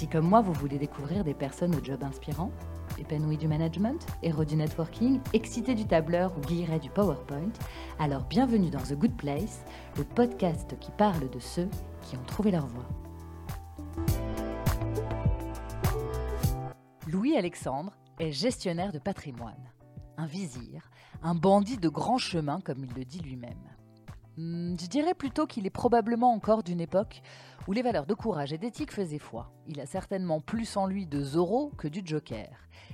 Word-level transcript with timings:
Si 0.00 0.08
comme 0.08 0.26
moi 0.26 0.40
vous 0.40 0.54
voulez 0.54 0.78
découvrir 0.78 1.24
des 1.24 1.34
personnes 1.34 1.74
au 1.74 1.84
job 1.84 2.02
inspirant, 2.02 2.50
épanouies 2.98 3.36
du 3.36 3.46
management, 3.46 4.06
héros 4.22 4.46
du 4.46 4.56
networking, 4.56 5.20
excités 5.34 5.74
du 5.74 5.84
tableur 5.84 6.32
ou 6.38 6.40
guillerets 6.40 6.78
du 6.78 6.88
PowerPoint, 6.88 7.52
alors 7.98 8.22
bienvenue 8.22 8.70
dans 8.70 8.80
The 8.80 8.94
Good 8.94 9.14
Place, 9.18 9.62
le 9.98 10.04
podcast 10.04 10.74
qui 10.80 10.90
parle 10.92 11.28
de 11.28 11.38
ceux 11.38 11.68
qui 12.00 12.16
ont 12.16 12.24
trouvé 12.26 12.50
leur 12.50 12.66
voie. 12.66 12.88
Louis 17.06 17.36
Alexandre 17.36 17.92
est 18.18 18.32
gestionnaire 18.32 18.92
de 18.92 18.98
patrimoine, 18.98 19.70
un 20.16 20.24
vizir, 20.24 20.88
un 21.22 21.34
bandit 21.34 21.76
de 21.76 21.90
grand 21.90 22.16
chemin 22.16 22.62
comme 22.62 22.86
il 22.86 22.94
le 22.94 23.04
dit 23.04 23.20
lui-même. 23.20 23.68
Hmm, 24.40 24.74
je 24.80 24.86
dirais 24.86 25.12
plutôt 25.12 25.46
qu'il 25.46 25.66
est 25.66 25.70
probablement 25.70 26.32
encore 26.32 26.62
d'une 26.62 26.80
époque 26.80 27.20
où 27.68 27.72
les 27.72 27.82
valeurs 27.82 28.06
de 28.06 28.14
courage 28.14 28.54
et 28.54 28.58
d'éthique 28.58 28.90
faisaient 28.90 29.18
foi. 29.18 29.52
Il 29.66 29.80
a 29.80 29.86
certainement 29.86 30.40
plus 30.40 30.78
en 30.78 30.86
lui 30.86 31.06
de 31.06 31.22
Zorro 31.22 31.72
que 31.76 31.88
du 31.88 32.00
Joker. 32.02 32.48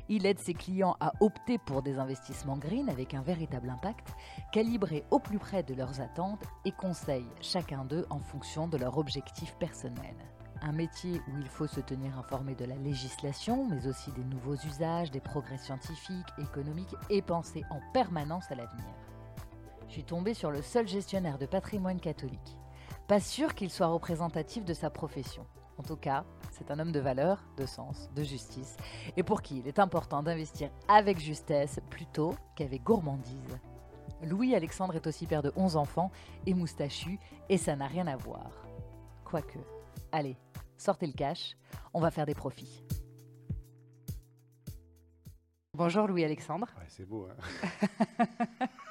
Il 0.08 0.27
aide 0.27 0.41
ses 0.41 0.55
clients 0.55 0.97
à 0.98 1.12
opter 1.20 1.58
pour 1.58 1.83
des 1.83 1.98
investissements 1.98 2.56
green 2.56 2.89
avec 2.89 3.14
un 3.14 3.22
véritable 3.22 3.70
impact, 3.70 4.08
calibré 4.52 5.05
au 5.12 5.20
plus 5.20 5.39
près 5.39 5.62
de 5.62 5.74
leurs 5.74 6.00
attentes 6.00 6.42
et 6.64 6.72
conseille 6.72 7.30
chacun 7.41 7.84
d'eux 7.84 8.06
en 8.11 8.19
fonction 8.19 8.67
de 8.67 8.77
leur 8.77 8.98
objectif 8.98 9.55
personnel. 9.61 10.17
Un 10.62 10.72
métier 10.72 11.20
où 11.28 11.39
il 11.39 11.48
faut 11.48 11.69
se 11.69 11.80
tenir 11.80 12.19
informé 12.19 12.56
de 12.56 12.64
la 12.64 12.77
législation, 12.77 13.69
mais 13.69 13.86
aussi 13.86 14.11
des 14.12 14.24
nouveaux 14.24 14.56
usages, 14.56 15.12
des 15.12 15.20
progrès 15.20 15.58
scientifiques, 15.58 16.27
économiques 16.39 16.97
et 17.08 17.22
penser 17.22 17.62
en 17.70 17.78
permanence 17.92 18.50
à 18.50 18.56
l'avenir 18.56 18.86
je 19.89 19.92
suis 19.92 20.05
tombée 20.05 20.34
sur 20.34 20.51
le 20.51 20.62
seul 20.62 20.89
gestionnaire 20.89 21.39
de 21.39 21.47
patrimoine 21.47 22.01
catholique. 22.01 22.59
Pas 23.06 23.20
sûr 23.20 23.55
qu'il 23.55 23.70
soit 23.70 23.87
représentatif 23.87 24.65
de 24.65 24.75
sa 24.75 24.91
profession. 24.91 25.47
En 25.79 25.83
tout 25.83 25.97
cas, 25.97 26.25
c'est 26.51 26.70
un 26.70 26.79
homme 26.79 26.92
de 26.92 27.01
valeur, 27.01 27.45
de 27.56 27.67
sens, 27.67 28.11
de 28.14 28.23
justice, 28.23 28.77
et 29.17 29.23
pour 29.23 29.42
qui 29.42 29.59
il 29.59 29.69
est 29.69 29.79
important 29.79 30.23
d'investir 30.23 30.70
avec 30.89 31.20
justesse 31.20 31.81
plutôt 31.91 32.34
qu'avec 32.57 32.83
gourmandise. 32.83 33.59
Louis-Alexandre 34.23 34.97
est 34.97 35.07
aussi 35.07 35.27
père 35.27 35.42
de 35.42 35.53
11 35.55 35.77
enfants 35.77 36.11
et 36.47 36.55
moustachu, 36.55 37.19
et 37.48 37.59
ça 37.59 37.77
n'a 37.77 37.87
rien 37.87 38.07
à 38.07 38.17
voir. 38.17 38.51
Quoique. 39.25 39.59
Allez, 40.12 40.37
sortez 40.79 41.07
le 41.07 41.12
cash, 41.12 41.57
on 41.92 42.01
va 42.01 42.11
faire 42.11 42.27
des 42.27 42.34
profits. 42.34 42.83
Bonjour 45.75 46.09
Louis-Alexandre. 46.09 46.69
Ouais, 46.79 46.87
c'est 46.89 47.05
beau. 47.05 47.29
Hein 47.29 48.67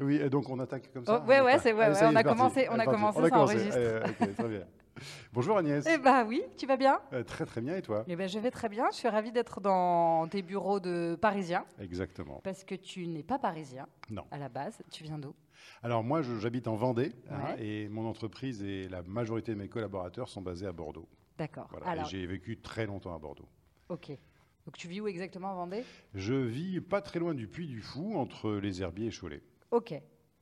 Oui, 0.00 0.16
et 0.16 0.28
donc 0.28 0.48
on 0.48 0.58
attaque 0.58 0.92
comme 0.92 1.04
ça. 1.04 1.22
Oh, 1.22 1.28
ouais, 1.28 1.40
ouais, 1.40 1.58
c'est 1.58 1.72
ouais, 1.72 1.88
ouais, 1.88 1.98
on, 2.02 2.16
a 2.16 2.22
commencé, 2.22 2.66
on 2.70 2.78
a 2.78 2.84
commencé, 2.84 3.18
on 3.20 3.24
a 3.24 3.30
commencé, 3.30 3.58
ça 3.58 3.78
enregistre. 3.78 4.34
très 4.34 4.48
bien. 4.48 4.64
Bonjour 5.32 5.56
Agnès. 5.56 5.84
Eh 5.88 5.98
bah 5.98 6.24
oui, 6.24 6.42
tu 6.56 6.66
vas 6.66 6.76
bien 6.76 7.00
euh, 7.12 7.24
Très 7.24 7.44
très 7.44 7.60
bien 7.60 7.76
et 7.76 7.82
toi 7.82 8.04
Eh 8.06 8.16
ben 8.16 8.28
je 8.28 8.38
vais 8.38 8.50
très 8.50 8.68
bien. 8.68 8.86
Je 8.92 8.96
suis 8.96 9.08
ravie 9.08 9.32
d'être 9.32 9.60
dans 9.60 10.26
tes 10.28 10.42
bureaux 10.42 10.80
de 10.80 11.16
Parisien. 11.20 11.64
Exactement. 11.80 12.40
Parce 12.44 12.64
que 12.64 12.74
tu 12.74 13.06
n'es 13.06 13.22
pas 13.22 13.38
parisien. 13.38 13.86
Non. 14.10 14.24
À 14.30 14.38
la 14.38 14.48
base, 14.48 14.78
tu 14.90 15.04
viens 15.04 15.18
d'où? 15.18 15.34
Alors 15.82 16.04
moi, 16.04 16.22
j'habite 16.22 16.68
en 16.68 16.76
Vendée 16.76 17.12
hein, 17.30 17.56
et 17.58 17.88
mon 17.88 18.06
entreprise 18.06 18.62
et 18.62 18.88
la 18.88 19.02
majorité 19.02 19.52
de 19.52 19.58
mes 19.58 19.68
collaborateurs 19.68 20.28
sont 20.28 20.42
basés 20.42 20.66
à 20.66 20.72
Bordeaux. 20.72 21.08
D'accord. 21.38 21.68
Voilà. 21.82 22.04
J'ai 22.04 22.26
vécu 22.26 22.58
très 22.58 22.86
longtemps 22.86 23.14
à 23.14 23.18
Bordeaux. 23.18 23.48
Ok. 23.88 24.10
Donc 24.66 24.76
tu 24.76 24.88
vis 24.88 25.00
où 25.00 25.08
exactement 25.08 25.50
en 25.50 25.56
Vendée? 25.56 25.84
Je 26.14 26.34
vis 26.34 26.80
pas 26.80 27.02
très 27.02 27.18
loin 27.18 27.34
du 27.34 27.48
Puy 27.48 27.66
du 27.66 27.82
Fou, 27.82 28.16
entre 28.16 28.52
les 28.52 28.80
Herbiers 28.80 29.08
et 29.08 29.10
Cholet. 29.10 29.42
Ok, 29.74 29.92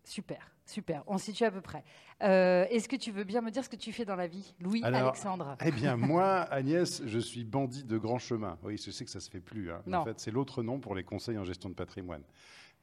super, 0.04 0.52
super. 0.66 1.02
On 1.06 1.16
se 1.16 1.24
situe 1.24 1.44
à 1.44 1.50
peu 1.50 1.62
près. 1.62 1.82
Euh, 2.22 2.66
est-ce 2.68 2.86
que 2.86 2.96
tu 2.96 3.10
veux 3.10 3.24
bien 3.24 3.40
me 3.40 3.50
dire 3.50 3.64
ce 3.64 3.70
que 3.70 3.76
tu 3.76 3.90
fais 3.90 4.04
dans 4.04 4.14
la 4.14 4.26
vie, 4.26 4.54
Louis-Alexandre 4.60 5.56
Eh 5.64 5.70
bien, 5.70 5.96
moi, 6.12 6.42
Agnès, 6.50 7.02
je 7.06 7.18
suis 7.18 7.42
bandit 7.42 7.82
de 7.82 7.96
grand 7.96 8.18
chemin. 8.18 8.58
Oui, 8.62 8.76
je 8.76 8.90
sais 8.90 9.06
que 9.06 9.10
ça 9.10 9.20
se 9.20 9.30
fait 9.30 9.40
plus. 9.40 9.70
Hein. 9.70 9.80
En 9.90 10.04
fait, 10.04 10.20
c'est 10.20 10.30
l'autre 10.30 10.62
nom 10.62 10.80
pour 10.80 10.94
les 10.94 11.02
conseils 11.02 11.38
en 11.38 11.44
gestion 11.44 11.70
de 11.70 11.74
patrimoine. 11.74 12.22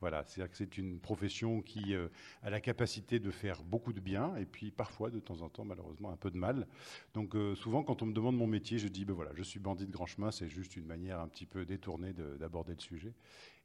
Voilà, 0.02 0.24
c'est-à-dire 0.24 0.50
que 0.50 0.58
c'est 0.58 0.78
une 0.78 1.00
profession 1.00 1.62
qui 1.62 1.94
euh, 1.94 2.08
a 2.42 2.50
la 2.50 2.62
capacité 2.62 3.20
de 3.20 3.32
faire 3.32 3.62
beaucoup 3.64 3.92
de 3.92 4.00
bien 4.00 4.36
et 4.38 4.46
puis 4.46 4.72
parfois, 4.72 5.10
de 5.10 5.20
temps 5.20 5.42
en 5.42 5.50
temps, 5.50 5.66
malheureusement, 5.66 6.10
un 6.10 6.16
peu 6.16 6.32
de 6.32 6.38
mal. 6.38 6.68
Donc 7.14 7.36
euh, 7.36 7.54
souvent, 7.56 7.84
quand 7.84 8.02
on 8.02 8.06
me 8.06 8.14
demande 8.14 8.38
mon 8.38 8.48
métier, 8.48 8.78
je 8.78 8.88
dis, 8.88 9.04
ben 9.04 9.14
voilà, 9.14 9.32
je 9.36 9.44
suis 9.44 9.60
bandit 9.60 9.86
de 9.86 9.92
grand 9.92 10.06
chemin, 10.06 10.32
c'est 10.32 10.48
juste 10.48 10.78
une 10.78 10.86
manière 10.86 11.20
un 11.20 11.28
petit 11.28 11.46
peu 11.46 11.66
détournée 11.66 12.14
d'aborder 12.14 12.74
le 12.74 12.80
sujet 12.80 13.14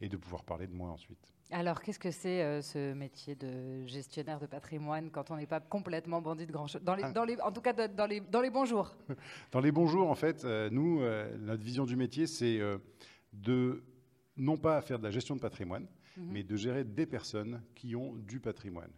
et 0.01 0.09
de 0.09 0.17
pouvoir 0.17 0.43
parler 0.43 0.67
de 0.67 0.75
moi 0.75 0.91
ensuite. 0.91 1.33
Alors, 1.53 1.81
qu'est-ce 1.81 2.01
que 2.01 2.11
c'est 2.11 2.43
euh, 2.43 2.63
ce 2.63 2.95
métier 2.95 3.37
de 3.37 3.87
gestionnaire 3.87 4.41
de 4.41 4.47
patrimoine 4.47 5.11
quand 5.11 5.31
on 5.31 5.37
n'est 5.37 5.47
pas 5.47 5.61
complètement 5.61 6.21
bandit 6.21 6.47
de 6.47 6.53
grand 6.53 6.67
chemin 6.67 6.83
dans 6.85 6.97
les, 7.25 7.37
ah. 7.39 7.47
En 7.47 7.53
tout 7.53 7.61
cas, 7.61 7.73
dans 7.73 8.07
les, 8.07 8.19
dans 8.19 8.41
les 8.41 8.51
bons 8.51 8.65
jours? 8.65 8.97
Dans 9.53 9.61
les 9.61 9.71
bons 9.71 9.87
jours, 9.87 10.11
en 10.11 10.15
fait, 10.17 10.45
nous, 10.45 11.01
notre 11.39 11.63
vision 11.63 11.85
du 11.85 11.95
métier, 11.95 12.27
c'est 12.27 12.59
de 13.33 13.85
non 14.37 14.57
pas 14.57 14.81
faire 14.83 14.99
de 14.99 15.05
la 15.05 15.11
gestion 15.11 15.37
de 15.37 15.41
patrimoine, 15.41 15.87
Mhm. 16.17 16.33
mais 16.33 16.43
de 16.43 16.57
gérer 16.57 16.85
des 16.85 17.07
personnes 17.07 17.63
qui 17.75 17.97
ont 17.97 18.15
du 18.15 18.41
patrimoine. 18.41 18.93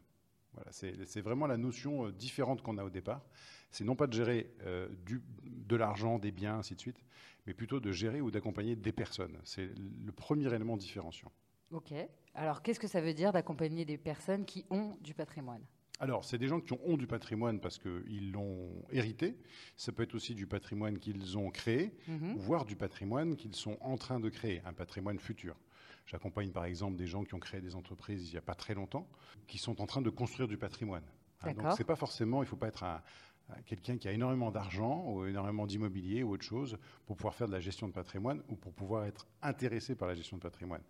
Voilà, 0.52 0.70
c'est 0.72 1.20
vraiment 1.20 1.46
la 1.46 1.58
notion 1.58 2.06
euh, 2.06 2.12
différente 2.12 2.62
qu'on 2.62 2.78
a 2.78 2.84
au 2.84 2.90
départ. 2.90 3.22
C'est 3.70 3.84
non 3.84 3.94
pas 3.94 4.06
de 4.06 4.14
gérer 4.14 4.54
euh, 4.62 4.88
du, 5.04 5.22
de 5.44 5.76
l'argent, 5.76 6.18
des 6.18 6.32
biens, 6.32 6.58
ainsi 6.58 6.74
de 6.74 6.80
suite, 6.80 7.04
mais 7.46 7.52
plutôt 7.52 7.78
de 7.78 7.92
gérer 7.92 8.22
ou 8.22 8.30
d'accompagner 8.30 8.74
des 8.74 8.92
personnes. 8.92 9.36
C'est 9.44 9.66
le 9.76 10.12
premier 10.12 10.52
élément 10.54 10.78
différenciant. 10.78 11.30
Ok. 11.72 11.92
Alors, 12.34 12.62
qu'est-ce 12.62 12.80
que 12.80 12.86
ça 12.86 13.02
veut 13.02 13.12
dire 13.12 13.32
d'accompagner 13.32 13.84
des 13.84 13.98
personnes 13.98 14.46
qui 14.46 14.64
ont 14.70 14.96
du 15.02 15.12
patrimoine? 15.12 15.62
Alors, 15.98 16.24
c'est 16.24 16.38
des 16.38 16.48
gens 16.48 16.60
qui 16.60 16.74
ont 16.74 16.96
du 16.96 17.06
patrimoine 17.06 17.60
parce 17.60 17.78
qu'ils 17.78 18.32
l'ont 18.32 18.70
hérité. 18.90 19.36
Ça 19.76 19.92
peut 19.92 20.02
être 20.02 20.14
aussi 20.14 20.34
du 20.34 20.46
patrimoine 20.46 20.98
qu'ils 20.98 21.38
ont 21.38 21.50
créé, 21.50 21.92
mhm. 22.06 22.34
voire 22.36 22.64
du 22.64 22.76
patrimoine 22.76 23.36
qu'ils 23.36 23.54
sont 23.54 23.78
en 23.80 23.96
train 23.96 24.20
de 24.20 24.28
créer, 24.28 24.60
un 24.66 24.74
patrimoine 24.74 25.18
futur. 25.18 25.56
J'accompagne 26.06 26.50
par 26.50 26.64
exemple 26.64 26.96
des 26.96 27.06
gens 27.06 27.24
qui 27.24 27.34
ont 27.34 27.40
créé 27.40 27.60
des 27.60 27.74
entreprises 27.74 28.28
il 28.28 28.32
n'y 28.32 28.38
a 28.38 28.42
pas 28.42 28.54
très 28.54 28.74
longtemps, 28.74 29.06
qui 29.46 29.58
sont 29.58 29.80
en 29.80 29.86
train 29.86 30.02
de 30.02 30.10
construire 30.10 30.48
du 30.48 30.56
patrimoine. 30.56 31.04
Hein, 31.42 31.52
donc 31.52 31.72
c'est 31.76 31.84
pas 31.84 31.96
forcément, 31.96 32.42
il 32.42 32.46
ne 32.46 32.50
faut 32.50 32.56
pas 32.56 32.68
être 32.68 32.84
un, 32.84 33.02
quelqu'un 33.64 33.96
qui 33.96 34.08
a 34.08 34.12
énormément 34.12 34.50
d'argent 34.50 35.04
ou 35.06 35.26
énormément 35.26 35.66
d'immobilier 35.66 36.22
ou 36.22 36.32
autre 36.32 36.44
chose 36.44 36.78
pour 37.06 37.16
pouvoir 37.16 37.34
faire 37.34 37.46
de 37.46 37.52
la 37.52 37.60
gestion 37.60 37.88
de 37.88 37.92
patrimoine 37.92 38.42
ou 38.48 38.56
pour 38.56 38.72
pouvoir 38.72 39.04
être 39.04 39.26
intéressé 39.42 39.94
par 39.94 40.08
la 40.08 40.14
gestion 40.14 40.36
de 40.36 40.42
patrimoine. 40.42 40.82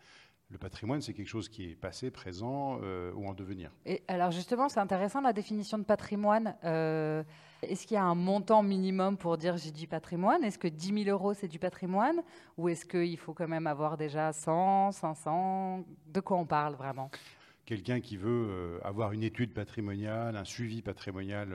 Le 0.48 0.58
patrimoine, 0.58 1.00
c'est 1.00 1.12
quelque 1.12 1.28
chose 1.28 1.48
qui 1.48 1.70
est 1.70 1.74
passé, 1.74 2.12
présent 2.12 2.78
euh, 2.82 3.12
ou 3.14 3.26
en 3.26 3.34
devenir. 3.34 3.72
Et 3.84 4.02
alors 4.06 4.30
justement, 4.30 4.68
c'est 4.68 4.78
intéressant 4.78 5.20
la 5.20 5.32
définition 5.32 5.76
de 5.76 5.82
patrimoine. 5.82 6.54
Euh, 6.62 7.24
est-ce 7.62 7.84
qu'il 7.84 7.96
y 7.96 7.98
a 7.98 8.04
un 8.04 8.14
montant 8.14 8.62
minimum 8.62 9.16
pour 9.16 9.38
dire 9.38 9.56
j'ai 9.56 9.72
du 9.72 9.88
patrimoine 9.88 10.44
Est-ce 10.44 10.58
que 10.58 10.68
10 10.68 11.04
000 11.04 11.10
euros, 11.10 11.34
c'est 11.34 11.48
du 11.48 11.58
patrimoine? 11.58 12.22
Ou 12.58 12.68
est-ce 12.68 12.86
qu'il 12.86 13.18
faut 13.18 13.34
quand 13.34 13.48
même 13.48 13.66
avoir 13.66 13.96
déjà 13.96 14.32
100, 14.32 14.92
500 14.92 15.84
De 16.06 16.20
quoi 16.20 16.36
on 16.36 16.46
parle 16.46 16.76
vraiment? 16.76 17.10
Quelqu'un 17.64 18.00
qui 18.00 18.16
veut 18.16 18.46
euh, 18.48 18.78
avoir 18.84 19.10
une 19.10 19.24
étude 19.24 19.52
patrimoniale, 19.52 20.36
un 20.36 20.44
suivi 20.44 20.80
patrimonial 20.80 21.48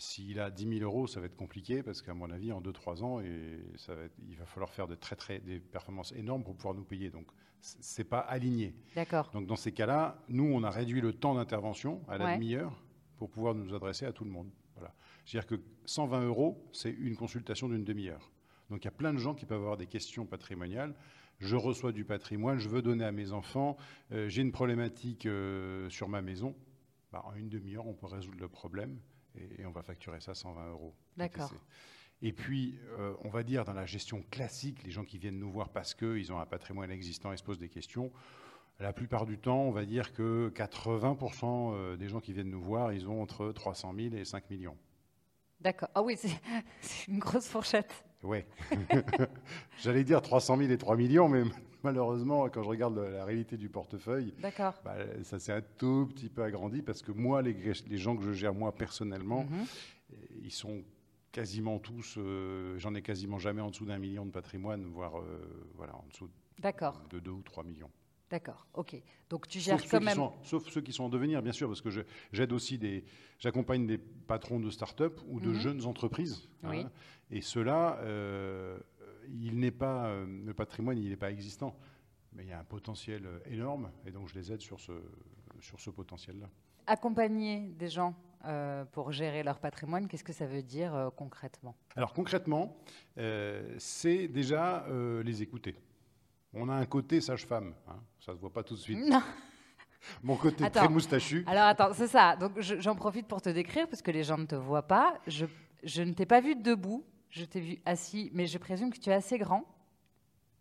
s'il 0.00 0.40
a 0.40 0.50
10 0.50 0.78
000 0.78 0.80
euros, 0.80 1.06
ça 1.06 1.20
va 1.20 1.26
être 1.26 1.36
compliqué 1.36 1.82
parce 1.82 2.00
qu'à 2.00 2.14
mon 2.14 2.30
avis, 2.30 2.52
en 2.52 2.62
2-3 2.62 3.02
ans, 3.02 3.20
et 3.20 3.60
ça 3.76 3.94
va 3.94 4.02
il 4.28 4.36
va 4.36 4.46
falloir 4.46 4.72
faire 4.72 4.88
de 4.88 4.94
très, 4.94 5.14
très, 5.14 5.40
des 5.40 5.60
performances 5.60 6.12
énormes 6.12 6.42
pour 6.42 6.56
pouvoir 6.56 6.74
nous 6.74 6.84
payer. 6.84 7.10
Donc, 7.10 7.26
c'est 7.60 8.04
pas 8.04 8.20
aligné. 8.20 8.74
D'accord. 8.94 9.30
Donc, 9.34 9.46
dans 9.46 9.56
ces 9.56 9.72
cas-là, 9.72 10.24
nous, 10.30 10.44
on 10.44 10.62
a 10.64 10.70
réduit 10.70 11.02
le 11.02 11.12
temps 11.12 11.34
d'intervention 11.34 12.02
à 12.08 12.16
la 12.16 12.34
demi-heure 12.34 12.82
pour 13.18 13.28
pouvoir 13.28 13.54
nous 13.54 13.74
adresser 13.74 14.06
à 14.06 14.12
tout 14.12 14.24
le 14.24 14.30
monde. 14.30 14.50
Voilà. 14.74 14.94
C'est-à-dire 15.26 15.46
que 15.46 15.60
120 15.84 16.24
euros, 16.24 16.66
c'est 16.72 16.90
une 16.90 17.14
consultation 17.14 17.68
d'une 17.68 17.84
demi-heure. 17.84 18.32
Donc, 18.70 18.82
il 18.82 18.86
y 18.86 18.88
a 18.88 18.92
plein 18.92 19.12
de 19.12 19.18
gens 19.18 19.34
qui 19.34 19.44
peuvent 19.44 19.60
avoir 19.60 19.76
des 19.76 19.86
questions 19.86 20.24
patrimoniales. 20.24 20.94
Je 21.40 21.56
reçois 21.56 21.92
du 21.92 22.06
patrimoine, 22.06 22.58
je 22.58 22.70
veux 22.70 22.80
donner 22.80 23.04
à 23.04 23.12
mes 23.12 23.32
enfants, 23.32 23.76
euh, 24.12 24.28
j'ai 24.28 24.40
une 24.40 24.52
problématique 24.52 25.26
euh, 25.26 25.90
sur 25.90 26.08
ma 26.08 26.22
maison. 26.22 26.54
Bah, 27.12 27.22
en 27.26 27.34
une 27.34 27.48
demi-heure, 27.48 27.86
on 27.86 27.94
peut 27.94 28.06
résoudre 28.06 28.38
le 28.40 28.48
problème 28.48 28.98
et, 29.36 29.64
on 29.64 29.70
va 29.70 29.82
facturer 29.82 30.20
ça 30.20 30.34
120 30.34 30.70
euros. 30.70 30.94
D'accord. 31.16 31.52
Et 32.22 32.32
puis, 32.32 32.78
euh, 32.98 33.14
on 33.24 33.30
va 33.30 33.42
dire 33.42 33.64
dans 33.64 33.72
la 33.72 33.86
gestion 33.86 34.22
classique, 34.30 34.82
les 34.82 34.90
gens 34.90 35.04
qui 35.04 35.18
viennent 35.18 35.38
nous 35.38 35.50
voir 35.50 35.70
parce 35.70 35.94
qu'ils 35.94 36.32
ont 36.32 36.38
un 36.38 36.46
patrimoine 36.46 36.90
existant 36.90 37.32
et 37.32 37.36
se 37.36 37.42
posent 37.42 37.58
des 37.58 37.70
questions, 37.70 38.12
la 38.78 38.92
plupart 38.92 39.26
du 39.26 39.38
temps, 39.38 39.62
on 39.62 39.72
va 39.72 39.84
dire 39.84 40.12
que 40.12 40.50
80% 40.54 41.74
euh, 41.74 41.96
des 41.96 42.08
gens 42.08 42.20
qui 42.20 42.32
viennent 42.32 42.50
nous 42.50 42.62
voir, 42.62 42.92
ils 42.92 43.08
ont 43.08 43.22
entre 43.22 43.52
300 43.52 43.94
000 43.94 44.14
et 44.14 44.24
5 44.24 44.50
millions. 44.50 44.76
D'accord. 45.60 45.88
Ah 45.94 46.02
oui, 46.02 46.16
c'est 46.80 47.08
une 47.08 47.18
grosse 47.18 47.48
fourchette. 47.48 48.04
Oui. 48.22 48.44
J'allais 49.78 50.04
dire 50.04 50.22
300 50.22 50.58
000 50.58 50.70
et 50.70 50.78
3 50.78 50.96
millions, 50.96 51.28
mais 51.28 51.42
malheureusement, 51.82 52.48
quand 52.48 52.62
je 52.62 52.68
regarde 52.68 52.98
la 52.98 53.24
réalité 53.24 53.56
du 53.56 53.68
portefeuille, 53.68 54.34
bah, 54.84 54.94
ça 55.22 55.38
s'est 55.38 55.52
un 55.52 55.62
tout 55.78 56.08
petit 56.12 56.28
peu 56.28 56.42
agrandi 56.42 56.82
parce 56.82 57.02
que 57.02 57.12
moi, 57.12 57.42
les, 57.42 57.54
les 57.88 57.98
gens 57.98 58.16
que 58.16 58.22
je 58.22 58.32
gère 58.32 58.54
moi 58.54 58.72
personnellement, 58.72 59.44
mhm. 59.44 59.66
ils 60.42 60.52
sont 60.52 60.82
quasiment 61.32 61.78
tous, 61.78 62.16
euh, 62.18 62.78
j'en 62.78 62.94
ai 62.94 63.02
quasiment 63.02 63.38
jamais 63.38 63.60
en 63.60 63.70
dessous 63.70 63.86
d'un 63.86 63.98
million 63.98 64.26
de 64.26 64.30
patrimoine, 64.30 64.84
voire 64.84 65.18
euh, 65.18 65.70
voilà, 65.76 65.94
en 65.96 66.04
dessous 66.10 66.28
de 67.10 67.18
2 67.18 67.30
ou 67.30 67.42
3 67.42 67.64
millions. 67.64 67.90
D'accord, 68.30 68.68
ok. 68.74 68.96
Donc 69.28 69.48
tu 69.48 69.58
gères 69.58 69.84
quand 69.88 70.00
même. 70.00 70.18
sauf 70.44 70.68
ceux 70.68 70.80
qui 70.80 70.92
sont 70.92 71.04
en 71.04 71.08
devenir, 71.08 71.42
bien 71.42 71.52
sûr, 71.52 71.66
parce 71.66 71.80
que 71.80 71.90
j'aide 72.32 72.52
aussi 72.52 72.78
des. 72.78 73.04
J'accompagne 73.40 73.86
des 73.86 73.98
patrons 73.98 74.60
de 74.60 74.70
start-up 74.70 75.20
ou 75.26 75.40
de 75.40 75.48
mhm. 75.48 75.54
jeunes 75.54 75.86
entreprises. 75.86 76.48
Hein. 76.62 76.88
et 77.30 77.40
ceux-là, 77.40 77.98
euh, 78.02 78.78
il 79.28 79.58
n'est 79.58 79.72
pas. 79.72 80.06
Euh, 80.06 80.26
le 80.46 80.54
patrimoine, 80.54 80.96
il 80.96 81.08
n'est 81.08 81.16
pas 81.16 81.30
existant. 81.30 81.76
Mais 82.32 82.44
il 82.44 82.48
y 82.48 82.52
a 82.52 82.60
un 82.60 82.64
potentiel 82.64 83.26
euh, 83.26 83.40
énorme. 83.46 83.90
Et 84.06 84.12
donc 84.12 84.28
je 84.28 84.34
les 84.36 84.52
aide 84.52 84.60
sur 84.60 84.78
ce, 84.78 84.92
sur 85.58 85.80
ce 85.80 85.90
potentiel-là. 85.90 86.48
Accompagner 86.86 87.68
des 87.78 87.88
gens 87.88 88.14
pour 88.92 89.12
gérer 89.12 89.42
leur 89.42 89.58
patrimoine, 89.58 90.08
qu'est-ce 90.08 90.24
que 90.24 90.32
ça 90.32 90.46
veut 90.46 90.62
dire 90.62 91.10
concrètement? 91.14 91.76
Alors 91.94 92.14
concrètement, 92.14 92.74
c'est 93.76 94.28
déjà 94.28 94.86
les 95.22 95.42
écouter. 95.42 95.76
On 96.52 96.68
a 96.68 96.74
un 96.74 96.86
côté 96.86 97.20
sage-femme, 97.20 97.74
hein. 97.88 98.00
ça 98.18 98.32
ne 98.32 98.36
se 98.36 98.40
voit 98.40 98.52
pas 98.52 98.62
tout 98.62 98.74
de 98.74 98.80
suite. 98.80 98.98
Non. 98.98 99.22
Mon 100.22 100.36
côté 100.36 100.68
très 100.70 100.88
moustachu. 100.88 101.44
Alors 101.46 101.64
attends, 101.64 101.92
c'est 101.92 102.08
ça. 102.08 102.34
Donc 102.36 102.58
j'en 102.58 102.94
profite 102.94 103.28
pour 103.28 103.42
te 103.42 103.50
décrire 103.50 103.86
parce 103.88 104.02
que 104.02 104.10
les 104.10 104.24
gens 104.24 104.38
ne 104.38 104.46
te 104.46 104.54
voient 104.54 104.86
pas. 104.86 105.18
Je, 105.26 105.46
je 105.84 106.02
ne 106.02 106.12
t'ai 106.12 106.26
pas 106.26 106.40
vu 106.40 106.56
debout, 106.56 107.04
je 107.28 107.44
t'ai 107.44 107.60
vu 107.60 107.78
assis, 107.84 108.30
mais 108.32 108.46
je 108.46 108.58
présume 108.58 108.90
que 108.90 108.98
tu 108.98 109.10
es 109.10 109.12
assez 109.12 109.38
grand. 109.38 109.64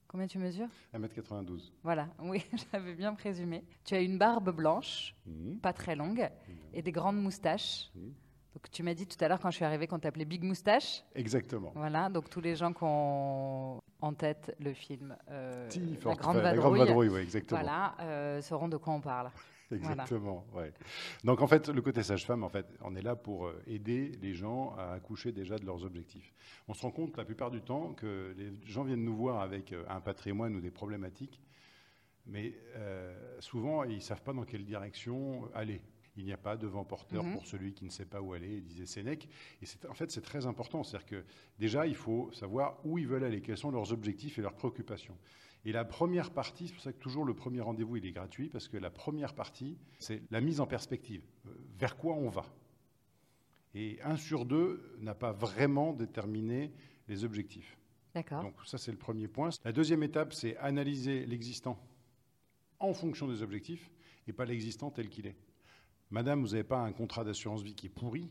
Combien 0.08 0.28
tu 0.28 0.40
mesures? 0.40 0.68
1m92. 0.94 1.72
Voilà, 1.84 2.10
oui, 2.20 2.44
j'avais 2.72 2.96
bien 2.96 3.14
présumé. 3.14 3.64
Tu 3.86 3.94
as 3.94 4.02
une 4.02 4.18
barbe 4.18 4.50
blanche, 4.50 5.16
mmh. 5.28 5.58
pas 5.58 5.72
très 5.72 5.96
longue, 5.96 6.30
mmh. 6.48 6.52
et 6.74 6.82
des 6.82 6.92
grandes 6.92 7.22
moustaches. 7.22 7.92
Mmh. 7.94 8.10
Donc 8.54 8.70
tu 8.72 8.82
m'as 8.82 8.94
dit 8.94 9.06
tout 9.06 9.18
à 9.24 9.28
l'heure 9.28 9.40
quand 9.40 9.52
je 9.52 9.58
suis 9.58 9.66
arrivée 9.66 9.88
qu'on 9.88 10.00
t'appelait 10.00 10.26
Big 10.26 10.44
Moustache. 10.44 11.04
Exactement. 11.14 11.72
Voilà, 11.76 12.10
donc 12.10 12.30
tous 12.30 12.42
les 12.42 12.56
gens 12.56 12.74
qui 12.74 12.84
ont 12.84 13.82
en 14.02 14.14
tête 14.14 14.56
le 14.60 14.74
film 14.74 15.16
euh, 15.30 15.70
la, 16.06 16.16
Grande 16.16 16.38
Vadrouille, 16.38 17.10
oui, 17.10 17.22
exactement. 17.22 17.62
Voilà, 17.62 17.96
euh, 18.02 18.42
sauront 18.42 18.68
de 18.68 18.78
quoi 18.78 18.94
on 18.94 19.02
parle. 19.02 19.30
Exactement, 19.72 20.48
ouais. 20.54 20.74
Donc 21.24 21.42
en 21.42 21.48
fait, 21.48 21.70
le 21.70 21.82
côté 21.84 22.02
sage-femme, 22.02 22.44
en 22.44 22.50
fait, 22.50 22.66
on 22.82 22.96
est 22.96 23.04
là 23.04 23.16
pour 23.16 23.46
euh, 23.46 23.62
aider 23.68 24.14
les 24.20 24.34
gens 24.34 24.76
à 24.80 24.94
accoucher 24.94 25.32
déjà 25.32 25.58
de 25.58 25.66
leurs 25.66 25.86
objectifs. 25.86 26.34
On 26.68 26.74
se 26.74 26.82
rend 26.82 26.90
compte 26.92 27.16
la 27.18 27.24
plupart 27.24 27.52
du 27.52 27.62
temps 27.62 27.94
que 27.94 28.34
les 28.36 28.52
gens 28.66 28.84
viennent 28.84 29.04
nous 29.04 29.16
voir 29.16 29.42
avec 29.42 29.72
euh, 29.74 29.84
un 29.88 30.02
patrimoine 30.02 30.56
ou 30.56 30.62
des 30.62 30.72
problématiques, 30.72 31.40
mais 32.26 32.56
souvent 33.40 33.84
ils 33.84 33.96
ne 33.96 34.02
savent 34.02 34.22
pas 34.22 34.34
dans 34.34 34.44
quelle 34.44 34.66
direction 34.66 35.50
aller. 35.54 35.82
Il 36.16 36.26
n'y 36.26 36.34
a 36.34 36.38
pas 36.38 36.58
de 36.58 36.68
vent 36.68 36.84
porteur 36.84 37.24
mhm. 37.24 37.34
pour 37.34 37.46
celui 37.46 37.74
qui 37.74 37.86
ne 37.86 37.90
sait 37.90 38.06
pas 38.06 38.22
où 38.22 38.34
aller, 38.34 38.62
disait 38.62 38.86
Sénèque. 38.86 39.30
Et 39.62 39.66
en 39.88 39.94
fait, 39.94 40.12
c'est 40.12 40.22
très 40.22 40.46
important. 40.46 40.84
C'est-à-dire 40.84 41.08
que 41.08 41.26
déjà, 41.60 41.88
il 41.88 41.96
faut 41.96 42.32
savoir 42.32 42.78
où 42.86 42.98
ils 42.98 43.08
veulent 43.08 43.24
aller, 43.24 43.42
quels 43.42 43.58
sont 43.58 43.72
leurs 43.72 43.94
objectifs 43.94 44.38
et 44.38 44.42
leurs 44.42 44.56
préoccupations. 44.56 45.18
Et 45.66 45.72
la 45.72 45.86
première 45.86 46.32
partie, 46.32 46.68
c'est 46.68 46.74
pour 46.74 46.84
ça 46.84 46.94
que 46.94 47.00
toujours 47.00 47.26
le 47.26 47.34
premier 47.34 47.62
rendez-vous, 47.62 47.98
il 47.98 48.06
est 48.06 48.12
gratuit, 48.12 48.50
parce 48.50 48.68
que 48.68 48.78
la 48.78 48.90
première 48.90 49.34
partie, 49.34 49.78
c'est 50.00 50.22
la 50.32 50.42
mise 50.42 50.62
en 50.62 50.68
perspective. 50.68 51.22
Euh, 51.48 51.52
vers 51.78 51.98
quoi 51.98 52.16
on 52.16 52.30
va? 52.30 52.46
Et 53.76 54.00
un 54.04 54.18
sur 54.18 54.46
deux 54.46 54.96
n'a 55.00 55.16
pas 55.16 55.32
vraiment 55.32 55.94
déterminé 55.94 56.72
les 57.08 57.24
objectifs. 57.24 57.78
D'accord. 58.14 58.44
Donc 58.44 58.56
ça, 58.66 58.78
c'est 58.78 58.92
le 58.92 58.98
premier 58.98 59.28
point. 59.28 59.50
La 59.64 59.72
deuxième 59.72 60.02
étape, 60.02 60.34
c'est 60.34 60.58
analyser 60.58 61.26
l'existant 61.26 61.78
en 62.80 62.94
fonction 62.94 63.28
des 63.28 63.44
objectifs 63.44 63.92
et 64.28 64.34
pas 64.34 64.46
l'existant 64.46 64.90
tel 64.90 65.10
qu'il 65.10 65.28
est. 65.28 65.36
Madame, 66.12 66.42
vous 66.42 66.50
n'avez 66.50 66.64
pas 66.64 66.80
un 66.80 66.92
contrat 66.92 67.24
d'assurance 67.24 67.62
vie 67.62 67.76
qui 67.76 67.88
est 67.88 67.90
pourri. 67.90 68.30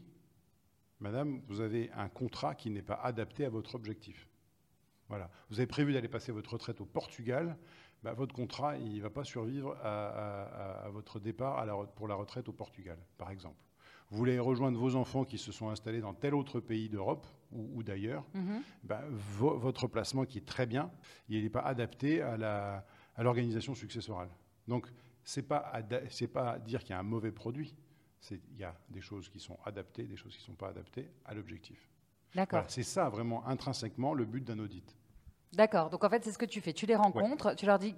Madame, 1.01 1.43
vous 1.47 1.61
avez 1.61 1.91
un 1.93 2.09
contrat 2.09 2.55
qui 2.55 2.71
n'est 2.71 2.83
pas 2.83 2.97
adapté 3.03 3.45
à 3.45 3.51
votre 3.51 3.77
objectif. 3.77 4.29
Voilà. 5.09 5.31
Vous 5.49 5.59
avez 5.59 5.67
prévu 5.67 5.93
d'aller 5.93 6.09
passer 6.09 6.33
votre 6.33 6.53
retraite 6.53 6.81
au 6.81 6.85
Portugal. 6.85 7.57
Bah, 8.03 8.15
votre 8.15 8.35
contrat, 8.35 8.77
il 8.77 8.97
ne 8.97 9.03
va 9.03 9.11
pas 9.11 9.25
survivre 9.25 9.77
à, 9.83 10.89
votre 10.91 11.21
départ 11.21 11.65
pour 11.95 12.09
la 12.09 12.15
retraite 12.15 12.49
au 12.49 12.53
Portugal, 12.53 12.99
par 13.17 13.31
exemple. 13.31 13.63
Vous 14.11 14.17
voulez 14.17 14.39
rejoindre 14.39 14.79
vos 14.79 14.97
enfants 14.97 15.25
qui 15.25 15.37
se 15.37 15.53
sont 15.53 15.69
installés 15.69 16.01
dans 16.01 16.15
tel 16.15 16.35
autre 16.35 16.61
pays 16.61 16.89
d'Europe 16.89 17.27
ou, 17.53 17.83
d'ailleurs. 17.83 18.25
Mhm. 18.35 18.63
Bah, 18.85 19.03
votre 19.11 19.87
placement, 19.87 20.25
qui 20.25 20.39
est 20.39 20.47
très 20.47 20.67
bien, 20.67 20.91
il 21.29 21.43
n'est 21.43 21.51
pas 21.51 21.61
adapté 21.61 22.23
à 22.23 22.85
l'organisation 23.19 23.75
successorale. 23.75 24.31
Donc, 24.67 24.89
c'est 25.29 25.43
pas 25.43 25.71
c'est 26.09 26.27
pas 26.27 26.59
dire 26.59 26.81
qu'il 26.81 26.91
y 26.91 26.93
a 26.95 26.99
un 26.99 27.03
mauvais 27.03 27.33
produit. 27.33 27.77
Il 28.31 28.59
y 28.59 28.65
a 28.65 28.75
des 28.89 29.03
choses 29.03 29.29
qui 29.29 29.39
sont 29.39 29.59
adaptées, 29.63 30.05
des 30.05 30.17
choses 30.17 30.35
qui 30.35 30.41
ne 30.41 30.47
sont 30.47 30.55
pas 30.55 30.69
adaptées 30.69 31.11
à 31.27 31.35
l'objectif. 31.35 31.87
D'accord. 32.35 32.65
c'est 32.69 32.83
ça 32.83 33.11
vraiment 33.11 33.47
intrinsèquement 33.47 34.15
le 34.15 34.25
but 34.25 34.43
d'un 34.43 34.59
audit. 34.59 34.97
D'accord. 35.53 35.91
Donc 35.91 36.03
en 36.03 36.09
fait, 36.09 36.25
c'est 36.25 36.33
ce 36.33 36.39
que 36.39 36.47
tu 36.47 36.63
fais. 36.63 36.73
Tu 36.73 36.87
les 36.87 36.97
rencontres, 36.97 37.55
tu 37.57 37.67
leur 37.67 37.79
dis 37.79 37.95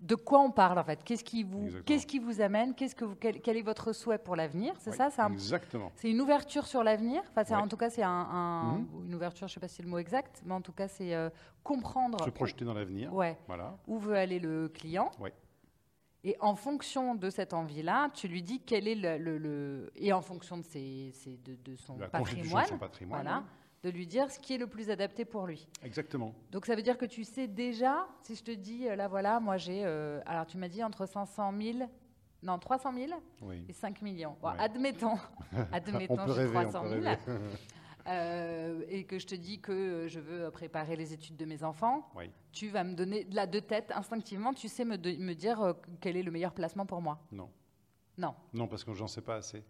de 0.00 0.14
quoi 0.14 0.40
on 0.40 0.50
parle 0.50 0.78
en 0.78 0.84
fait 0.84 1.02
Qu'est-ce 1.02 1.24
qui 1.24 1.44
vous, 1.44 1.70
qu'est-ce 1.86 2.06
qui 2.06 2.18
vous 2.18 2.42
amène? 2.42 2.74
Qu'est-ce 2.74 2.94
que 2.94 3.06
vous, 3.06 3.16
quel, 3.16 3.56
est 3.56 3.62
votre 3.62 3.94
souhait 3.94 4.18
pour 4.18 4.36
l'avenir? 4.36 4.74
C'est 4.78 4.92
ça? 4.92 5.08
C'est 5.08 5.22
Exactement. 5.32 5.90
C'est 5.96 6.10
une 6.10 6.20
ouverture 6.20 6.66
sur 6.66 6.84
l'avenir? 6.84 7.22
Enfin, 7.34 7.58
en 7.58 7.68
tout 7.68 7.78
cas, 7.78 7.88
c'est 7.88 8.02
un, 8.02 8.78
mhm. 8.78 9.06
une 9.06 9.14
ouverture. 9.14 9.48
Je 9.48 9.52
ne 9.52 9.54
sais 9.54 9.60
pas 9.60 9.68
si 9.68 9.76
c'est 9.76 9.82
le 9.82 9.88
mot 9.88 9.98
exact, 9.98 10.42
mais 10.44 10.52
en 10.52 10.60
tout 10.60 10.72
cas, 10.72 10.88
c'est 10.88 11.14
euh, 11.14 11.30
comprendre. 11.62 12.22
Se 12.22 12.30
projeter 12.30 12.66
dans 12.66 12.74
l'avenir. 12.74 13.14
Ouais. 13.14 13.38
Voilà. 13.46 13.78
Où 13.86 13.98
veut 13.98 14.14
aller 14.14 14.38
le 14.38 14.68
client? 14.68 15.10
Ouais. 15.18 15.32
Et 16.26 16.36
en 16.40 16.56
fonction 16.56 17.14
de 17.14 17.30
cette 17.30 17.54
envie-là, 17.54 18.10
tu 18.12 18.26
lui 18.26 18.42
dis 18.42 18.58
quel 18.58 18.88
est 18.88 18.96
le, 18.96 19.92
et 19.94 20.12
en 20.12 20.20
fonction 20.20 20.56
de, 20.56 20.64
ses, 20.64 21.12
de, 21.44 21.76
son, 21.76 21.94
patrimoine, 21.94 22.66
voilà, 23.06 23.44
de 23.84 23.90
lui 23.90 24.08
dire 24.08 24.28
ce 24.28 24.40
qui 24.40 24.54
est 24.54 24.58
le 24.58 24.66
plus 24.66 24.90
adapté 24.90 25.24
pour 25.24 25.46
lui. 25.46 25.68
Exactement. 25.84 26.34
Donc 26.50 26.66
ça 26.66 26.74
veut 26.74 26.82
dire 26.82 26.98
que 26.98 27.06
tu 27.06 27.22
sais 27.22 27.46
déjà, 27.46 28.08
si 28.24 28.34
je 28.34 28.42
te 28.42 28.50
dis, 28.50 28.88
euh, 28.88 28.96
là 28.96 29.06
voilà, 29.06 29.38
moi 29.38 29.56
j'ai, 29.56 29.84
euh, 29.84 30.20
alors 30.26 30.46
tu 30.46 30.56
m'as 30.56 30.66
dit 30.66 30.82
entre 30.82 31.06
500 31.06 31.54
000, 31.56 31.88
non 32.42 32.58
300 32.58 32.92
000 32.92 33.12
et 33.68 33.72
5 33.72 34.02
millions. 34.02 34.34
Bon, 34.42 34.48
Admettons, 34.58 35.18
admettons, 35.72 36.34
j'ai 36.34 36.48
300 36.48 36.88
000. 36.88 37.04
Euh, 38.08 38.84
et 38.88 39.04
que 39.04 39.18
je 39.18 39.26
te 39.26 39.34
dis 39.34 39.60
que 39.60 40.06
je 40.06 40.20
veux 40.20 40.50
préparer 40.50 40.94
les 40.94 41.12
études 41.12 41.36
de 41.36 41.44
mes 41.44 41.64
enfants, 41.64 42.08
tu 42.52 42.68
vas 42.68 42.84
me 42.84 42.94
donner 42.94 43.24
de 43.24 43.34
la 43.34 43.46
de 43.46 43.58
tête 43.58 43.90
instinctivement, 43.94 44.54
tu 44.54 44.68
sais 44.68 44.84
me, 44.84 44.96
me 44.96 45.34
dire 45.34 45.60
euh, 45.60 45.72
quel 46.00 46.16
est 46.16 46.22
le 46.22 46.30
meilleur 46.30 46.52
placement 46.52 46.86
pour 46.86 47.02
moi. 47.02 47.18
Non. 47.32 47.50
Non. 48.16 48.34
Non, 48.52 48.68
parce 48.68 48.84
que 48.84 48.92
j'en 48.94 49.08
sais 49.08 49.22
pas 49.22 49.36
assez. 49.36 49.64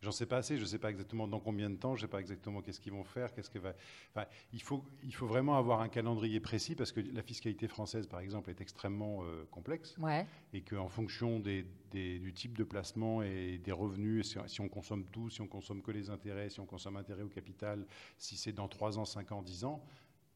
J'en 0.00 0.12
sais 0.12 0.26
pas 0.26 0.36
assez, 0.36 0.56
je 0.56 0.62
ne 0.62 0.66
sais 0.66 0.78
pas 0.78 0.90
exactement 0.90 1.26
dans 1.26 1.40
combien 1.40 1.68
de 1.68 1.76
temps, 1.76 1.96
je 1.96 2.02
ne 2.02 2.06
sais 2.06 2.10
pas 2.10 2.20
exactement 2.20 2.62
qu'est-ce 2.62 2.80
qu'ils 2.80 2.92
vont 2.92 3.02
faire, 3.02 3.34
qu'est-ce 3.34 3.50
que 3.50 3.58
va. 3.58 3.72
Enfin, 4.14 4.26
il 4.52 4.62
faut, 4.62 4.84
il 5.02 5.12
faut 5.12 5.26
vraiment 5.26 5.58
avoir 5.58 5.80
un 5.80 5.88
calendrier 5.88 6.38
précis 6.38 6.76
parce 6.76 6.92
que 6.92 7.00
la 7.00 7.22
fiscalité 7.22 7.66
française, 7.66 8.06
par 8.06 8.20
exemple, 8.20 8.50
est 8.50 8.60
extrêmement 8.60 9.24
euh, 9.24 9.44
complexe 9.50 9.96
ouais. 9.98 10.24
et 10.52 10.62
qu'en 10.62 10.88
fonction 10.88 11.40
des, 11.40 11.64
du 11.92 12.32
type 12.32 12.56
de 12.56 12.62
placement 12.62 13.22
et 13.22 13.58
des 13.58 13.72
revenus, 13.72 14.36
si, 14.46 14.60
on 14.60 14.68
consomme 14.68 15.04
tout, 15.06 15.30
si 15.30 15.40
on 15.40 15.48
consomme 15.48 15.82
que 15.82 15.90
les 15.90 16.10
intérêts, 16.10 16.48
si 16.48 16.60
on 16.60 16.66
consomme 16.66 16.96
intérêt 16.96 17.22
au 17.22 17.28
capital, 17.28 17.84
si 18.18 18.36
c'est 18.36 18.52
dans 18.52 18.68
3 18.68 18.98
ans, 18.98 19.04
5 19.04 19.32
ans, 19.32 19.42
10 19.42 19.64
ans, 19.64 19.82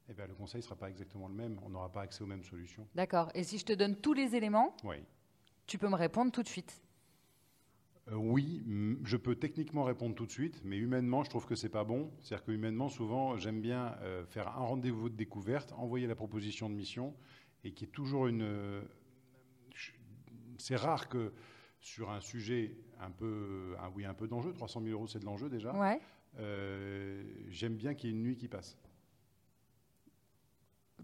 eh 0.08 0.14
bien, 0.14 0.26
le 0.26 0.34
conseil 0.34 0.58
ne 0.58 0.64
sera 0.64 0.76
pas 0.76 0.90
exactement 0.90 1.28
le 1.28 1.34
même. 1.34 1.60
On 1.62 1.70
n'aura 1.70 1.90
pas 1.90 2.02
accès 2.02 2.22
aux 2.22 2.26
mêmes 2.26 2.42
solutions. 2.42 2.86
D'accord. 2.96 3.30
Et 3.34 3.44
si 3.44 3.58
je 3.58 3.64
te 3.64 3.72
donne 3.72 3.96
tous 3.96 4.12
les 4.12 4.34
éléments, 4.34 4.76
oui. 4.82 4.96
tu 5.66 5.78
peux 5.78 5.88
me 5.88 5.94
répondre 5.94 6.32
tout 6.32 6.42
de 6.42 6.48
suite. 6.48 6.81
Euh, 8.12 8.16
oui, 8.16 8.62
je 9.04 9.16
peux 9.16 9.34
techniquement 9.34 9.84
répondre 9.84 10.14
tout 10.14 10.26
de 10.26 10.30
suite, 10.30 10.60
mais 10.64 10.76
humainement, 10.76 11.24
je 11.24 11.30
trouve 11.30 11.46
que 11.46 11.54
c'est 11.54 11.68
pas 11.68 11.84
bon. 11.84 12.10
C'est-à-dire 12.20 12.44
que 12.44 12.52
humainement, 12.52 12.88
souvent, 12.88 13.36
j'aime 13.36 13.60
bien 13.60 13.96
euh, 14.02 14.24
faire 14.26 14.48
un 14.48 14.64
rendez-vous 14.64 15.08
de 15.08 15.16
découverte, 15.16 15.72
envoyer 15.72 16.06
la 16.06 16.14
proposition 16.14 16.68
de 16.68 16.74
mission, 16.74 17.14
et 17.64 17.72
qui 17.72 17.84
est 17.84 17.88
toujours 17.88 18.26
une. 18.26 18.42
Euh, 18.42 18.82
c'est 20.58 20.76
rare 20.76 21.08
que 21.08 21.32
sur 21.80 22.10
un 22.10 22.20
sujet 22.20 22.76
un 23.00 23.10
peu, 23.10 23.74
un, 23.80 23.88
oui, 23.90 24.04
un 24.04 24.14
peu 24.14 24.28
d'enjeu, 24.28 24.52
300 24.52 24.82
000 24.82 24.92
euros, 24.92 25.06
c'est 25.08 25.18
de 25.18 25.24
l'enjeu 25.24 25.48
déjà. 25.48 25.74
Ouais. 25.74 26.00
j'aime 27.48 27.76
bien 27.76 27.94
qu'il 27.94 28.10
y 28.10 28.12
ait 28.12 28.16
une 28.16 28.22
nuit 28.22 28.36
qui 28.36 28.46
passe. 28.46 28.78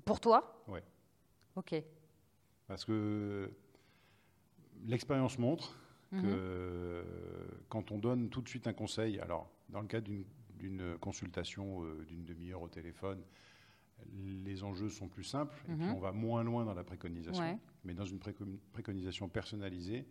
Pour 0.05 0.21
toi? 0.21 0.63
Oui. 0.69 0.81
Ok. 1.57 1.75
Parce 2.69 2.85
que 2.85 3.51
l'expérience 4.87 5.39
montre 5.39 5.75
que 6.11 6.17
mhm. 6.17 7.59
quand 7.69 7.93
on 7.93 7.99
donne 7.99 8.29
tout 8.31 8.41
de 8.41 8.49
suite 8.49 8.67
un 8.67 8.73
conseil, 8.73 9.19
alors 9.21 9.51
dans 9.69 9.81
le 9.81 9.87
cadre 9.87 10.09
d'une 10.57 10.99
consultation 10.99 11.85
euh, 11.85 12.05
d'une 12.07 12.25
demi-heure 12.25 12.63
au 12.63 12.69
téléphone, 12.69 13.23
les 14.45 14.63
enjeux 14.63 14.89
sont 14.89 15.09
plus 15.09 15.25
simples 15.25 15.57
et 15.69 15.75
puis 15.75 15.87
mhm. 15.87 15.95
on 15.95 15.99
va 15.99 16.13
moins 16.13 16.45
loin 16.45 16.65
dans 16.65 16.75
la 16.75 16.85
préconisation. 16.85 17.59
Mais 17.85 17.95
dans 17.95 18.05
une 18.05 18.21
préconisation 18.73 19.29
personnalisée, 19.29 20.07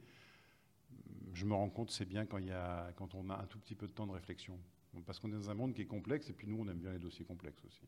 je 1.33 1.45
me 1.45 1.53
rends 1.53 1.69
compte 1.69 1.91
c'est 1.91 2.05
bien 2.05 2.25
quand, 2.25 2.37
y 2.37 2.51
a, 2.51 2.91
quand 2.95 3.15
on 3.15 3.29
a 3.29 3.35
un 3.35 3.45
tout 3.45 3.59
petit 3.59 3.75
peu 3.75 3.87
de 3.87 3.93
temps 3.93 4.07
de 4.07 4.11
réflexion. 4.11 4.57
Parce 5.05 5.19
qu'on 5.19 5.29
est 5.29 5.35
dans 5.35 5.49
un 5.49 5.53
monde 5.53 5.73
qui 5.73 5.83
est 5.83 5.87
complexe, 5.87 6.29
et 6.29 6.33
puis 6.33 6.47
nous, 6.47 6.57
on 6.59 6.67
aime 6.67 6.79
bien 6.79 6.91
les 6.91 6.99
dossiers 6.99 7.25
complexes 7.25 7.63
aussi. 7.65 7.83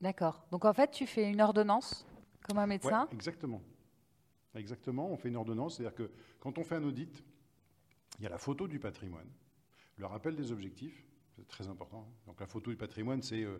D'accord. 0.00 0.44
Donc 0.50 0.64
en 0.64 0.74
fait, 0.74 0.90
tu 0.90 1.06
fais 1.06 1.30
une 1.30 1.40
ordonnance 1.40 2.06
comme 2.42 2.58
un 2.58 2.66
médecin 2.66 3.08
Exactement. 3.12 3.62
Exactement, 4.56 5.10
on 5.10 5.16
fait 5.16 5.28
une 5.28 5.36
ordonnance, 5.36 5.76
c'est-à-dire 5.76 5.94
que 5.94 6.10
quand 6.40 6.58
on 6.58 6.64
fait 6.64 6.76
un 6.76 6.84
audit, 6.84 7.22
il 8.18 8.24
y 8.24 8.26
a 8.26 8.30
la 8.30 8.38
photo 8.38 8.66
du 8.66 8.78
patrimoine, 8.78 9.28
le 9.96 10.06
rappel 10.06 10.34
des 10.34 10.52
objectifs, 10.52 11.04
c'est 11.36 11.46
très 11.46 11.68
important. 11.68 12.08
Donc 12.26 12.40
la 12.40 12.46
photo 12.46 12.70
du 12.70 12.76
patrimoine, 12.76 13.22
c'est 13.22 13.42
euh, 13.42 13.58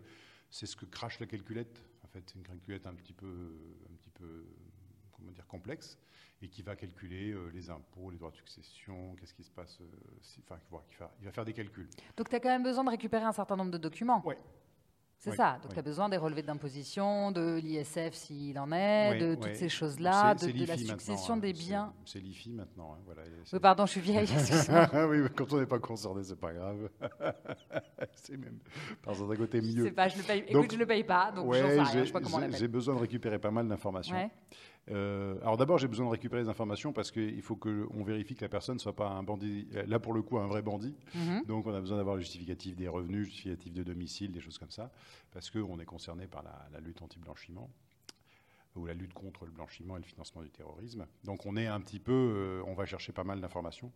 ce 0.49 0.75
que 0.75 0.85
crache 0.85 1.19
la 1.19 1.27
calculette. 1.27 1.83
En 2.03 2.07
fait, 2.07 2.23
c'est 2.25 2.35
une 2.35 2.43
calculette 2.43 2.87
un 2.87 2.95
petit 2.95 3.13
peu, 3.13 3.55
un 3.89 3.95
petit 3.95 4.09
peu 4.09 4.45
comment 5.11 5.31
dire, 5.31 5.45
complexe 5.47 5.97
et 6.41 6.49
qui 6.49 6.61
va 6.61 6.75
calculer 6.75 7.31
euh, 7.31 7.49
les 7.53 7.69
impôts, 7.69 8.11
les 8.11 8.17
droits 8.17 8.31
de 8.31 8.35
succession, 8.35 9.15
qu'est-ce 9.15 9.33
qui 9.33 9.43
se 9.43 9.51
passe. 9.51 9.79
Euh, 9.81 10.43
enfin, 10.43 10.59
il 11.19 11.25
va 11.25 11.31
faire 11.31 11.45
des 11.45 11.53
calculs. 11.53 11.89
Donc 12.15 12.29
tu 12.29 12.35
as 12.35 12.39
quand 12.39 12.49
même 12.49 12.63
besoin 12.63 12.83
de 12.83 12.89
récupérer 12.89 13.23
un 13.23 13.31
certain 13.31 13.55
nombre 13.55 13.71
de 13.71 13.77
documents 13.77 14.21
Oui, 14.25 14.35
c'est 15.19 15.35
ça. 15.35 15.57
Donc, 15.61 15.73
tu 15.73 15.79
as 15.79 15.83
besoin 15.83 16.09
des 16.09 16.17
relevés 16.17 16.43
d'imposition, 16.43 17.31
de 17.31 17.55
l'ISF 17.55 18.13
s'il 18.13 18.57
en 18.59 18.71
est, 18.71 19.17
de 19.19 19.35
toutes 19.35 19.55
ces 19.55 19.69
choses-là, 19.69 20.35
de, 20.35 20.65
la 20.65 20.77
succession 20.77 21.35
hein. 21.35 21.37
des 21.37 21.53
biens. 21.53 21.93
C'est 22.05 22.19
l'IFI 22.19 22.51
maintenant. 22.51 22.93
Hein, 22.93 23.01
voilà, 23.05 23.23
oui, 23.51 23.59
pardon, 23.59 23.85
je 23.85 23.91
suis 23.91 24.01
vieille. 24.01 24.27
oui, 25.09 25.27
quand 25.35 25.51
on 25.53 25.59
n'est 25.59 25.65
pas 25.65 25.79
concerné, 25.79 26.23
c'est 26.23 26.39
pas 26.39 26.53
grave. 26.53 26.89
c'est 28.15 28.37
même, 28.37 28.59
par 29.01 29.19
un 29.19 29.35
côté, 29.35 29.61
mieux. 29.61 29.91
Pas, 29.91 30.07
je 30.07 30.17
le 30.17 30.23
paye, 30.23 30.43
écoute, 30.47 30.69
je 30.69 30.75
ne 30.75 30.81
le 30.81 30.85
paye 30.85 31.03
pas, 31.03 31.31
donc 31.31 31.53
sais 31.53 32.05
sais 32.05 32.11
pas 32.11 32.21
comment 32.21 32.39
J'ai 32.51 32.67
besoin 32.67 32.95
de 32.95 32.99
récupérer 32.99 33.39
pas 33.39 33.51
mal 33.51 33.67
d'informations. 33.67 34.15
Euh, 34.89 35.37
alors 35.41 35.57
d'abord, 35.57 35.77
j'ai 35.77 35.87
besoin 35.87 36.05
de 36.05 36.11
récupérer 36.11 36.41
les 36.41 36.49
informations 36.49 36.93
parce 36.93 37.11
qu'il 37.11 37.41
faut 37.41 37.55
qu'on 37.55 38.03
vérifie 38.03 38.35
que 38.35 38.41
la 38.41 38.49
personne 38.49 38.75
ne 38.75 38.79
soit 38.79 38.95
pas 38.95 39.09
un 39.09 39.23
bandit, 39.23 39.67
là 39.87 39.99
pour 39.99 40.13
le 40.13 40.21
coup 40.21 40.37
un 40.37 40.47
vrai 40.47 40.61
bandit. 40.61 40.95
Mhm. 41.13 41.45
Donc 41.45 41.67
on 41.67 41.73
a 41.73 41.79
besoin 41.79 41.97
d'avoir 41.97 42.15
le 42.15 42.21
justificatif 42.21 42.75
des 42.75 42.87
revenus, 42.87 43.19
le 43.19 43.25
justificatif 43.25 43.73
de 43.73 43.83
domicile, 43.83 44.31
des 44.31 44.39
choses 44.39 44.57
comme 44.57 44.71
ça, 44.71 44.91
parce 45.31 45.49
qu'on 45.49 45.79
est 45.79 45.85
concerné 45.85 46.27
par 46.27 46.43
la, 46.43 46.79
lutte 46.79 47.01
anti-blanchiment 47.01 47.69
ou 48.75 48.85
la 48.85 48.93
lutte 48.93 49.13
contre 49.13 49.45
le 49.45 49.51
blanchiment 49.51 49.97
et 49.97 49.99
le 49.99 50.05
financement 50.05 50.43
du 50.43 50.51
terrorisme. 50.51 51.05
Donc 51.23 51.45
on 51.45 51.57
est 51.57 51.67
un 51.67 51.81
petit 51.81 51.99
peu, 51.99 52.13
euh, 52.13 52.63
on 52.67 52.75
va 52.75 52.85
chercher 52.85 53.11
pas 53.11 53.23
mal 53.23 53.41
d'informations. 53.41 53.91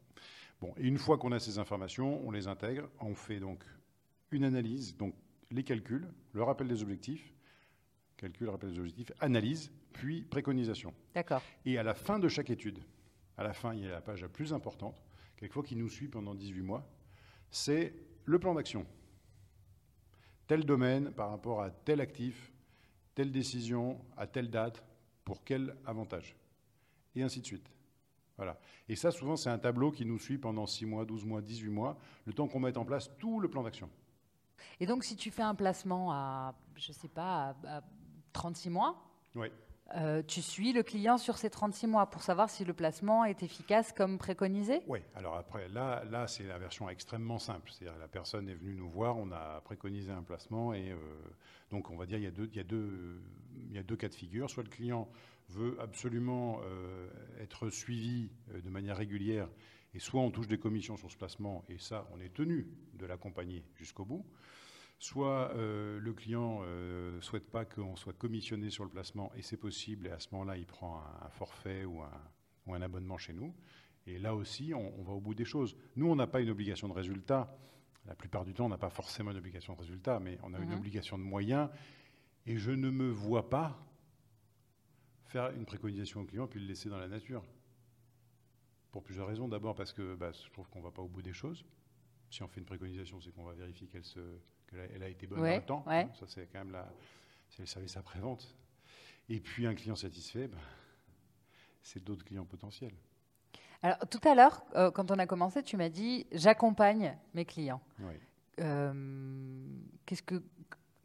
Bon, 0.60 0.74
et 0.78 0.88
une 0.88 0.98
fois 0.98 1.18
qu'on 1.18 1.32
a 1.32 1.40
ces 1.40 1.60
informations, 1.60 2.22
on 2.28 2.32
les 2.32 2.48
intègre, 2.48 2.90
on 3.00 3.16
fait 3.16 3.40
donc 3.40 3.64
une 4.32 4.44
analyse, 4.44 4.98
donc 4.98 5.14
les 5.52 5.64
calculs, 5.64 6.08
le 6.34 6.44
rappel 6.44 6.68
des 6.68 6.82
objectifs, 6.82 7.34
calcul, 8.18 8.50
rappel 8.50 8.72
des 8.72 8.80
objectifs, 8.80 9.12
analyse, 9.20 9.72
puis 9.94 10.24
préconisation. 10.24 10.94
D'accord. 11.14 11.42
Et 11.66 11.78
à 11.78 11.84
la 11.84 11.94
fin 11.94 12.20
de 12.20 12.28
chaque 12.28 12.50
étude, 12.50 12.80
à 13.38 13.44
la 13.44 13.54
fin, 13.54 13.74
il 13.74 13.84
y 13.84 13.88
a 13.88 13.92
la 13.92 14.02
page 14.02 14.22
la 14.22 14.30
plus 14.30 14.54
importante, 14.54 15.02
quelquefois 15.38 15.64
qui 15.64 15.76
nous 15.76 15.90
suit 15.90 16.08
pendant 16.08 16.36
18 16.36 16.62
mois, 16.62 16.88
c'est 17.50 17.94
le 18.26 18.40
plan 18.40 18.54
d'action. 18.54 18.86
Tel 20.48 20.66
domaine 20.66 21.12
par 21.12 21.30
rapport 21.30 21.62
à 21.62 21.72
tel 21.72 22.02
actif, 22.02 22.52
telle 23.16 23.32
décision, 23.32 24.00
à 24.18 24.28
telle 24.28 24.50
date, 24.50 24.84
pour 25.26 25.44
quel 25.44 25.76
avantage. 25.86 26.36
Et 27.16 27.24
ainsi 27.24 27.42
de 27.42 27.46
suite. 27.46 27.70
Voilà. 28.38 28.60
Et 28.90 28.96
ça, 28.96 29.12
souvent, 29.12 29.36
c'est 29.36 29.50
un 29.50 29.60
tableau 29.60 29.92
qui 29.92 30.06
nous 30.06 30.18
suit 30.18 30.38
pendant 30.38 30.66
6 30.66 30.86
mois, 30.86 31.06
12 31.06 31.26
mois, 31.26 31.42
18 31.42 31.70
mois, 31.70 31.98
le 32.26 32.34
temps 32.34 32.48
qu'on 32.48 32.60
mette 32.60 32.78
en 32.78 32.86
place 32.86 33.10
tout 33.18 33.40
le 33.40 33.50
plan 33.50 33.64
d'action. 33.64 33.90
Et 34.80 34.86
donc, 34.86 35.04
si 35.04 35.16
tu 35.16 35.30
fais 35.32 35.44
un 35.44 35.56
placement 35.56 36.12
à, 36.12 36.56
je 36.76 36.92
ne 36.92 36.94
sais 36.94 37.08
pas, 37.08 37.56
à 37.66 37.84
36 38.34 38.70
mois, 38.70 38.96
euh, 39.96 40.22
tu 40.26 40.42
suis 40.42 40.74
le 40.74 40.84
client 40.84 41.18
sur 41.18 41.38
ces 41.38 41.50
36 41.50 41.88
mois 41.88 42.10
pour 42.10 42.22
savoir 42.22 42.50
si 42.50 42.64
le 42.66 42.74
placement 42.74 43.26
est 43.26 43.44
efficace 43.44 43.92
comme 43.92 44.18
préconisé? 44.18 44.82
Oui, 44.88 45.00
alors 45.16 45.36
après, 45.36 45.68
là, 45.70 46.04
là 46.10 46.28
c'est 46.28 46.44
la 46.44 46.58
version 46.58 46.90
extrêmement 46.90 47.40
simple. 47.40 47.72
C'est-à-dire 47.72 47.98
la 48.00 48.08
personne 48.08 48.48
est 48.50 48.56
venue 48.56 48.74
nous 48.74 48.90
voir, 48.90 49.18
on 49.18 49.32
a 49.32 49.62
préconisé 49.62 50.12
un 50.12 50.24
placement 50.24 50.74
et 50.74 50.92
euh, 50.92 50.96
donc 51.70 51.90
on 51.90 51.98
va 51.98 52.06
dire 52.06 52.18
il 52.18 52.24
y, 52.24 52.28
a 52.28 52.32
deux, 52.32 52.50
il, 52.52 52.58
y 52.58 52.60
a 52.60 52.64
deux, 52.64 53.22
y 53.72 53.78
a 53.78 53.84
deux 53.84 53.96
cas 53.96 54.10
de 54.10 54.16
figure. 54.16 54.50
Soit 54.50 54.64
le 54.64 54.70
client 54.70 55.10
veut 55.50 55.78
absolument 55.82 56.62
euh, 56.64 57.10
être 57.40 57.70
suivi 57.70 58.30
de 58.64 58.70
manière 58.70 58.98
régulière 58.98 59.50
et 59.94 60.00
soit 60.00 60.22
on 60.22 60.32
touche 60.32 60.48
des 60.48 60.58
commissions 60.58 60.96
sur 60.98 61.12
ce 61.12 61.18
placement 61.18 61.66
et 61.68 61.78
ça, 61.78 62.08
on 62.14 62.20
est 62.22 62.34
tenu 62.34 62.68
de 62.94 63.06
l'accompagner 63.06 63.66
jusqu'au 63.76 64.06
bout 64.06 64.26
soit 65.02 65.52
euh, 65.56 66.00
le 66.00 66.14
client 66.14 66.62
ne 66.62 66.66
euh, 66.68 67.22
souhaite 67.22 67.50
pas 67.50 67.66
qu'on 67.66 67.96
soit 67.96 68.14
commissionné 68.14 68.70
sur 68.70 68.84
le 68.84 68.90
placement, 68.92 69.32
et 69.36 69.42
c'est 69.42 69.58
possible, 69.58 70.06
et 70.08 70.12
à 70.12 70.20
ce 70.20 70.28
moment-là, 70.34 70.58
il 70.58 70.68
prend 70.68 71.02
un, 71.24 71.30
forfait 71.30 71.86
ou 71.86 72.02
un, 72.02 72.82
abonnement 72.82 73.18
chez 73.18 73.34
nous. 73.34 73.54
Et 74.06 74.20
là 74.20 74.36
aussi, 74.36 74.74
on, 74.76 75.04
va 75.04 75.14
au 75.14 75.20
bout 75.20 75.34
des 75.34 75.44
choses. 75.44 75.76
Nous, 75.96 76.08
on 76.08 76.16
n'a 76.16 76.28
pas 76.28 76.40
une 76.40 76.50
obligation 76.50 76.88
de 76.88 76.94
résultat. 76.94 77.58
La 78.06 78.16
plupart 78.16 78.46
du 78.46 78.54
temps, 78.54 78.66
on 78.66 78.70
n'a 78.70 78.78
pas 78.78 78.90
forcément 78.90 79.32
une 79.32 79.38
obligation 79.38 79.74
de 79.74 79.80
résultat, 79.80 80.20
mais 80.20 80.38
on 80.44 80.54
a 80.54 80.60
une 80.60 80.70
mhm. 80.70 80.78
obligation 80.78 81.18
de 81.18 81.24
moyens. 81.24 81.70
Et 82.46 82.58
je 82.58 82.72
ne 82.72 82.90
me 82.90 83.10
vois 83.10 83.50
pas 83.50 83.84
faire 85.26 85.52
une 85.52 85.66
préconisation 85.66 86.22
au 86.22 86.26
client 86.26 86.48
puis 86.48 86.60
le 86.60 86.68
laisser 86.68 86.90
dans 86.90 86.98
la 86.98 87.08
nature. 87.08 87.44
Pour 88.92 89.04
plusieurs 89.04 89.28
raisons. 89.28 89.48
D'abord 89.48 89.76
parce 89.76 89.94
que 89.94 90.16
bah, 90.16 90.32
je 90.32 90.50
trouve 90.52 90.70
qu'on 90.70 90.80
ne 90.80 90.84
va 90.84 90.92
pas 90.92 91.02
au 91.02 91.08
bout 91.08 91.22
des 91.22 91.34
choses. 91.34 91.66
Si 92.30 92.42
on 92.44 92.48
fait 92.48 92.60
une 92.60 92.66
préconisation, 92.66 93.20
c'est 93.20 93.32
qu'on 93.32 93.44
va 93.44 93.54
vérifier 93.54 93.88
qu'elle 93.88 94.06
se, 94.06 94.20
elle 94.74 95.04
a 95.04 95.10
été 95.10 95.28
bonne 95.28 95.40
dans 95.40 95.46
le 95.56 95.62
temps. 95.62 95.86
Ça, 95.88 96.26
c'est 96.28 96.48
quand 96.52 96.60
même 96.60 96.72
la, 96.72 96.88
le 97.60 97.66
service 97.66 97.98
après-vente. 97.98 98.56
Et 99.30 99.40
puis, 99.40 99.66
un 99.68 99.76
client 99.76 99.96
satisfait, 99.96 100.48
ben, 100.48 100.58
c'est 101.82 102.04
d'autres 102.04 102.24
clients 102.26 102.46
potentiels. 102.46 102.94
Alors, 103.84 103.98
tout 104.10 104.20
à 104.28 104.36
l'heure, 104.36 104.64
euh, 104.76 104.92
quand 104.92 105.10
on 105.12 105.18
a 105.18 105.26
commencé, 105.26 105.64
tu 105.64 105.76
m'as 105.78 105.90
dit 105.90 106.28
j'accompagne 106.32 107.18
mes 107.34 107.46
clients. 107.46 107.82
Euh, 108.60 108.94
qu'est-ce 110.06 110.24
que 110.24 110.42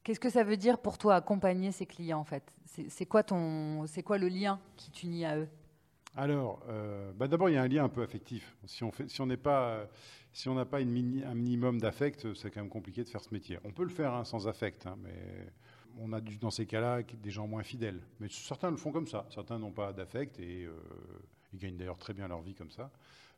Qu'est-ce 0.07 0.21
que 0.21 0.31
ça 0.31 0.45
veut 0.45 0.57
dire 0.57 0.79
pour 0.79 0.99
toi 0.99 1.17
accompagner 1.17 1.73
ces 1.73 1.85
clients 1.85 2.21
en 2.21 2.25
fait? 2.25 2.55
C'est 2.65 3.07
quoi 3.07 3.25
ton, 3.25 3.89
c'est 3.89 4.05
quoi 4.05 4.19
le 4.19 4.29
lien 4.29 4.61
qui 4.77 4.93
t'unit 4.93 5.25
à 5.25 5.37
eux? 5.37 5.49
Alors, 6.17 6.63
euh, 6.69 7.13
bah, 7.13 7.29
d'abord 7.29 7.51
il 7.51 7.53
y 7.53 7.57
a 7.59 7.63
un 7.63 7.69
lien 7.69 7.85
un 7.85 7.91
peu 7.91 8.03
affectif. 8.03 8.57
Si 8.65 8.83
on 8.83 8.91
si 8.93 9.23
si 10.33 10.51
n'a 10.51 10.65
pas 10.65 10.81
une 10.81 11.25
un 11.25 11.35
minimum 11.35 11.79
d'affect, 11.79 12.35
c'est 12.35 12.51
quand 12.51 12.61
même 12.61 12.71
compliqué 12.71 13.05
de 13.05 13.09
faire 13.09 13.23
ce 13.23 13.33
métier. 13.33 13.59
On 13.65 13.71
peut 13.71 13.85
le 13.85 13.91
faire 13.91 14.15
hein, 14.15 14.25
sans 14.25 14.49
affect, 14.49 14.87
hein, 14.87 14.97
mais 15.03 15.53
on 15.99 16.13
a 16.13 16.21
dans 16.21 16.51
ces 16.51 16.67
cas-là 16.67 17.03
des 17.03 17.31
gens 17.31 17.47
moins 17.47 17.63
fidèles. 17.63 18.01
Mais 18.21 18.29
certains 18.31 18.71
le 18.71 18.77
font 18.79 18.93
comme 18.93 19.07
ça. 19.07 19.27
Certains 19.31 19.59
n'ont 19.59 19.73
pas 19.73 19.93
d'affect 19.93 20.39
et 20.41 20.65
euh, 20.65 20.73
ils 21.53 21.59
gagnent 21.59 21.77
d'ailleurs 21.77 21.99
très 21.99 22.15
bien 22.15 22.29
leur 22.29 22.41
vie 22.41 22.55
comme 22.55 22.71
ça. 22.71 22.91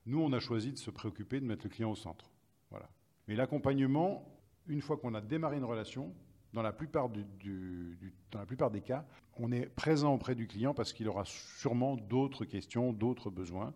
Nous, 0.06 0.20
on 0.20 0.32
a 0.32 0.40
choisi 0.40 0.72
de 0.72 0.78
se 0.78 0.90
préoccuper 0.90 1.40
de 1.40 1.46
mettre 1.46 1.64
le 1.64 1.70
client 1.70 1.90
au 1.90 1.96
centre. 1.96 2.30
Voilà. 2.70 2.88
Mais 3.26 3.34
l'accompagnement, 3.34 4.24
une 4.68 4.80
fois 4.80 4.96
qu'on 4.96 5.14
a 5.14 5.20
démarré 5.20 5.56
une 5.56 5.64
relation, 5.64 6.14
dans 6.52 6.62
la, 6.62 6.72
plupart 6.72 7.10
des 7.10 8.80
cas, 8.80 9.04
on 9.36 9.52
est 9.52 9.66
présent 9.66 10.14
auprès 10.14 10.34
du 10.34 10.46
client 10.46 10.74
parce 10.74 10.92
qu'il 10.92 11.08
aura 11.08 11.24
sûrement 11.24 11.96
d'autres 11.96 12.44
questions, 12.44 12.92
d'autres 12.92 13.30
besoins. 13.30 13.74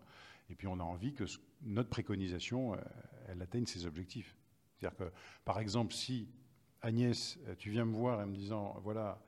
Et 0.49 0.55
puis 0.55 0.67
on 0.67 0.79
a 0.79 0.83
envie 0.83 1.13
que 1.13 1.23
notre 1.61 1.89
préconisation, 1.89 2.73
euh, 2.73 2.77
elle 3.29 3.41
atteigne 3.41 3.65
ses 3.65 3.85
objectifs. 3.85 4.35
C'est-à-dire 4.77 4.97
que, 4.97 5.11
par 5.45 5.59
exemple, 5.59 5.93
si 5.93 6.27
Agnès, 6.81 7.39
tu 7.57 7.69
viens 7.69 7.85
me 7.85 7.95
voir 7.95 8.19
en 8.19 8.27
me 8.27 8.35
disant, 8.35 8.77
voilà, 8.83 9.23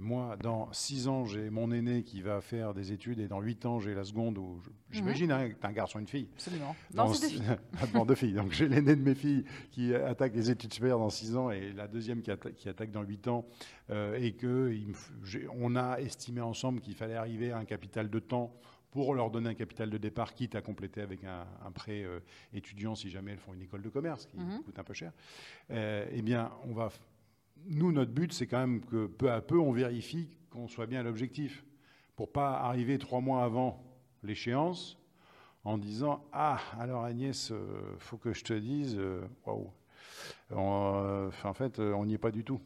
moi, 0.00 0.36
dans 0.36 0.72
six 0.72 1.06
ans, 1.08 1.24
j'ai 1.24 1.48
mon 1.50 1.70
aîné 1.70 2.02
qui 2.02 2.20
va 2.20 2.40
faire 2.40 2.74
des 2.74 2.92
études 2.92 3.20
et 3.20 3.28
dans 3.28 3.40
huit 3.40 3.66
ans, 3.66 3.78
j'ai 3.78 3.94
la 3.94 4.04
seconde 4.04 4.38
où 4.38 4.60
j'imagine 4.90 5.30
hein, 5.30 5.48
que 5.50 5.54
tu 5.54 5.66
un 5.66 5.72
garçon 5.72 6.00
une 6.00 6.08
fille. 6.08 6.28
Absolument. 6.34 6.74
Non, 6.94 7.12
c'est 7.12 7.28
deux 7.28 7.34
filles. 7.34 8.04
Deux 8.06 8.14
filles. 8.14 8.34
Donc 8.34 8.52
j'ai 8.52 8.68
l'aîné 8.68 8.96
de 8.96 9.02
mes 9.02 9.14
filles 9.14 9.44
qui 9.70 9.94
attaque 9.94 10.34
les 10.34 10.50
études 10.50 10.72
supérieures 10.72 10.98
dans 10.98 11.10
six 11.10 11.36
ans 11.36 11.50
et 11.50 11.72
la 11.72 11.88
deuxième 11.88 12.22
qui, 12.22 12.30
qui 12.56 12.68
attaque 12.68 12.90
dans 12.90 13.02
huit 13.02 13.28
ans 13.28 13.46
et 13.90 14.32
que 14.32 14.72
on 15.52 15.76
a 15.76 15.98
estimé 15.98 16.40
ensemble 16.40 16.80
qu'il 16.80 16.94
fallait 16.94 17.14
arriver 17.14 17.52
à 17.52 17.58
un 17.58 17.64
capital 17.64 18.10
de 18.10 18.18
temps 18.18 18.52
pour 18.96 19.14
leur 19.14 19.30
donner 19.30 19.50
un 19.50 19.54
capital 19.54 19.90
de 19.90 19.98
départ, 19.98 20.32
quitte 20.32 20.54
à 20.54 20.62
compléter 20.62 21.02
avec 21.02 21.22
un, 21.24 21.70
prêt 21.72 22.02
euh, 22.02 22.20
étudiant 22.54 22.94
si 22.94 23.10
jamais 23.10 23.32
elles 23.32 23.38
font 23.38 23.52
une 23.52 23.60
école 23.60 23.82
de 23.82 23.90
commerce, 23.90 24.24
qui 24.24 24.38
mhm. 24.38 24.62
coûte 24.62 24.78
un 24.78 24.84
peu 24.84 24.94
cher, 24.94 25.12
euh, 25.70 26.06
eh 26.10 26.22
bien, 26.22 26.50
on 26.64 26.72
va. 26.72 26.90
Nous, 27.64 27.92
notre 27.92 28.12
but, 28.12 28.32
c'est 28.32 28.46
quand 28.46 28.58
même 28.58 28.84
que 28.84 29.06
peu 29.06 29.30
à 29.30 29.40
peu, 29.40 29.58
on 29.58 29.72
vérifie 29.72 30.28
qu'on 30.50 30.68
soit 30.68 30.86
bien 30.86 31.00
à 31.00 31.02
l'objectif, 31.02 31.64
pour 32.14 32.30
pas 32.32 32.60
arriver 32.60 32.98
trois 32.98 33.20
mois 33.20 33.44
avant 33.44 33.82
l'échéance 34.22 34.98
en 35.64 35.78
disant 35.78 36.24
Ah, 36.32 36.60
alors 36.78 37.04
Agnès, 37.04 37.50
euh, 37.50 37.96
faut 37.98 38.18
que 38.18 38.32
je 38.32 38.44
te 38.44 38.52
dise, 38.52 39.00
waouh, 39.44 39.70
en 40.52 41.54
fait, 41.54 41.78
on 41.80 42.06
n'y 42.06 42.14
est 42.14 42.18
pas 42.18 42.30
du 42.30 42.44
tout. 42.44 42.60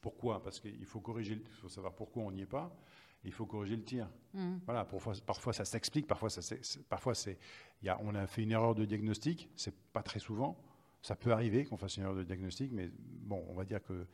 Pourquoi? 0.00 0.42
Parce 0.42 0.60
qu'il 0.60 0.86
faut 0.86 1.00
corriger, 1.00 1.34
il 1.34 1.56
faut 1.56 1.68
savoir 1.68 1.92
pourquoi 1.94 2.22
on 2.22 2.30
n'y 2.30 2.42
est 2.42 2.46
pas 2.46 2.72
il 3.24 3.32
faut 3.32 3.46
corriger 3.46 3.76
le 3.76 3.84
tir. 3.84 4.08
Mm. 4.34 4.56
Voilà, 4.64 4.84
parfois, 4.84 5.14
parfois 5.26 5.52
ça 5.52 5.64
s'explique, 5.64 6.06
parfois, 6.06 6.30
ça, 6.30 6.40
parfois 6.88 7.14
c'est, 7.14 7.38
y 7.82 7.88
a, 7.88 7.98
on 8.02 8.14
a 8.14 8.26
fait 8.26 8.42
une 8.42 8.52
erreur 8.52 8.74
de 8.74 8.84
diagnostic, 8.84 9.48
c'est 9.56 9.74
pas 9.92 10.02
très 10.02 10.18
souvent. 10.18 10.56
Ça 11.02 11.16
peut 11.16 11.32
arriver 11.32 11.64
qu'on 11.64 11.76
fasse 11.76 11.96
une 11.96 12.02
erreur 12.02 12.16
de 12.16 12.22
diagnostic, 12.22 12.72
mais 12.72 12.90
bon, 12.94 13.44
on 13.48 13.54
va 13.54 13.64
dire 13.64 13.82
que 13.82 14.06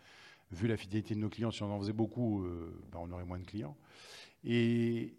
vu 0.53 0.69
la 0.69 0.77
fidélité 0.77 1.15
de 1.15 1.21
nos 1.21 1.29
clients, 1.29 1.51
si 1.51 1.63
on 1.63 1.73
en 1.73 1.79
faisait 1.81 1.93
beaucoup, 1.93 2.45
euh, 2.45 2.73
ben, 2.93 3.01
on 3.03 3.11
aurait 3.11 3.25
moins 3.25 3.39
de 3.39 3.45
clients. 3.45 3.77
Et, 4.45 5.17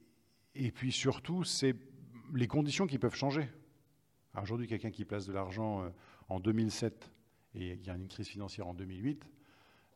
et 0.56 0.72
puis 0.72 0.92
surtout, 0.92 1.44
c'est 1.44 1.76
les 2.34 2.48
conditions 2.48 2.88
qui 2.88 2.98
peuvent 2.98 3.16
changer. 3.16 3.50
Aujourd'hui, 4.42 4.68
quelqu'un 4.68 4.92
qui 4.92 5.04
place 5.04 5.26
de 5.26 5.34
l'argent 5.34 5.84
euh, 5.84 5.90
en 6.30 6.40
2007 6.40 7.12
et 7.56 7.74
il 7.74 7.86
y 7.86 7.90
a 7.90 7.96
une 7.96 8.08
crise 8.08 8.28
financière 8.28 8.68
en 8.68 8.74
2008, 8.74 9.26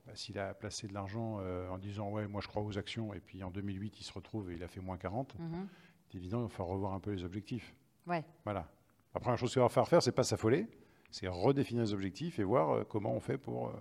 bah, 0.05 0.13
s'il 0.15 0.39
a 0.39 0.53
placé 0.53 0.87
de 0.87 0.93
l'argent 0.93 1.37
euh, 1.39 1.69
en 1.69 1.77
disant 1.77 2.09
ouais 2.09 2.27
moi 2.27 2.41
je 2.41 2.47
crois 2.47 2.63
aux 2.63 2.77
actions 2.77 3.13
et 3.13 3.19
puis 3.19 3.43
en 3.43 3.51
2008 3.51 3.99
il 3.99 4.03
se 4.03 4.11
retrouve 4.13 4.51
et 4.51 4.55
il 4.55 4.63
a 4.63 4.67
fait 4.67 4.79
moins 4.79 4.97
40, 4.97 5.37
mhm. 5.37 5.67
c'est 6.07 6.17
évident 6.17 6.39
il 6.39 6.43
va 6.43 6.49
falloir 6.49 6.69
revoir 6.69 6.93
un 6.93 6.99
peu 6.99 7.11
les 7.11 7.23
objectifs. 7.23 7.75
Ouais. 8.07 8.23
Voilà. 8.43 8.67
La 9.13 9.19
première 9.19 9.37
chose 9.37 9.51
qu'il 9.51 9.61
va 9.61 9.69
falloir 9.69 9.87
faire, 9.87 10.01
c'est 10.01 10.11
pas 10.11 10.23
s'affoler, 10.23 10.67
c'est 11.11 11.27
redéfinir 11.27 11.83
les 11.83 11.93
objectifs 11.93 12.39
et 12.39 12.43
voir 12.43 12.71
euh, 12.71 12.83
comment 12.83 13.13
on 13.13 13.19
fait 13.19 13.37
pour, 13.37 13.67
euh, 13.67 13.73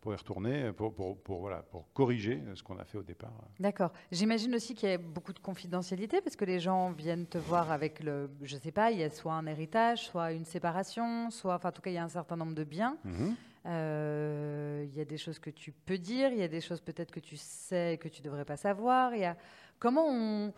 pour 0.00 0.12
y 0.12 0.16
retourner, 0.16 0.72
pour, 0.72 0.94
pour, 0.94 1.18
pour, 1.20 1.40
voilà, 1.40 1.62
pour 1.62 1.92
corriger 1.92 2.40
ce 2.54 2.62
qu'on 2.62 2.78
a 2.78 2.84
fait 2.84 2.98
au 2.98 3.02
départ. 3.02 3.32
D'accord. 3.58 3.92
J'imagine 4.12 4.54
aussi 4.54 4.74
qu'il 4.74 4.88
y 4.88 4.92
a 4.92 4.98
beaucoup 4.98 5.32
de 5.32 5.40
confidentialité 5.40 6.20
parce 6.20 6.36
que 6.36 6.44
les 6.44 6.60
gens 6.60 6.92
viennent 6.92 7.26
te 7.26 7.38
voir 7.38 7.72
avec 7.72 8.02
le, 8.04 8.30
je 8.42 8.56
sais 8.56 8.70
pas, 8.70 8.92
il 8.92 8.98
y 8.98 9.02
a 9.02 9.10
soit 9.10 9.32
un 9.32 9.46
héritage, 9.46 10.06
soit 10.06 10.32
une 10.32 10.44
séparation, 10.44 11.30
soit, 11.30 11.56
enfin 11.56 11.70
en 11.70 11.72
tout 11.72 11.82
cas 11.82 11.90
il 11.90 11.94
y 11.94 11.98
a 11.98 12.04
un 12.04 12.08
certain 12.08 12.36
nombre 12.36 12.54
de 12.54 12.64
biens. 12.64 12.96
Mhm. 13.04 13.34
Euh, 13.68 14.86
il 14.86 14.96
y 14.96 15.00
a 15.00 15.04
des 15.04 15.18
choses 15.18 15.40
que 15.40 15.50
tu 15.50 15.72
peux 15.72 15.98
dire, 15.98 16.30
il 16.30 16.38
y 16.38 16.42
a 16.44 16.48
des 16.48 16.60
choses 16.60 16.80
peut-être 16.80 17.10
que 17.10 17.18
tu 17.18 17.36
sais 17.36 17.98
que 18.00 18.06
tu 18.08 18.22
devrais 18.22 18.44
pas 18.44 18.56
savoir. 18.56 19.12
Il 19.12 19.22
y 19.22 19.24
a 19.24 19.36
comment 19.80 20.06
on, 20.08 20.52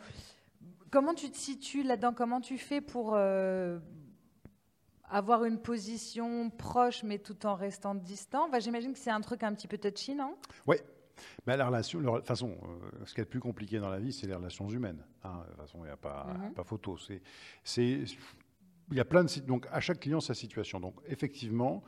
comment 0.90 1.14
tu 1.14 1.30
te 1.30 1.36
situes 1.38 1.84
là-dedans? 1.84 2.12
Comment 2.12 2.42
tu 2.42 2.58
fais 2.58 2.82
pour 2.82 3.16
avoir 5.10 5.44
une 5.44 5.58
position 5.58 6.50
proche 6.50 7.02
mais 7.02 7.18
tout 7.18 7.46
en 7.46 7.54
restant 7.54 7.94
distant 7.94 8.48
J'imagine 8.58 8.92
que 8.92 8.98
c'est 8.98 9.10
un 9.10 9.20
truc 9.20 9.42
un 9.42 9.54
petit 9.54 9.68
peu 9.68 9.78
touchy, 9.78 10.14
non? 10.14 10.36
Oui. 10.66 10.76
Mais 11.46 11.56
la 11.56 11.66
relation, 11.66 12.00
de 12.00 12.06
toute 12.06 12.26
façon, 12.26 12.50
euh, 12.50 13.04
ce 13.04 13.14
qui 13.14 13.20
est 13.20 13.24
le 13.24 13.28
plus 13.28 13.40
compliqué 13.40 13.78
dans 13.78 13.88
la 13.88 13.98
vie, 13.98 14.12
c'est 14.12 14.26
les 14.26 14.34
relations 14.34 14.68
humaines. 14.68 15.04
Hein. 15.24 15.42
De 15.44 15.50
toute 15.50 15.60
façon, 15.60 15.78
il 15.80 15.86
n'y 15.86 15.90
a 15.90 15.96
pas, 15.96 16.26
mhm. 16.26 16.54
pas 16.54 16.64
photo. 16.64 16.96
C'est, 17.64 18.04
il 18.90 18.96
y 18.96 19.00
a 19.00 19.04
plein 19.04 19.24
de 19.24 19.40
donc 19.40 19.66
à 19.70 19.80
chaque 19.80 20.00
client 20.00 20.20
sa 20.20 20.34
situation. 20.34 20.80
Donc 20.80 20.94
effectivement, 21.06 21.82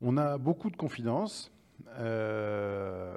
on 0.00 0.16
a 0.16 0.38
beaucoup 0.38 0.70
de 0.70 0.76
confidences. 0.76 1.52
Euh, 1.98 3.16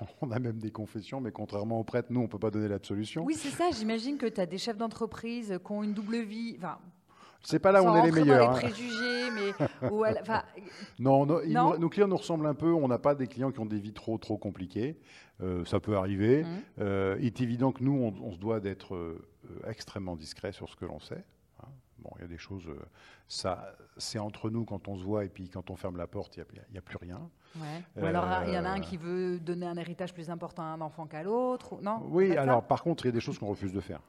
on 0.20 0.30
a 0.30 0.38
même 0.38 0.58
des 0.58 0.70
confessions, 0.70 1.20
mais 1.20 1.32
contrairement 1.32 1.80
aux 1.80 1.84
prêtres, 1.84 2.08
nous, 2.10 2.20
on 2.20 2.24
ne 2.24 2.28
peut 2.28 2.38
pas 2.38 2.50
donner 2.50 2.68
l'absolution. 2.68 3.24
Oui, 3.24 3.34
c'est 3.34 3.50
ça. 3.50 3.70
J'imagine 3.70 4.18
que 4.18 4.26
tu 4.26 4.40
as 4.40 4.46
des 4.46 4.58
chefs 4.58 4.76
d'entreprise 4.76 5.58
qui 5.64 5.72
ont 5.72 5.82
une 5.82 5.94
double 5.94 6.20
vie. 6.20 6.56
Enfin, 6.58 6.78
c'est 7.42 7.58
pas 7.58 7.72
là 7.72 7.82
où 7.82 7.86
on 7.86 7.96
est 7.96 8.10
les 8.10 8.12
meilleurs. 8.12 8.52
Dans 8.52 8.58
les 8.58 8.66
hein. 8.66 8.70
préjugés, 8.70 9.30
mais 9.30 9.52
non, 10.98 11.26
nos 11.26 11.88
clients 11.88 12.08
nous 12.08 12.16
ressemblent 12.16 12.46
un 12.46 12.54
peu. 12.54 12.72
On 12.72 12.88
n'a 12.88 12.98
pas 12.98 13.14
des 13.14 13.26
clients 13.26 13.50
qui 13.50 13.60
ont 13.60 13.66
des 13.66 13.78
vies 13.78 13.92
trop 13.92 14.18
trop 14.18 14.36
compliquées. 14.36 14.98
Euh, 15.42 15.64
ça 15.64 15.80
peut 15.80 15.96
arriver. 15.96 16.44
Mmh. 16.44 16.48
Euh, 16.80 17.16
il 17.20 17.26
est 17.26 17.40
évident 17.40 17.72
que 17.72 17.82
nous, 17.82 18.14
on, 18.22 18.32
se 18.32 18.38
doit 18.38 18.60
d'être 18.60 18.94
euh, 18.94 19.26
extrêmement 19.66 20.16
discret 20.16 20.52
sur 20.52 20.68
ce 20.68 20.76
que 20.76 20.84
l'on 20.84 21.00
sait. 21.00 21.24
Hein. 21.62 21.68
Bon, 21.98 22.10
il 22.18 22.22
y 22.22 22.24
a 22.24 22.28
des 22.28 22.38
choses. 22.38 22.68
ça, 23.26 23.74
c'est 23.96 24.18
entre 24.18 24.50
nous 24.50 24.64
quand 24.64 24.88
on 24.88 24.96
se 24.96 25.04
voit 25.04 25.24
et 25.24 25.28
puis 25.28 25.48
quand 25.48 25.70
on 25.70 25.76
ferme 25.76 25.96
la 25.96 26.06
porte, 26.06 26.36
il 26.36 26.44
n'y 26.72 26.78
a, 26.78 26.82
plus 26.82 26.98
rien. 26.98 27.20
Ou 27.96 28.04
alors 28.04 28.26
il 28.46 28.54
y 28.54 28.58
en 28.58 28.64
a 28.64 28.70
un 28.70 28.80
qui 28.80 28.96
veut 28.96 29.38
donner 29.38 29.66
un 29.66 29.76
héritage 29.76 30.14
plus 30.14 30.30
important 30.30 30.62
à 30.62 30.66
un 30.66 30.80
enfant 30.80 31.06
qu'à 31.06 31.22
l'autre. 31.22 31.78
Non? 31.82 32.02
Oui. 32.10 32.36
Alors 32.36 32.66
par 32.66 32.82
contre, 32.82 33.04
il 33.04 33.08
y 33.08 33.10
a 33.10 33.12
des 33.12 33.20
choses 33.20 33.38
qu'on 33.38 33.48
refuse 33.48 33.72
de 33.72 33.80
faire. 33.80 34.00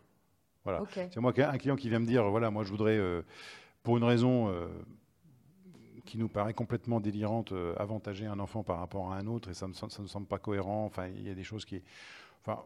Voilà. 0.63 0.83
C'est 0.93 1.17
moi 1.17 1.33
un 1.37 1.57
client 1.57 1.75
qui 1.75 1.89
vient 1.89 1.99
me 1.99 2.05
dire 2.05 2.29
voilà, 2.29 2.51
moi 2.51 2.63
je 2.63 2.69
voudrais, 2.69 2.97
euh, 2.97 3.21
pour 3.83 3.97
une 3.97 4.03
raison 4.03 4.49
euh, 4.49 4.67
qui 6.05 6.17
nous 6.17 6.29
paraît 6.29 6.53
complètement 6.53 6.99
délirante, 6.99 7.51
euh, 7.51 7.73
avantager 7.77 8.25
un 8.25 8.39
enfant 8.39 8.63
par 8.63 8.79
rapport 8.79 9.11
à 9.11 9.17
un 9.17 9.27
autre 9.27 9.49
et 9.49 9.53
ça 9.53 9.67
ne 9.67 10.01
me 10.01 10.07
semble 10.07 10.27
pas 10.27 10.37
cohérent. 10.37 10.85
Enfin, 10.85 11.07
il 11.07 11.27
y 11.27 11.31
a 11.31 11.35
des 11.35 11.43
choses 11.43 11.65
qui. 11.65 11.81
Enfin, 12.41 12.61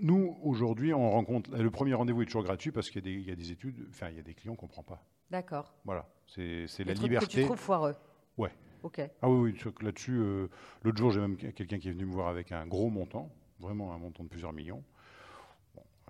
nous, 0.00 0.38
aujourd'hui, 0.42 0.94
on 0.94 1.10
rencontre. 1.10 1.50
Le 1.56 1.70
premier 1.70 1.94
rendez-vous 1.94 2.22
est 2.22 2.26
toujours 2.26 2.44
gratuit 2.44 2.72
parce 2.72 2.90
qu'il 2.90 3.06
y, 3.06 3.30
a 3.30 3.36
des 3.36 3.52
études, 3.52 3.86
enfin, 3.90 4.08
il 4.10 4.16
y 4.16 4.20
a 4.20 4.22
des 4.22 4.34
clients 4.34 4.56
qu'on 4.56 4.66
ne 4.66 4.72
comprend 4.72 4.82
pas. 4.82 5.04
D'accord. 5.30 5.74
Voilà. 5.84 6.08
C'est 6.26 6.66
la 6.84 6.94
liberté. 6.94 7.26
Que 7.26 7.32
tu 7.32 7.44
trouves 7.44 7.58
foireux 7.58 7.94
Ouais. 8.36 8.50
Ok. 8.82 9.00
Ah 9.22 9.30
oui, 9.30 9.52
oui 9.52 9.72
là-dessus, 9.82 10.20
l'autre 10.82 10.98
jour, 10.98 11.10
j'ai 11.10 11.20
même 11.20 11.36
quelqu'un 11.36 11.78
qui 11.78 11.88
est 11.88 11.92
venu 11.92 12.06
me 12.06 12.12
voir 12.12 12.28
avec 12.28 12.52
un 12.52 12.66
gros 12.66 12.90
montant, 12.90 13.30
vraiment 13.60 13.94
un 13.94 13.98
montant 13.98 14.24
de 14.24 14.28
plusieurs 14.28 14.52
millions 14.52 14.82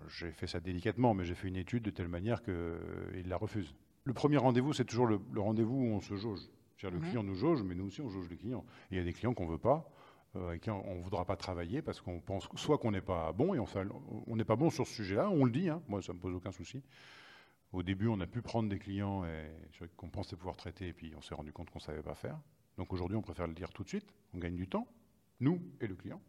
j'ai 0.08 0.30
fait 0.32 0.46
ça 0.46 0.60
délicatement, 0.60 1.14
mais 1.14 1.24
j'ai 1.24 1.34
fait 1.34 1.48
une 1.48 1.56
étude 1.56 1.82
de 1.82 1.90
telle 1.90 2.08
manière 2.08 2.42
qu'il 2.42 2.54
euh, 2.54 3.22
la 3.26 3.36
refuse. 3.36 3.74
Le 4.04 4.12
premier 4.12 4.36
rendez-vous, 4.36 4.72
c'est 4.72 4.84
toujours 4.84 5.06
le, 5.06 5.18
rendez-vous 5.36 5.74
où 5.74 5.86
on 5.86 6.00
se 6.00 6.16
jauge. 6.16 6.40
Le 6.82 6.98
client 6.98 7.22
nous 7.22 7.34
jauge, 7.34 7.62
mais 7.62 7.74
nous 7.74 7.86
aussi, 7.86 8.02
on 8.02 8.10
jauge 8.10 8.28
les 8.28 8.36
clients. 8.36 8.62
il 8.90 8.98
y 8.98 9.00
a 9.00 9.04
des 9.04 9.14
clients 9.14 9.32
qu'on 9.32 9.46
ne 9.46 9.52
veut 9.52 9.58
pas, 9.58 9.90
euh, 10.36 10.48
avec 10.48 10.60
qui 10.60 10.70
on 10.70 10.96
ne 10.96 11.02
voudra 11.02 11.24
pas 11.24 11.34
travailler 11.34 11.80
parce 11.80 12.02
qu'on 12.02 12.20
pense 12.20 12.46
soit 12.56 12.76
qu'on 12.76 12.90
n'est 12.90 13.00
pas 13.00 13.32
bon, 13.32 13.54
et 13.54 13.58
on 13.58 14.36
n'est 14.36 14.44
pas 14.44 14.56
bon 14.56 14.68
sur 14.68 14.86
ce 14.86 14.92
sujet-là, 14.92 15.30
on 15.30 15.46
le 15.46 15.50
dit, 15.50 15.70
hein. 15.70 15.82
moi 15.88 16.02
ça 16.02 16.12
ne 16.12 16.18
me 16.18 16.22
pose 16.22 16.34
aucun 16.34 16.52
souci. 16.52 16.82
Au 17.72 17.82
début, 17.82 18.08
on 18.08 18.20
a 18.20 18.26
pu 18.26 18.42
prendre 18.42 18.68
des 18.68 18.78
clients 18.78 19.24
qu'on 19.96 20.10
pensait 20.10 20.36
pouvoir 20.36 20.56
traiter, 20.56 20.88
et 20.88 20.92
puis 20.92 21.14
on 21.16 21.22
s'est 21.22 21.34
rendu 21.34 21.52
compte 21.52 21.70
qu'on 21.70 21.78
ne 21.78 21.84
savait 21.84 22.02
pas 22.02 22.14
faire. 22.14 22.38
Donc 22.76 22.92
aujourd'hui, 22.92 23.16
on 23.16 23.22
préfère 23.22 23.46
le 23.46 23.54
dire 23.54 23.72
tout 23.72 23.82
de 23.82 23.88
suite, 23.88 24.12
on 24.34 24.38
gagne 24.38 24.56
du 24.56 24.68
temps, 24.68 24.86
nous 25.40 25.60
et 25.80 25.86
le 25.86 25.94
client. 25.94 26.20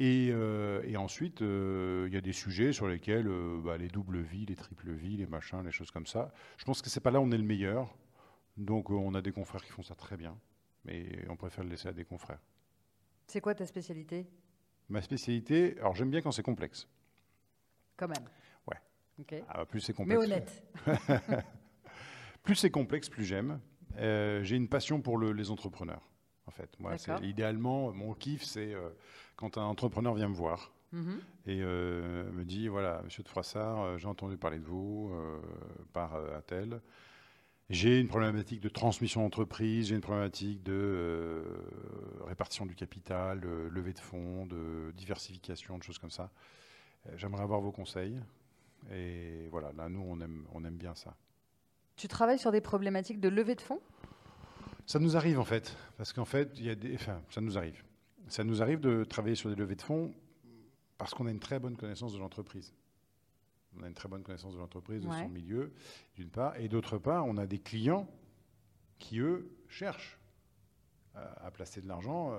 Euh, 0.00 0.82
et, 0.84 0.96
ensuite, 0.96 1.42
euh, 1.42 2.04
il 2.08 2.14
y 2.14 2.16
a 2.16 2.20
des 2.20 2.32
sujets 2.32 2.72
sur 2.72 2.86
lesquels 2.86 3.28
euh, 3.28 3.60
bah, 3.62 3.78
les 3.78 3.88
doubles 3.88 4.20
vies, 4.20 4.46
les 4.46 4.56
triples 4.56 4.92
vies, 4.92 5.16
les 5.16 5.26
machins, 5.26 5.62
les 5.64 5.72
choses 5.72 5.90
comme 5.90 6.06
ça. 6.06 6.32
Je 6.58 6.64
pense 6.64 6.82
que 6.82 6.90
c'est 6.90 7.00
pas 7.00 7.10
là 7.10 7.20
où 7.20 7.24
on 7.24 7.30
est 7.30 7.38
le 7.38 7.44
meilleur. 7.44 7.96
Donc 8.56 8.90
on 8.90 9.14
a 9.14 9.20
des 9.20 9.32
confrères 9.32 9.62
qui 9.62 9.70
font 9.70 9.82
ça 9.82 9.94
très 9.94 10.16
bien, 10.16 10.34
mais 10.84 11.26
on 11.28 11.36
préfère 11.36 11.62
le 11.62 11.70
laisser 11.70 11.88
à 11.88 11.92
des 11.92 12.04
confrères. 12.04 12.40
C'est 13.26 13.42
quoi 13.42 13.54
ta 13.54 13.66
spécialité? 13.66 14.26
Ma 14.88 15.02
spécialité, 15.02 15.76
alors 15.78 15.94
j'aime 15.94 16.10
bien 16.10 16.22
quand 16.22 16.30
c'est 16.30 16.42
complexe. 16.42 16.88
Quand 17.96 18.08
même. 18.08 18.24
Ouais. 18.66 19.44
Ah, 19.48 19.66
plus 19.66 19.80
c'est 19.80 19.92
complexe. 19.92 20.18
Mais 20.18 20.24
honnête. 20.24 20.64
plus 22.42 22.54
c'est 22.54 22.70
complexe, 22.70 23.10
plus 23.10 23.24
j'aime. 23.24 23.60
J'ai 23.98 24.56
une 24.56 24.68
passion 24.68 25.02
pour 25.02 25.18
les 25.18 25.50
entrepreneurs. 25.50 26.08
En 26.46 26.52
fait, 26.52 26.70
moi, 26.78 26.94
idéalement, 27.22 27.92
mon 27.92 28.14
kiff, 28.14 28.44
c'est 28.44 28.74
quand 29.36 29.58
un 29.58 29.64
entrepreneur 29.64 30.14
vient 30.14 30.28
me 30.28 30.34
voir 30.34 30.72
mhm. 30.92 31.20
et 31.46 31.60
euh, 31.62 32.30
me 32.32 32.44
dit 32.44 32.68
voilà, 32.68 33.02
monsieur 33.04 33.22
de 33.22 33.28
Froissart, 33.28 33.80
euh, 33.82 33.98
j'ai 33.98 34.08
entendu 34.08 34.36
parler 34.36 34.58
de 34.58 34.64
vous 34.64 35.10
euh, 35.12 35.38
par 35.92 36.14
Attel. 36.34 36.80
J'ai 37.68 38.00
une 38.00 38.06
problématique 38.06 38.60
de 38.60 38.68
transmission 38.68 39.22
d'entreprise, 39.22 39.88
j'ai 39.88 39.96
une 39.96 40.00
problématique 40.00 40.62
de 40.62 41.42
répartition 42.24 42.64
du 42.64 42.76
capital, 42.76 43.40
de 43.40 43.68
levée 43.72 43.92
de 43.92 43.98
fonds, 43.98 44.46
de 44.46 44.92
diversification, 44.96 45.76
de 45.76 45.82
choses 45.82 45.98
comme 45.98 46.12
ça. 46.12 46.30
J'aimerais 47.16 47.42
avoir 47.42 47.60
vos 47.60 47.72
conseils. 47.72 48.20
Et 48.92 49.48
voilà, 49.50 49.72
là, 49.72 49.88
nous, 49.88 50.04
on 50.06 50.20
aime, 50.20 50.46
on 50.52 50.64
aime 50.64 50.76
bien 50.76 50.94
ça. 50.94 51.16
Tu 51.96 52.06
travailles 52.06 52.38
sur 52.38 52.52
des 52.52 52.60
problématiques 52.60 53.18
de 53.18 53.28
levée 53.28 53.56
de 53.56 53.62
fonds? 53.62 53.80
Ça 54.86 54.98
nous 55.00 55.16
arrive, 55.16 55.38
en 55.38 55.44
fait. 55.44 55.76
Parce 55.96 56.12
qu'en 56.12 56.24
fait, 56.24 56.52
il 56.56 56.64
y 56.64 56.70
a 56.70 56.74
des, 56.74 56.94
enfin, 56.94 57.20
ça 57.30 57.40
nous 57.40 57.58
arrive. 57.58 57.82
Ça 58.28 58.44
nous 58.44 58.62
arrive 58.62 58.80
de 58.80 59.04
travailler 59.04 59.34
sur 59.34 59.50
des 59.50 59.56
levées 59.56 59.76
de 59.76 59.82
fonds 59.82 60.14
parce 60.98 61.12
qu'on 61.12 61.26
a 61.26 61.30
une 61.30 61.40
très 61.40 61.58
bonne 61.58 61.76
connaissance 61.76 62.14
de 62.14 62.18
l'entreprise. 62.18 62.72
On 63.78 63.82
a 63.82 63.88
une 63.88 63.94
très 63.94 64.08
bonne 64.08 64.22
connaissance 64.22 64.54
de 64.54 64.58
l'entreprise, 64.58 65.02
de 65.02 65.10
son 65.10 65.28
milieu, 65.28 65.72
d'une 66.14 66.30
part. 66.30 66.56
Et 66.56 66.68
d'autre 66.68 66.98
part, 66.98 67.26
on 67.26 67.36
a 67.36 67.46
des 67.46 67.58
clients 67.58 68.08
qui, 68.98 69.18
eux, 69.18 69.50
cherchent 69.68 70.18
à, 71.14 71.50
placer 71.50 71.80
de 71.80 71.88
l'argent, 71.88 72.32
euh, 72.32 72.38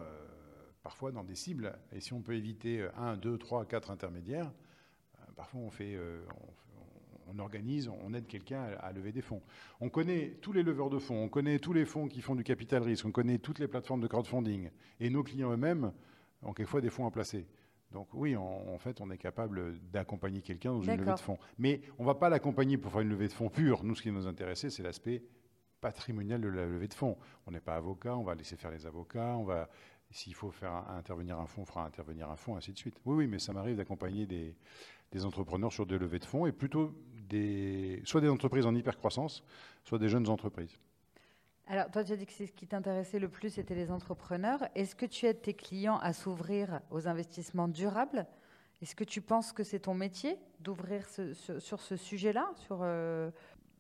parfois 0.83 1.11
dans 1.11 1.23
des 1.23 1.35
cibles. 1.35 1.77
Et 1.91 1.99
si 1.99 2.13
on 2.13 2.21
peut 2.21 2.35
éviter 2.35 2.87
un, 2.95 3.17
deux, 3.17 3.37
trois, 3.37 3.65
quatre 3.65 3.91
intermédiaires, 3.91 4.51
euh, 5.19 5.31
parfois 5.35 5.61
on 5.61 5.69
fait, 5.69 5.95
euh, 5.95 6.23
on, 6.41 6.66
organise, 7.39 7.89
on 8.03 8.13
aide 8.13 8.27
quelqu'un 8.27 8.63
à, 8.79 8.91
lever 8.91 9.11
des 9.11 9.21
fonds. 9.21 9.41
On 9.79 9.89
connaît 9.89 10.37
tous 10.41 10.53
les 10.53 10.63
leveurs 10.63 10.89
de 10.89 10.99
fonds, 10.99 11.23
on 11.23 11.29
connaît 11.29 11.59
tous 11.59 11.73
les 11.73 11.85
fonds 11.85 12.07
qui 12.07 12.21
font 12.21 12.35
du 12.35 12.43
capital 12.43 12.83
risque, 12.83 13.05
on 13.05 13.11
connaît 13.11 13.37
toutes 13.37 13.59
les 13.59 13.67
plateformes 13.67 14.01
de 14.01 14.07
crowdfunding. 14.07 14.69
Et 14.99 15.09
nos 15.09 15.23
clients 15.23 15.51
eux-mêmes 15.51 15.91
ont 16.41 16.53
quelquefois 16.53 16.81
des 16.81 16.89
fonds 16.89 17.07
à 17.07 17.11
placer. 17.11 17.47
Donc 17.91 18.09
oui, 18.13 18.35
en, 18.35 18.77
fait, 18.79 18.99
on 18.99 19.09
est 19.11 19.17
capable 19.17 19.79
d'accompagner 19.91 20.41
quelqu'un 20.41 20.71
dans 20.71 20.81
une 20.81 20.97
levée 20.97 21.13
de 21.13 21.19
fonds. 21.19 21.37
Mais 21.57 21.81
on 21.97 22.03
ne 22.03 22.07
va 22.07 22.15
pas 22.15 22.29
l'accompagner 22.29 22.77
pour 22.77 22.91
faire 22.91 23.01
une 23.01 23.09
levée 23.09 23.27
de 23.27 23.33
fonds 23.33 23.49
pure. 23.49 23.83
Nous, 23.83 23.95
ce 23.95 24.01
qui 24.01 24.11
nous 24.11 24.27
intéressait, 24.27 24.69
c'est 24.69 24.83
l'aspect 24.83 25.23
patrimonial 25.79 26.41
de 26.41 26.49
la 26.49 26.65
levée 26.65 26.87
de 26.87 26.93
fonds. 26.93 27.17
On 27.45 27.51
n'est 27.51 27.61
pas 27.61 27.75
avocat, 27.75 28.17
on 28.17 28.23
va 28.23 28.35
laisser 28.35 28.57
faire 28.57 28.71
les 28.71 28.85
avocats, 28.85 29.37
on 29.37 29.43
va, 29.43 29.69
s'il 30.09 30.33
faut 30.33 30.51
faire 30.51 30.73
intervenir 30.89 31.39
un 31.39 31.47
fonds, 31.47 31.61
on 31.61 31.65
fera 31.65 31.85
intervenir 31.85 32.29
un 32.29 32.35
fonds, 32.35 32.55
ainsi 32.55 32.73
de 32.73 32.77
suite. 32.77 32.95
Oui, 33.05 33.15
oui, 33.15 33.27
mais 33.27 33.39
ça 33.39 33.53
m'arrive 33.53 33.77
d'accompagner 33.77 34.25
des, 34.25 34.55
des 35.11 35.25
entrepreneurs 35.25 35.71
sur 35.71 35.85
des 35.85 35.97
levées 35.97 36.19
de 36.19 36.25
fonds 36.25 36.45
et 36.45 36.51
plutôt 36.51 36.93
des, 37.29 38.01
soit 38.05 38.21
des 38.21 38.29
entreprises 38.29 38.65
en 38.65 38.75
hypercroissance, 38.75 39.43
soit 39.83 39.99
des 39.99 40.09
jeunes 40.09 40.29
entreprises. 40.29 40.79
Alors, 41.69 41.91
toi, 41.91 42.03
tu 42.03 42.13
as 42.13 42.15
dit 42.15 42.25
que 42.25 42.31
ce 42.31 42.43
qui 42.43 42.65
t'intéressait 42.65 43.19
le 43.19 43.27
plus, 43.27 43.49
c'était 43.49 43.75
les 43.75 43.91
entrepreneurs. 43.91 44.63
Est-ce 44.73 44.95
que 44.95 45.05
tu 45.05 45.25
aides 45.25 45.41
tes 45.41 45.53
clients 45.53 45.97
à 45.97 46.13
s'ouvrir 46.13 46.79
aux 46.91 47.09
investissements 47.09 47.67
durables? 47.67 48.25
Est-ce 48.81 48.95
que 48.95 49.03
tu 49.03 49.21
penses 49.21 49.51
que 49.51 49.63
c'est 49.63 49.79
ton 49.79 49.93
métier 49.93 50.37
d'ouvrir 50.61 51.05
sur, 51.09 51.81
ce 51.81 51.95
sujet-là, 51.97 52.51
sur, 52.55 52.79
euh, 52.83 53.31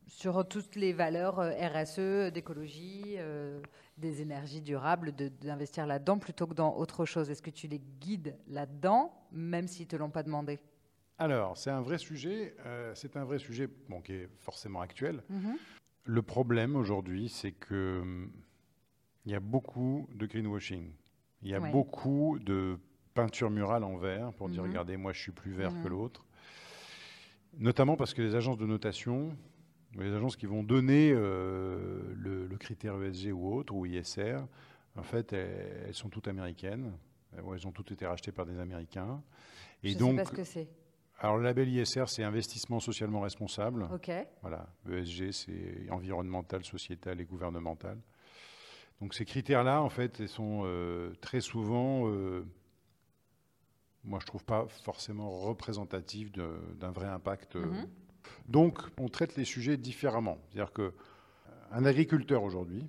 sur 0.05 0.45
toutes 0.47 0.75
les 0.75 0.91
valeurs 0.91 1.39
euh, 1.39 1.51
RSE, 1.51 2.33
d'écologie, 2.33 3.15
euh, 3.19 3.61
des 3.97 4.21
énergies 4.21 4.61
durables, 4.61 5.13
d'investir 5.13 5.87
là-dedans 5.87 6.17
plutôt 6.17 6.45
que 6.45 6.55
dans 6.55 6.75
autre 6.75 7.05
chose? 7.05 7.29
Est-ce 7.29 7.41
que 7.41 7.51
tu 7.51 7.67
les 7.67 7.79
guides 8.01 8.35
là-dedans, 8.47 9.13
même 9.31 9.67
s'ils 9.67 9.85
ne 9.85 9.91
te 9.91 9.95
l'ont 9.95 10.09
pas 10.09 10.23
demandé? 10.23 10.59
Alors, 11.19 11.57
c'est 11.57 11.71
un 11.71 11.81
vrai 11.81 11.97
sujet. 11.97 12.55
Euh, 12.65 12.91
c'est 12.95 13.17
un 13.17 13.25
vrai 13.25 13.39
sujet 13.39 13.67
qui 14.03 14.13
est 14.13 14.29
forcément 14.39 14.81
actuel. 14.81 15.23
Mhm. 15.29 15.57
Le 16.05 16.21
problème 16.21 16.75
aujourd'hui, 16.75 17.27
c'est 17.27 17.51
que 17.51 17.99
hum, 18.01 18.31
il 19.25 19.31
y 19.31 19.35
a 19.35 19.39
beaucoup 19.39 20.07
de 20.13 20.25
greenwashing. 20.25 20.91
Il 21.41 21.49
y 21.49 21.55
a 21.55 21.59
beaucoup 21.59 22.39
de 22.39 22.77
peinture 23.13 23.49
murale 23.49 23.83
en 23.83 23.97
vert 23.97 24.31
pour 24.33 24.47
dire 24.49 24.63
mhm. 24.63 24.69
regardez, 24.69 24.97
moi 24.97 25.11
je 25.11 25.19
suis 25.19 25.31
plus 25.31 25.51
vert 25.51 25.71
que 25.71 25.87
mhm. 25.87 25.89
l'autre. 25.89 26.25
Notamment 27.57 27.95
parce 27.95 28.13
que 28.13 28.21
les 28.21 28.35
agences 28.35 28.57
de 28.57 28.65
notation, 28.65 29.35
les 29.95 30.13
agences 30.13 30.35
qui 30.35 30.45
vont 30.45 30.63
donner 30.63 31.11
euh, 31.13 32.13
le, 32.15 32.57
critère 32.57 33.01
ESG 33.01 33.31
ou 33.31 33.53
autre, 33.53 33.73
ou 33.73 33.85
ISR, 33.85 34.39
en 34.95 35.03
fait, 35.03 35.33
elles, 35.33 35.93
sont 35.93 36.09
toutes 36.09 36.27
américaines. 36.27 36.93
Elles 37.35 37.67
ont 37.67 37.71
toutes 37.71 37.91
été 37.91 38.05
rachetées 38.05 38.31
par 38.31 38.45
des 38.45 38.59
Américains. 38.59 39.21
Et 39.83 39.91
Je 39.91 39.97
donc, 39.97 40.17
sais 40.17 40.23
pas 40.23 40.29
ce 40.29 40.35
que 40.35 40.43
c'est. 40.43 40.67
Alors, 41.19 41.37
le 41.37 41.43
label 41.43 41.67
ISR, 41.69 42.05
c'est 42.07 42.23
investissement 42.23 42.79
socialement 42.79 43.21
responsable. 43.21 43.87
OK. 43.91 44.11
Voilà. 44.41 44.67
ESG, 44.89 45.31
c'est 45.31 45.89
environnemental, 45.89 46.63
sociétal 46.63 47.19
et 47.19 47.25
gouvernemental. 47.25 47.97
Donc, 49.01 49.13
ces 49.13 49.25
critères-là, 49.25 49.81
en 49.81 49.89
fait, 49.89 50.19
ils 50.19 50.27
sont 50.27 50.61
euh, 50.65 51.13
très 51.21 51.41
souvent, 51.41 52.07
euh, 52.07 52.45
moi, 54.03 54.19
je 54.21 54.25
trouve 54.27 54.43
pas 54.43 54.67
forcément 54.67 55.29
représentatifs 55.29 56.31
d'un 56.31 56.91
vrai 56.91 57.07
impact. 57.07 57.55
Mhm. 57.55 57.87
Donc, 58.47 58.79
on 58.99 59.07
traite 59.09 59.35
les 59.37 59.45
sujets 59.45 59.77
différemment. 59.77 60.37
C'est-à-dire 60.49 60.73
qu'un 60.73 60.83
euh, 60.83 61.85
agriculteur 61.85 62.43
aujourd'hui, 62.43 62.85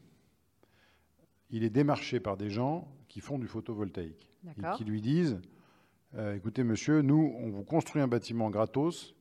il 1.51 1.65
est 1.65 1.71
démarché 1.71 2.21
par 2.21 2.37
des 2.37 2.51
gens 2.51 2.89
qui 3.09 3.21
font 3.21 3.39
du 3.39 3.47
photovoltaïque 3.47 4.31
et 4.47 4.77
qui 4.77 4.85
lui 4.85 5.01
disent 5.01 5.41
euh, 6.17 6.35
écoutez, 6.35 6.65
monsieur, 6.65 7.03
nous, 7.03 7.35
on 7.39 7.51
vous 7.51 7.65
construit 7.65 8.01
un 8.01 8.09
bâtiment 8.09 8.51
gratos, 8.51 9.15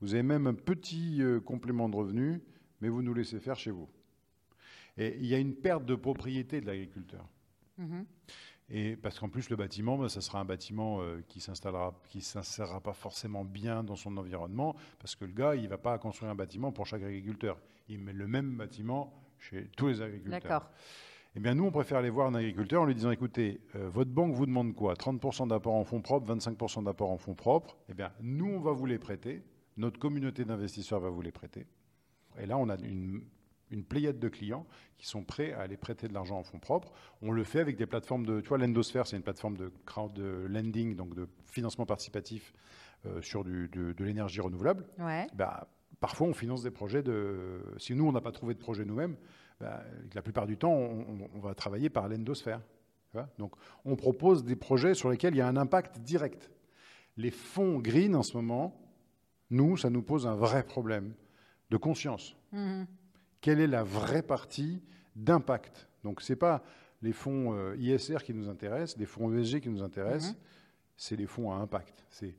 vous 0.00 0.14
avez 0.14 0.22
même 0.22 0.46
un 0.46 0.54
petit 0.54 1.22
euh, 1.22 1.40
complément 1.40 1.88
de 1.88 1.96
revenu, 1.96 2.42
mais 2.80 2.88
vous 2.88 3.02
nous 3.02 3.14
laissez 3.14 3.38
faire 3.38 3.58
chez 3.58 3.70
vous. 3.70 3.88
Et 4.96 5.16
il 5.18 5.26
y 5.26 5.34
a 5.34 5.38
une 5.38 5.54
perte 5.54 5.84
de 5.84 5.94
propriété 5.94 6.60
de 6.60 6.66
l'agriculteur. 6.66 7.26
Mhm. 7.78 8.04
Et 8.70 8.96
parce 8.96 9.18
qu'en 9.18 9.28
plus, 9.28 9.50
le 9.50 9.56
bâtiment, 9.56 9.98
ben, 9.98 10.08
ça 10.08 10.20
sera 10.20 10.40
un 10.40 10.44
bâtiment 10.44 11.02
euh, 11.02 11.20
qui 11.28 11.40
s'installera, 11.40 11.94
qui 12.08 12.22
s'insérera 12.22 12.80
pas 12.80 12.94
forcément 12.94 13.44
bien 13.44 13.84
dans 13.84 13.96
son 13.96 14.16
environnement, 14.16 14.74
parce 14.98 15.14
que 15.14 15.26
le 15.26 15.32
gars, 15.32 15.54
il 15.54 15.68
va 15.68 15.78
pas 15.78 15.98
construire 15.98 16.32
un 16.32 16.34
bâtiment 16.34 16.72
pour 16.72 16.86
chaque 16.86 17.02
agriculteur. 17.02 17.60
Il 17.88 17.98
met 17.98 18.12
le 18.12 18.26
même 18.26 18.56
bâtiment 18.56 19.12
chez 19.38 19.68
tous 19.76 19.88
les 19.88 20.00
agriculteurs. 20.00 20.40
D'accord. 20.40 20.70
Eh 21.34 21.40
bien, 21.40 21.54
nous, 21.54 21.64
on 21.64 21.70
préfère 21.70 21.98
aller 21.98 22.10
voir 22.10 22.26
un 22.26 22.34
agriculteur 22.34 22.82
en 22.82 22.84
lui 22.84 22.94
disant, 22.94 23.10
écoutez, 23.10 23.60
euh, 23.74 23.88
votre 23.88 24.10
banque 24.10 24.34
vous 24.34 24.44
demande 24.44 24.74
quoi? 24.74 24.94
30% 24.94 25.48
d'apport 25.48 25.74
en 25.74 25.84
fonds 25.84 26.02
propres, 26.02 26.34
25% 26.34 26.84
d'apport 26.84 27.10
en 27.10 27.16
fonds 27.16 27.34
propres. 27.34 27.78
Eh 27.88 27.94
bien, 27.94 28.12
nous, 28.20 28.46
on 28.46 28.60
va 28.60 28.72
vous 28.72 28.86
les 28.86 28.98
prêter. 28.98 29.42
Notre 29.78 29.98
communauté 29.98 30.44
d'investisseurs 30.44 31.00
va 31.00 31.08
vous 31.08 31.22
les 31.22 31.32
prêter. 31.32 31.66
Et 32.38 32.44
là, 32.44 32.58
on 32.58 32.68
a 32.68 32.76
une 32.76 33.22
une 33.72 33.84
pléiade 33.84 34.18
de 34.18 34.28
clients 34.28 34.66
qui 34.98 35.06
sont 35.06 35.24
prêts 35.24 35.52
à 35.52 35.60
aller 35.60 35.76
prêter 35.76 36.06
de 36.06 36.14
l'argent 36.14 36.38
en 36.38 36.42
fonds 36.44 36.58
propres. 36.58 36.92
On 37.22 37.32
le 37.32 37.42
fait 37.42 37.60
avec 37.60 37.76
des 37.76 37.86
plateformes 37.86 38.24
de, 38.24 38.40
tu 38.40 38.48
vois, 38.48 38.58
l'Endosphere, 38.58 39.06
c'est 39.06 39.16
une 39.16 39.22
plateforme 39.22 39.56
de 39.56 39.72
crowd 39.86 40.16
lending, 40.18 40.94
donc 40.94 41.14
de 41.14 41.28
financement 41.46 41.86
participatif 41.86 42.52
euh, 43.06 43.20
sur 43.20 43.42
du, 43.42 43.68
de, 43.68 44.04
l'énergie 44.04 44.40
renouvelable. 44.40 44.86
Bah, 45.34 45.68
parfois, 46.00 46.28
on 46.28 46.34
finance 46.34 46.62
des 46.62 46.70
projets 46.70 47.02
de. 47.02 47.62
Si 47.78 47.94
nous, 47.94 48.06
on 48.06 48.12
n'a 48.12 48.20
pas 48.20 48.32
trouvé 48.32 48.54
de 48.54 48.60
projet 48.60 48.84
nous-mêmes, 48.84 49.16
bah, 49.62 49.82
la 50.14 50.22
plupart 50.22 50.46
du 50.46 50.56
temps, 50.56 50.72
on, 50.72 51.38
va 51.40 51.54
travailler 51.54 51.88
par 51.88 52.08
l'Endosphere. 52.08 52.60
Donc, 53.38 53.52
on 53.84 53.94
propose 53.94 54.44
des 54.44 54.56
projets 54.56 54.94
sur 54.94 55.08
lesquels 55.08 55.34
il 55.34 55.38
y 55.38 55.40
a 55.42 55.46
un 55.46 55.56
impact 55.56 56.00
direct. 56.00 56.50
Les 57.16 57.30
fonds 57.30 57.78
green 57.78 58.16
en 58.16 58.22
ce 58.22 58.36
moment, 58.36 58.80
nous, 59.50 59.76
ça 59.76 59.88
nous 59.90 60.02
pose 60.02 60.26
un 60.26 60.34
vrai 60.34 60.64
problème 60.64 61.14
de 61.70 61.76
conscience. 61.76 62.36
Mmh 62.52 62.84
quelle 63.42 63.60
est 63.60 63.66
la 63.66 63.82
vraie 63.82 64.22
partie 64.22 64.80
d'impact? 65.16 65.88
Donc 66.04 66.22
ce 66.22 66.32
n'est 66.32 66.36
pas 66.36 66.62
les 67.02 67.12
fonds 67.12 67.54
euh, 67.54 67.76
ISR 67.76 68.18
qui 68.24 68.32
nous 68.32 68.48
intéressent, 68.48 68.96
les 68.98 69.04
fonds 69.04 69.36
ESG 69.36 69.60
qui 69.60 69.68
nous 69.68 69.82
intéressent, 69.82 70.32
mhm. 70.32 70.38
c'est 70.96 71.16
les 71.16 71.26
fonds 71.26 71.52
à 71.52 71.56
impact. 71.56 72.06
C'est 72.08 72.34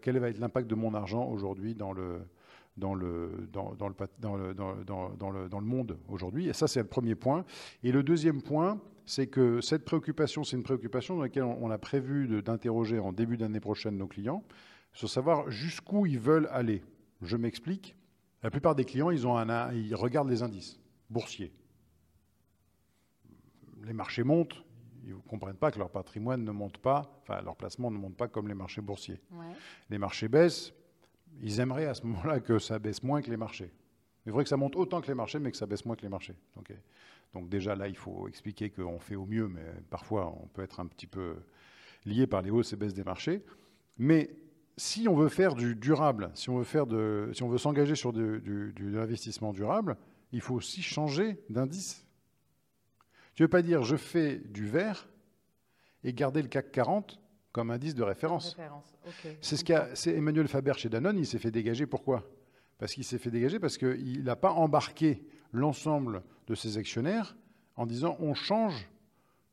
quel 0.00 0.18
va 0.18 0.30
être 0.30 0.38
l'impact 0.38 0.66
de 0.68 0.74
mon 0.74 0.94
argent 0.94 1.28
aujourd'hui 1.28 1.74
dans 1.74 1.92
le, 1.92 2.26
dans 2.76 2.94
le, 2.94 3.48
dans, 3.52 3.70
le, 3.70 3.76
dans, 4.18 4.36
le, 4.36 4.54
dans, 4.54 5.30
le, 5.30 5.48
dans 5.48 5.60
le 5.60 5.66
monde 5.66 5.98
aujourd'hui. 6.08 6.48
Et 6.48 6.52
ça, 6.52 6.68
c'est 6.68 6.80
le 6.80 6.86
premier 6.86 7.14
point. 7.14 7.44
Et 7.82 7.92
le 7.92 8.02
deuxième 8.02 8.42
point, 8.42 8.80
c'est 9.06 9.28
que 9.28 9.60
cette 9.60 9.84
préoccupation, 9.84 10.44
c'est 10.44 10.56
une 10.56 10.62
préoccupation 10.62 11.16
dans 11.16 11.22
laquelle 11.22 11.44
on 11.44 11.70
a 11.70 11.78
prévu 11.78 12.42
d'interroger 12.42 12.98
en 12.98 13.12
début 13.12 13.36
d'année 13.36 13.60
prochaine 13.60 13.96
nos 13.96 14.08
clients 14.08 14.42
sur 14.92 15.08
savoir 15.08 15.50
jusqu'où 15.50 16.06
ils 16.06 16.18
veulent 16.18 16.48
aller. 16.50 16.82
Je 17.22 17.36
m'explique. 17.36 17.96
La 18.42 18.50
plupart 18.50 18.74
des 18.74 18.84
clients, 18.84 19.10
ils, 19.10 19.26
ont 19.26 19.36
un, 19.36 19.72
ils 19.72 19.94
regardent 19.94 20.30
les 20.30 20.42
indices 20.42 20.78
boursiers. 21.10 21.52
Les 23.84 23.92
marchés 23.92 24.24
montent, 24.24 24.64
ils 25.04 25.14
ne 25.14 25.20
comprennent 25.20 25.56
pas 25.56 25.70
que 25.70 25.78
leur 25.78 25.90
patrimoine 25.90 26.44
ne 26.44 26.50
monte 26.50 26.78
pas, 26.78 27.20
enfin 27.22 27.40
leur 27.42 27.56
placement 27.56 27.90
ne 27.90 27.98
monte 27.98 28.16
pas 28.16 28.26
comme 28.28 28.48
les 28.48 28.54
marchés 28.54 28.80
boursiers. 28.80 29.20
Les 29.88 29.98
marchés 29.98 30.28
baissent, 30.28 30.72
ils 31.42 31.60
aimeraient 31.60 31.86
à 31.86 31.94
ce 31.94 32.04
moment-là 32.06 32.40
que 32.40 32.58
ça 32.58 32.78
baisse 32.78 33.02
moins 33.02 33.22
que 33.22 33.30
les 33.30 33.36
marchés. 33.36 33.70
Il 34.24 34.30
faudrait 34.30 34.44
que 34.44 34.50
ça 34.50 34.56
monte 34.56 34.76
autant 34.76 35.00
que 35.00 35.06
les 35.06 35.14
marchés, 35.14 35.38
mais 35.38 35.50
que 35.50 35.56
ça 35.56 35.66
baisse 35.66 35.84
moins 35.84 35.96
que 35.96 36.02
les 36.02 36.08
marchés. 36.08 36.34
Donc, 36.56 36.72
donc 37.32 37.48
déjà 37.48 37.76
là, 37.76 37.88
il 37.88 37.96
faut 37.96 38.28
expliquer 38.28 38.70
qu'on 38.70 38.98
fait 38.98 39.14
au 39.14 39.26
mieux, 39.26 39.48
mais 39.48 39.64
parfois 39.90 40.34
on 40.42 40.46
peut 40.48 40.62
être 40.62 40.80
un 40.80 40.86
petit 40.86 41.06
peu 41.06 41.36
lié 42.04 42.26
par 42.26 42.42
les 42.42 42.50
hausses 42.50 42.72
et 42.72 42.76
baisses 42.76 42.94
des 42.94 43.04
marchés. 43.04 43.44
Mais 43.98 44.30
si 44.76 45.08
on 45.08 45.14
veut 45.14 45.28
faire 45.28 45.54
du 45.54 45.74
durable, 45.74 46.30
si 46.34 46.50
on 46.50 46.58
veut, 46.58 46.64
faire 46.64 46.86
de, 46.86 47.30
si 47.32 47.42
on 47.42 47.48
veut 47.48 47.58
s'engager 47.58 47.94
sur 47.94 48.12
du, 48.12 48.40
du, 48.40 48.72
de 48.72 48.96
l'investissement 48.96 49.52
durable, 49.52 49.96
il 50.32 50.40
faut 50.40 50.54
aussi 50.54 50.82
changer 50.82 51.38
d'indice. 51.48 52.06
Tu 53.34 53.42
ne 53.42 53.46
veux 53.46 53.50
pas 53.50 53.62
dire 53.62 53.82
je 53.82 53.96
fais 53.96 54.38
du 54.38 54.66
vert 54.66 55.08
et 56.04 56.12
garder 56.12 56.42
le 56.42 56.48
CAC 56.48 56.72
40 56.72 57.20
comme 57.56 57.70
indice 57.70 57.94
de 57.94 58.02
référence. 58.02 58.54
C'est 59.40 59.56
ce 59.56 59.64
qu'a 59.64 59.88
Emmanuel 60.04 60.46
Faber 60.46 60.74
chez 60.76 60.90
Danone, 60.90 61.16
il 61.16 61.24
s'est 61.24 61.38
fait 61.38 61.50
dégager. 61.50 61.86
Pourquoi? 61.86 62.22
Parce 62.76 62.92
qu'il 62.92 63.02
s'est 63.02 63.16
fait 63.16 63.30
dégager 63.30 63.58
parce 63.58 63.78
qu'il 63.78 64.24
n'a 64.24 64.36
pas 64.36 64.50
embarqué 64.50 65.26
l'ensemble 65.52 66.22
de 66.48 66.54
ses 66.54 66.76
actionnaires 66.76 67.34
en 67.76 67.86
disant 67.86 68.14
on 68.20 68.34
change 68.34 68.90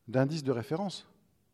d'indice 0.10 0.44
de 0.44 0.52
référence. 0.52 1.08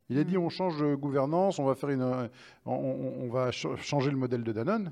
Il 0.10 0.18
a 0.18 0.24
dit 0.24 0.38
mm. 0.40 0.42
on 0.42 0.50
change 0.50 0.80
de 0.80 0.96
gouvernance, 0.96 1.60
on 1.60 1.66
va, 1.66 1.76
faire 1.76 1.92
une, 1.92 2.32
on, 2.66 3.30
va 3.30 3.52
changer 3.52 4.10
le 4.10 4.18
modèle 4.18 4.44
de 4.44 4.52
Danone. 4.52 4.92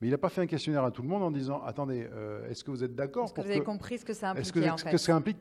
Mais 0.00 0.06
il 0.06 0.10
n'a 0.12 0.18
pas 0.18 0.28
fait 0.28 0.42
un 0.42 0.46
questionnaire 0.46 0.84
à 0.84 0.92
tout 0.92 1.02
le 1.02 1.08
monde 1.08 1.24
en 1.24 1.32
disant 1.32 1.60
attendez, 1.64 2.08
euh, 2.12 2.48
est-ce 2.48 2.62
que 2.62 2.70
vous 2.70 2.84
êtes 2.84 2.94
d'accord 2.94 3.24
Est-ce 3.24 3.34
que 3.34 3.40
vous 3.40 3.50
avez 3.50 3.64
compris 3.64 3.98
ce 3.98 4.04
que 4.04 4.14
ça 4.14 4.30
implique 4.30 4.56
Est-ce 4.56 4.84
que, 4.84 4.96
ça 4.96 5.16
implique 5.16 5.38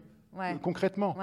concrètement? 0.63 1.15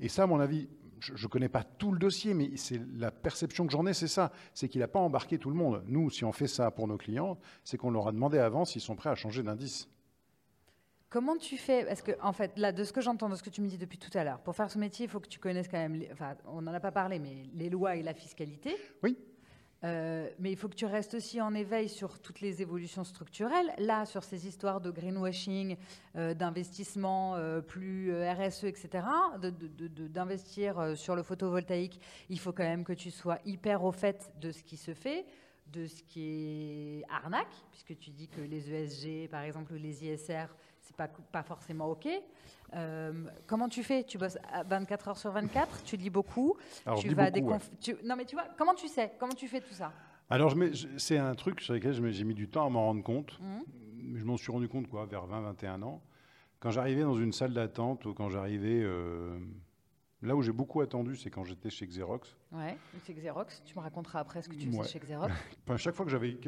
Et 0.00 0.08
ça, 0.08 0.24
à 0.24 0.26
mon 0.26 0.40
avis, 0.40 0.68
je 1.00 1.12
ne 1.12 1.28
connais 1.28 1.48
pas 1.48 1.62
tout 1.62 1.92
le 1.92 1.98
dossier, 1.98 2.34
mais 2.34 2.56
c'est 2.56 2.80
la 2.96 3.10
perception 3.10 3.66
que 3.66 3.72
j'en 3.72 3.86
ai, 3.86 3.94
c'est 3.94 4.08
ça. 4.08 4.32
C'est 4.52 4.68
qu'il 4.68 4.80
n'a 4.80 4.88
pas 4.88 5.00
embarqué 5.00 5.38
tout 5.38 5.50
le 5.50 5.56
monde. 5.56 5.82
Nous, 5.86 6.10
si 6.10 6.24
on 6.24 6.32
fait 6.32 6.46
ça 6.46 6.70
pour 6.70 6.88
nos 6.88 6.96
clients, 6.96 7.38
c'est 7.64 7.76
qu'on 7.76 7.90
leur 7.90 8.08
a 8.08 8.12
demandé 8.12 8.38
avant 8.38 8.64
s'ils 8.64 8.82
sont 8.82 8.96
prêts 8.96 9.10
à 9.10 9.14
changer 9.14 9.42
d'indice. 9.42 9.88
Comment 11.10 11.36
tu 11.36 11.56
fais? 11.56 11.84
Parce 11.84 12.02
que, 12.02 12.12
en 12.20 12.32
fait, 12.32 12.58
là, 12.58 12.72
de 12.72 12.82
ce 12.82 12.92
que 12.92 13.00
j'entends, 13.00 13.28
de 13.28 13.36
ce 13.36 13.42
que 13.42 13.50
tu 13.50 13.60
me 13.60 13.68
dis 13.68 13.78
depuis 13.78 13.98
tout 13.98 14.10
à 14.18 14.24
l'heure, 14.24 14.40
pour 14.40 14.56
faire 14.56 14.70
ce 14.70 14.78
métier, 14.78 15.06
il 15.06 15.08
faut 15.08 15.20
que 15.20 15.28
tu 15.28 15.38
connaisses 15.38 15.68
quand 15.68 15.78
même, 15.78 16.02
enfin, 16.12 16.34
on 16.46 16.62
n'en 16.62 16.74
a 16.74 16.80
pas 16.80 16.90
parlé, 16.90 17.20
mais 17.20 17.48
les 17.54 17.70
lois 17.70 17.94
et 17.94 18.02
la 18.02 18.14
fiscalité. 18.14 18.76
Oui. 19.02 19.16
Euh, 19.84 20.30
mais 20.38 20.50
il 20.50 20.56
faut 20.56 20.68
que 20.68 20.74
tu 20.74 20.86
restes 20.86 21.14
aussi 21.14 21.40
en 21.40 21.54
éveil 21.54 21.88
sur 21.88 22.18
toutes 22.18 22.40
les 22.40 22.62
évolutions 22.62 23.04
structurelles. 23.04 23.72
Là, 23.78 24.06
sur 24.06 24.24
ces 24.24 24.46
histoires 24.46 24.80
de 24.80 24.90
greenwashing, 24.90 25.76
euh, 26.16 26.32
d'investissement 26.32 27.34
euh, 27.34 27.60
plus 27.60 28.10
RSE, 28.12 28.64
etc., 28.64 29.04
d'investir 29.38 30.96
sur 30.96 31.14
le 31.14 31.22
photovoltaïque, 31.22 32.00
il 32.30 32.38
faut 32.38 32.52
quand 32.52 32.64
même 32.64 32.84
que 32.84 32.94
tu 32.94 33.10
sois 33.10 33.38
hyper 33.44 33.84
au 33.84 33.92
fait 33.92 34.32
de 34.40 34.52
ce 34.52 34.62
qui 34.62 34.76
se 34.76 34.94
fait 34.94 35.26
de 35.66 35.86
ce 35.86 36.02
qui 36.02 37.00
est 37.00 37.04
arnaque, 37.10 37.48
puisque 37.70 37.98
tu 37.98 38.10
dis 38.10 38.28
que 38.28 38.40
les 38.40 38.70
ESG, 38.70 39.28
par 39.28 39.42
exemple, 39.42 39.72
ou 39.72 39.76
les 39.76 40.04
ISR, 40.04 40.46
pas, 40.96 41.08
pas 41.08 41.42
forcément 41.42 41.90
OK. 41.90 42.08
Euh, 42.74 43.12
comment 43.46 43.68
tu 43.68 43.82
fais? 43.82 44.04
Tu 44.04 44.18
bosses 44.18 44.38
24 44.66 45.08
heures 45.08 45.18
sur 45.18 45.30
24 45.30 45.84
Tu 45.84 45.96
lis 45.96 46.10
beaucoup 46.10 46.56
tu 46.98 47.08
vas 47.14 47.30
beaucoup, 47.30 47.58
Non, 48.04 48.16
mais 48.16 48.24
tu 48.24 48.34
vois, 48.36 48.46
comment 48.56 48.74
tu 48.74 48.88
sais? 48.88 49.12
Comment 49.18 49.34
tu 49.34 49.48
fais 49.48 49.60
tout 49.60 49.74
ça? 49.74 49.92
Alors, 50.30 50.54
c'est 50.96 51.18
un 51.18 51.34
truc 51.34 51.60
sur 51.60 51.74
lequel 51.74 51.92
j'ai 52.12 52.24
mis 52.24 52.34
du 52.34 52.48
temps 52.48 52.66
à 52.66 52.70
m'en 52.70 52.86
rendre 52.86 53.02
compte. 53.02 53.38
Mmh. 53.40 54.16
Je 54.16 54.24
m'en 54.24 54.36
suis 54.36 54.50
rendu 54.50 54.68
compte 54.68 54.88
quoi, 54.88 55.06
vers 55.06 55.26
20-21 55.26 55.82
ans. 55.82 56.02
Quand 56.60 56.70
j'arrivais 56.70 57.02
dans 57.02 57.14
une 57.14 57.32
salle 57.32 57.52
d'attente 57.52 58.06
ou 58.06 58.14
quand 58.14 58.30
j'arrivais. 58.30 58.80
Euh, 58.82 59.38
là 60.22 60.34
où 60.34 60.42
j'ai 60.42 60.52
beaucoup 60.52 60.80
attendu, 60.80 61.16
c'est 61.16 61.30
quand 61.30 61.44
j'étais 61.44 61.70
chez 61.70 61.86
Xerox. 61.86 62.36
Ouais, 62.52 62.76
c'est 63.04 63.12
Xerox. 63.12 63.62
Tu 63.64 63.76
me 63.76 63.82
raconteras 63.82 64.20
après 64.20 64.42
ce 64.42 64.48
que 64.48 64.54
tu 64.54 64.70
faisais 64.70 64.88
chez 64.88 64.98
Xerox. 64.98 65.32
enfin, 65.66 65.76
chaque 65.76 65.94
fois 65.94 66.06
que 66.06 66.10
j'avais 66.10 66.38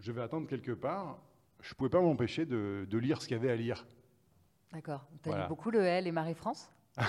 je 0.00 0.12
vais 0.12 0.20
attendre 0.20 0.46
quelque 0.46 0.72
part, 0.72 1.18
je 1.64 1.70
ne 1.70 1.74
pouvais 1.76 1.90
pas 1.90 2.00
m'empêcher 2.00 2.44
de, 2.44 2.98
lire 2.98 3.22
ce 3.22 3.26
qu'il 3.26 3.36
y 3.36 3.40
avait 3.40 3.50
à 3.50 3.56
lire. 3.56 3.86
D'accord. 4.72 5.06
Tu 5.22 5.30
as 5.30 5.42
lu 5.42 5.48
beaucoup 5.48 5.70
le 5.70 5.80
L 5.80 6.06
et 6.06 6.12
Marie-France? 6.12 6.70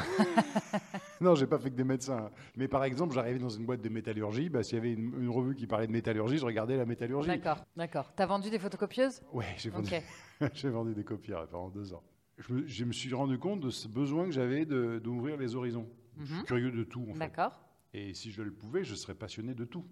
Non, 1.21 1.35
j'ai 1.35 1.47
pas 1.47 1.57
fait 1.59 1.69
que 1.69 1.75
des 1.75 1.83
médecins. 1.83 2.29
Mais 2.55 2.67
par 2.67 2.83
exemple, 2.83 3.13
j'arrivais 3.13 3.39
dans 3.39 3.49
une 3.49 3.65
boîte 3.65 3.81
de 3.81 3.89
métallurgie. 3.89 4.49
Bah, 4.49 4.63
S'il 4.63 4.75
y 4.75 4.77
avait 4.79 4.93
une, 4.93 5.29
revue 5.29 5.55
qui 5.55 5.65
parlait 5.67 5.87
de 5.87 5.91
métallurgie, 5.91 6.37
je 6.37 6.45
regardais 6.45 6.75
la 6.75 6.85
métallurgie. 6.85 7.27
D'accord, 7.27 7.65
d'accord. 7.75 8.11
T'as 8.15 8.25
vendu 8.25 8.49
des 8.49 8.59
photocopieuses 8.59 9.21
Oui, 9.31 9.45
j'ai 9.57 9.69
vendu, 9.69 9.91
vendu 10.63 10.93
des 10.93 11.03
copieurs 11.03 11.47
pendant 11.47 11.69
deux 11.69 11.93
ans. 11.93 12.03
Je 12.37 12.83
me, 12.83 12.91
suis 12.91 13.13
rendu 13.13 13.37
compte 13.37 13.61
de 13.61 13.69
ce 13.69 13.87
besoin 13.87 14.25
que 14.25 14.31
j'avais 14.31 14.65
d'ouvrir 14.65 15.37
les 15.37 15.55
horizons. 15.55 15.87
Je 16.19 16.25
suis 16.25 16.35
mhm. 16.35 16.43
curieux 16.43 16.71
de 16.71 16.83
tout. 16.83 17.07
D'accord. 17.15 17.61
Et 17.93 18.13
si 18.13 18.31
je 18.31 18.41
le 18.41 18.51
pouvais, 18.51 18.83
je 18.83 18.95
serais 18.95 19.15
passionné 19.15 19.53
de 19.53 19.63
tout. 19.63 19.85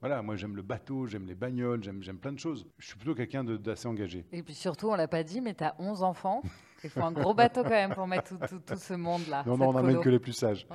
Voilà, 0.00 0.22
moi 0.22 0.36
j'aime 0.36 0.56
le 0.56 0.62
bateau, 0.62 1.06
j'aime 1.06 1.26
les 1.26 1.34
bagnoles, 1.34 1.82
j'aime 1.82 2.18
plein 2.18 2.32
de 2.32 2.38
choses. 2.38 2.66
Je 2.78 2.86
suis 2.86 2.96
plutôt 2.96 3.14
quelqu'un 3.14 3.44
d'assez 3.44 3.86
engagé. 3.88 4.24
Et 4.32 4.42
puis 4.42 4.54
surtout, 4.54 4.88
on 4.90 4.96
l'a 4.96 5.08
pas 5.08 5.22
dit, 5.22 5.40
mais 5.40 5.54
tu 5.54 5.64
as 5.64 5.74
11 5.78 6.02
enfants. 6.02 6.42
Il 6.86 6.90
faut 6.90 7.02
un 7.02 7.12
gros 7.12 7.34
bateau 7.34 7.62
quand 7.64 7.70
même 7.70 7.94
pour 7.94 8.06
mettre 8.06 8.34
tout, 8.48 8.76
ce 8.76 8.94
monde-là. 8.94 9.42
Non, 9.46 9.56
non, 9.56 9.70
on 9.70 9.72
n'emmène 9.72 10.00
que 10.00 10.08
les 10.08 10.20
plus 10.20 10.32
sages. 10.32 10.66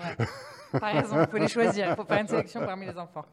Par 0.80 0.98
exemple, 0.98 1.26
il 1.28 1.32
faut 1.32 1.38
les 1.38 1.48
choisir. 1.48 1.90
Il 1.90 1.96
faut 1.96 2.06
faire 2.06 2.22
une 2.22 2.28
sélection 2.28 2.62
parmi 2.62 2.86
les 2.86 2.98
enfants. 2.98 3.26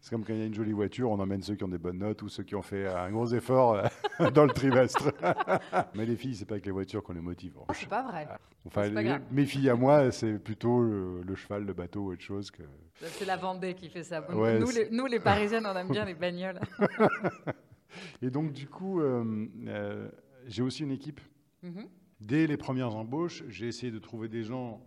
C'est 0.00 0.10
comme 0.10 0.24
quand 0.24 0.32
il 0.32 0.40
y 0.40 0.42
a 0.42 0.46
une 0.46 0.54
jolie 0.54 0.72
voiture, 0.72 1.10
on 1.10 1.18
emmène 1.18 1.42
ceux 1.42 1.54
qui 1.54 1.64
ont 1.64 1.68
des 1.68 1.78
bonnes 1.78 1.98
notes 1.98 2.22
ou 2.22 2.28
ceux 2.28 2.42
qui 2.42 2.54
ont 2.54 2.62
fait 2.62 2.86
un 2.86 3.10
gros 3.10 3.26
effort 3.26 3.74
euh, 4.20 4.30
dans 4.34 4.44
le 4.44 4.52
trimestre. 4.52 5.12
Mais 5.94 6.06
les 6.06 6.16
filles, 6.16 6.36
c'est 6.36 6.44
pas 6.44 6.54
avec 6.54 6.66
les 6.66 6.72
voitures 6.72 7.02
qu'on 7.02 7.12
les 7.12 7.20
motive. 7.20 7.54
Oh, 7.56 7.72
c'est 7.72 7.88
pas 7.88 8.02
vrai. 8.02 8.28
Enfin, 8.66 8.90
mes 9.30 9.46
filles 9.46 9.70
à 9.70 9.74
moi, 9.74 10.10
c'est 10.10 10.38
plutôt 10.38 10.80
le, 10.82 11.34
cheval, 11.34 11.64
le 11.64 11.72
bateau, 11.72 12.12
autre 12.12 12.22
chose 12.22 12.50
que. 12.50 12.62
C'est 13.00 13.26
la 13.26 13.36
Vendée 13.36 13.74
qui 13.74 13.88
fait 13.88 14.02
ça. 14.02 14.24
nous, 14.28 14.70
les, 14.70 14.90
nous, 14.90 15.06
les 15.06 15.20
Parisiennes, 15.20 15.66
on 15.66 15.76
aime 15.76 15.90
bien 15.90 16.04
les 16.04 16.14
bagnoles. 16.14 16.60
Et 18.22 18.30
donc, 18.30 18.52
du 18.52 18.66
coup, 18.66 19.00
euh, 19.00 19.46
euh, 19.66 20.08
j'ai 20.46 20.62
aussi 20.62 20.82
une 20.82 20.92
équipe. 20.92 21.20
Mm-hmm. 21.64 21.86
Dès 22.20 22.46
les 22.46 22.56
premières 22.56 22.96
embauches, 22.96 23.44
j'ai 23.48 23.66
essayé 23.66 23.92
de 23.92 23.98
trouver 23.98 24.28
des 24.28 24.42
gens 24.42 24.82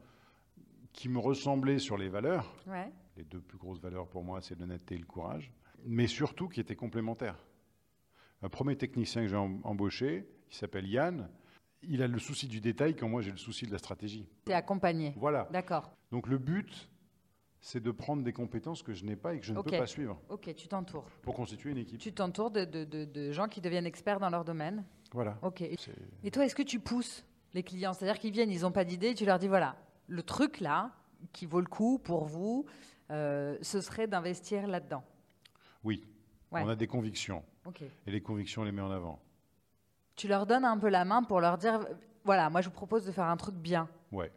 qui 0.94 1.10
me 1.10 1.20
ressemblaient 1.20 1.80
sur 1.80 1.98
les 1.98 2.10
valeurs. 2.10 2.56
Les 3.18 3.24
deux 3.24 3.42
plus 3.42 3.58
grosses 3.58 3.80
valeurs 3.80 4.08
pour 4.08 4.24
moi, 4.24 4.42
c'est 4.42 4.58
l'honnêteté 4.58 4.96
et 4.96 4.98
le 4.98 5.06
courage, 5.06 5.52
mais 5.86 6.08
surtout 6.08 6.48
qui 6.50 6.60
étaient 6.60 6.76
complémentaires. 6.76 7.38
Un 8.42 8.50
premier 8.50 8.76
technicien 8.76 9.22
que 9.22 9.28
j'ai 9.28 9.36
embauché, 9.36 10.28
il 10.50 10.56
s'appelle 10.56 10.88
Yann, 10.88 11.30
il 11.84 12.02
a 12.02 12.08
le 12.08 12.20
souci 12.20 12.48
du 12.48 12.62
détail 12.62 12.96
quand 12.96 13.08
moi 13.08 13.22
j'ai 13.22 13.32
le 13.32 13.38
souci 13.38 13.65
de 13.65 13.72
la 13.72 13.78
stratégie. 13.78 14.28
Tu 14.46 14.52
es 14.52 14.56
accompagné. 14.56 15.13
Voilà. 15.18 15.48
D'accord. 15.52 15.92
Donc 16.12 16.28
le 16.28 16.38
but, 16.38 16.89
c'est 17.62 17.82
de 17.82 17.92
prendre 17.92 18.24
des 18.24 18.34
compétences 18.34 18.82
que 18.82 18.94
je 18.94 19.06
n'ai 19.06 19.15
pas 19.15 19.36
et 19.36 19.39
que 19.39 19.46
je 19.46 19.54
ne 19.54 19.62
peux 19.62 19.72
pas 19.72 19.88
suivre. 19.88 20.22
Ok, 20.30 20.54
tu 20.56 20.68
t'entoures. 20.68 21.06
Pour 21.22 21.36
constituer 21.36 21.72
une 21.72 21.78
équipe. 21.78 22.00
Tu 22.00 22.13
t'entoures 22.13 22.52
de, 22.52 22.65
de, 22.65 23.32
gens 23.32 23.48
qui 23.48 23.62
deviennent 23.62 23.86
experts 23.86 24.20
dans 24.20 24.30
leur 24.30 24.46
domaine. 24.46 24.86
Voilà. 25.12 25.38
Ok. 25.41 25.62
Et 25.62 26.32
toi, 26.32 26.45
est-ce 26.45 26.56
que 26.56 26.63
tu 26.63 26.80
pousses 26.80 27.26
les 27.54 27.63
clients? 27.63 27.93
C'est-à-dire 27.93 28.19
qu'ils 28.19 28.32
viennent, 28.32 28.52
ils 28.52 28.62
n'ont 28.62 28.72
pas 28.72 28.84
d'idée, 28.84 29.13
tu 29.15 29.26
leur 29.26 29.39
dis 29.39 29.48
voilà, 29.48 29.76
le 30.08 30.24
truc 30.24 30.60
là, 30.60 30.91
qui 31.34 31.45
vaut 31.45 31.60
le 31.60 31.67
coup 31.67 32.00
pour 32.00 32.26
vous, 32.26 32.65
euh, 33.12 33.58
ce 33.62 33.82
serait 33.82 34.08
d'investir 34.08 34.67
là-dedans 34.67 35.04
Oui. 35.84 36.04
On 36.52 36.67
a 36.67 36.76
des 36.76 36.88
convictions. 36.88 37.43
Et 38.08 38.12
les 38.12 38.22
convictions, 38.22 38.63
on 38.63 38.65
les 38.65 38.72
met 38.72 38.82
en 38.82 38.91
avant. 38.91 39.19
Tu 40.15 40.28
leur 40.28 40.45
donnes 40.45 40.65
un 40.65 40.78
peu 40.78 40.89
la 40.89 41.06
main 41.06 41.24
pour 41.24 41.39
leur 41.39 41.58
dire 41.58 41.80
voilà, 42.24 42.50
moi 42.50 42.62
je 42.62 42.67
vous 42.67 42.74
propose 42.74 43.06
de 43.06 43.12
faire 43.12 43.26
un 43.26 43.38
truc 43.38 43.56
bien. 43.56 43.88
Ouais. 44.12 44.32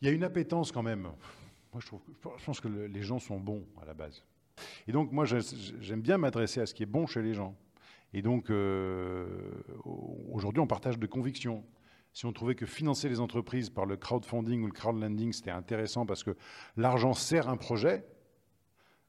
Il 0.00 0.08
y 0.08 0.10
a 0.10 0.14
une 0.14 0.24
appétence 0.24 0.70
quand 0.70 0.82
même. 0.82 1.02
Moi, 1.02 1.80
je, 1.80 1.86
trouve, 1.86 2.00
je 2.38 2.44
pense 2.44 2.60
que 2.60 2.68
les 2.68 3.02
gens 3.02 3.18
sont 3.18 3.40
bons 3.40 3.64
à 3.80 3.86
la 3.86 3.94
base. 3.94 4.22
Et 4.86 4.92
donc, 4.92 5.12
moi, 5.12 5.24
j'aime 5.26 6.00
bien 6.00 6.18
m'adresser 6.18 6.60
à 6.60 6.66
ce 6.66 6.74
qui 6.74 6.82
est 6.82 6.86
bon 6.86 7.06
chez 7.06 7.22
les 7.22 7.34
gens. 7.34 7.54
Et 8.16 8.22
donc, 8.22 8.48
euh, 8.48 9.26
aujourd'hui, 10.32 10.60
on 10.60 10.66
partage 10.66 10.98
de 10.98 11.06
convictions. 11.06 11.62
Si 12.14 12.24
on 12.24 12.32
trouvait 12.32 12.54
que 12.54 12.64
financer 12.64 13.10
les 13.10 13.20
entreprises 13.20 13.68
par 13.68 13.84
le 13.84 13.98
crowdfunding 13.98 14.62
ou 14.62 14.66
le 14.66 14.72
crowdlending, 14.72 15.34
c'était 15.34 15.50
intéressant 15.50 16.06
parce 16.06 16.24
que 16.24 16.34
l'argent 16.78 17.12
sert 17.12 17.50
un 17.50 17.58
projet, 17.58 18.06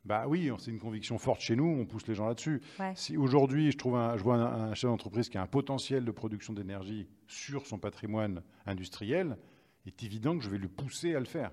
bah 0.04 0.26
oui, 0.28 0.52
c'est 0.60 0.72
une 0.72 0.80
conviction 0.80 1.18
forte 1.18 1.40
chez 1.40 1.56
nous, 1.56 1.64
on 1.64 1.86
pousse 1.86 2.06
les 2.08 2.16
gens 2.16 2.28
là-dessus. 2.28 2.62
Si 2.96 3.16
aujourd'hui, 3.16 3.72
je, 3.72 3.78
trouve 3.78 3.98
je 4.18 4.24
vois 4.24 4.36
un, 4.36 4.72
un 4.72 4.74
chef 4.74 4.90
d'entreprise 4.90 5.30
qui 5.30 5.38
a 5.38 5.42
un 5.42 5.48
potentiel 5.48 6.04
de 6.04 6.12
production 6.12 6.52
d'énergie 6.52 7.08
sur 7.28 7.66
son 7.66 7.80
patrimoine 7.80 8.44
industriel, 8.66 9.38
il 9.86 9.88
est 9.88 10.04
évident 10.04 10.38
que 10.38 10.44
je 10.44 10.50
vais 10.50 10.58
le 10.58 10.68
pousser 10.68 11.16
à 11.16 11.20
le 11.20 11.26
faire. 11.26 11.52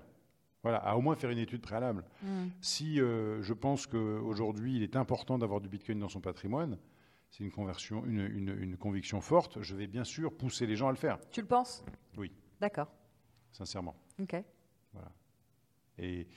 Voilà, 0.61 0.79
à 0.79 0.97
au 0.97 1.01
moins 1.01 1.15
faire 1.15 1.29
une 1.29 1.37
étude 1.37 1.61
préalable. 1.61 2.03
Mm. 2.21 2.47
Si 2.59 2.99
euh, 2.99 3.41
je 3.43 3.53
pense 3.53 3.87
qu'aujourd'hui, 3.87 4.75
il 4.75 4.83
est 4.83 4.97
important 4.97 5.37
d'avoir 5.37 5.61
du 5.61 5.69
Bitcoin 5.69 5.99
dans 5.99 6.09
son 6.09 6.19
patrimoine, 6.19 6.77
c'est 7.35 7.43
une, 7.43 7.51
conversion, 7.51 8.05
une, 8.05 8.77
conviction 8.77 9.19
forte, 9.19 9.61
je 9.61 9.75
vais 9.75 9.87
bien 9.87 10.05
sûr 10.05 10.33
pousser 10.33 10.65
les 10.65 10.77
gens 10.77 10.87
à 10.87 10.91
le 10.91 10.97
faire. 10.97 11.19
Tu 11.31 11.41
le 11.41 11.47
penses? 11.47 11.83
Oui. 12.15 12.31
D'accord. 12.61 12.87
Sincèrement. 13.51 13.95
OK. 14.19 14.35
Voilà. 14.93 15.11
Et 15.97 16.27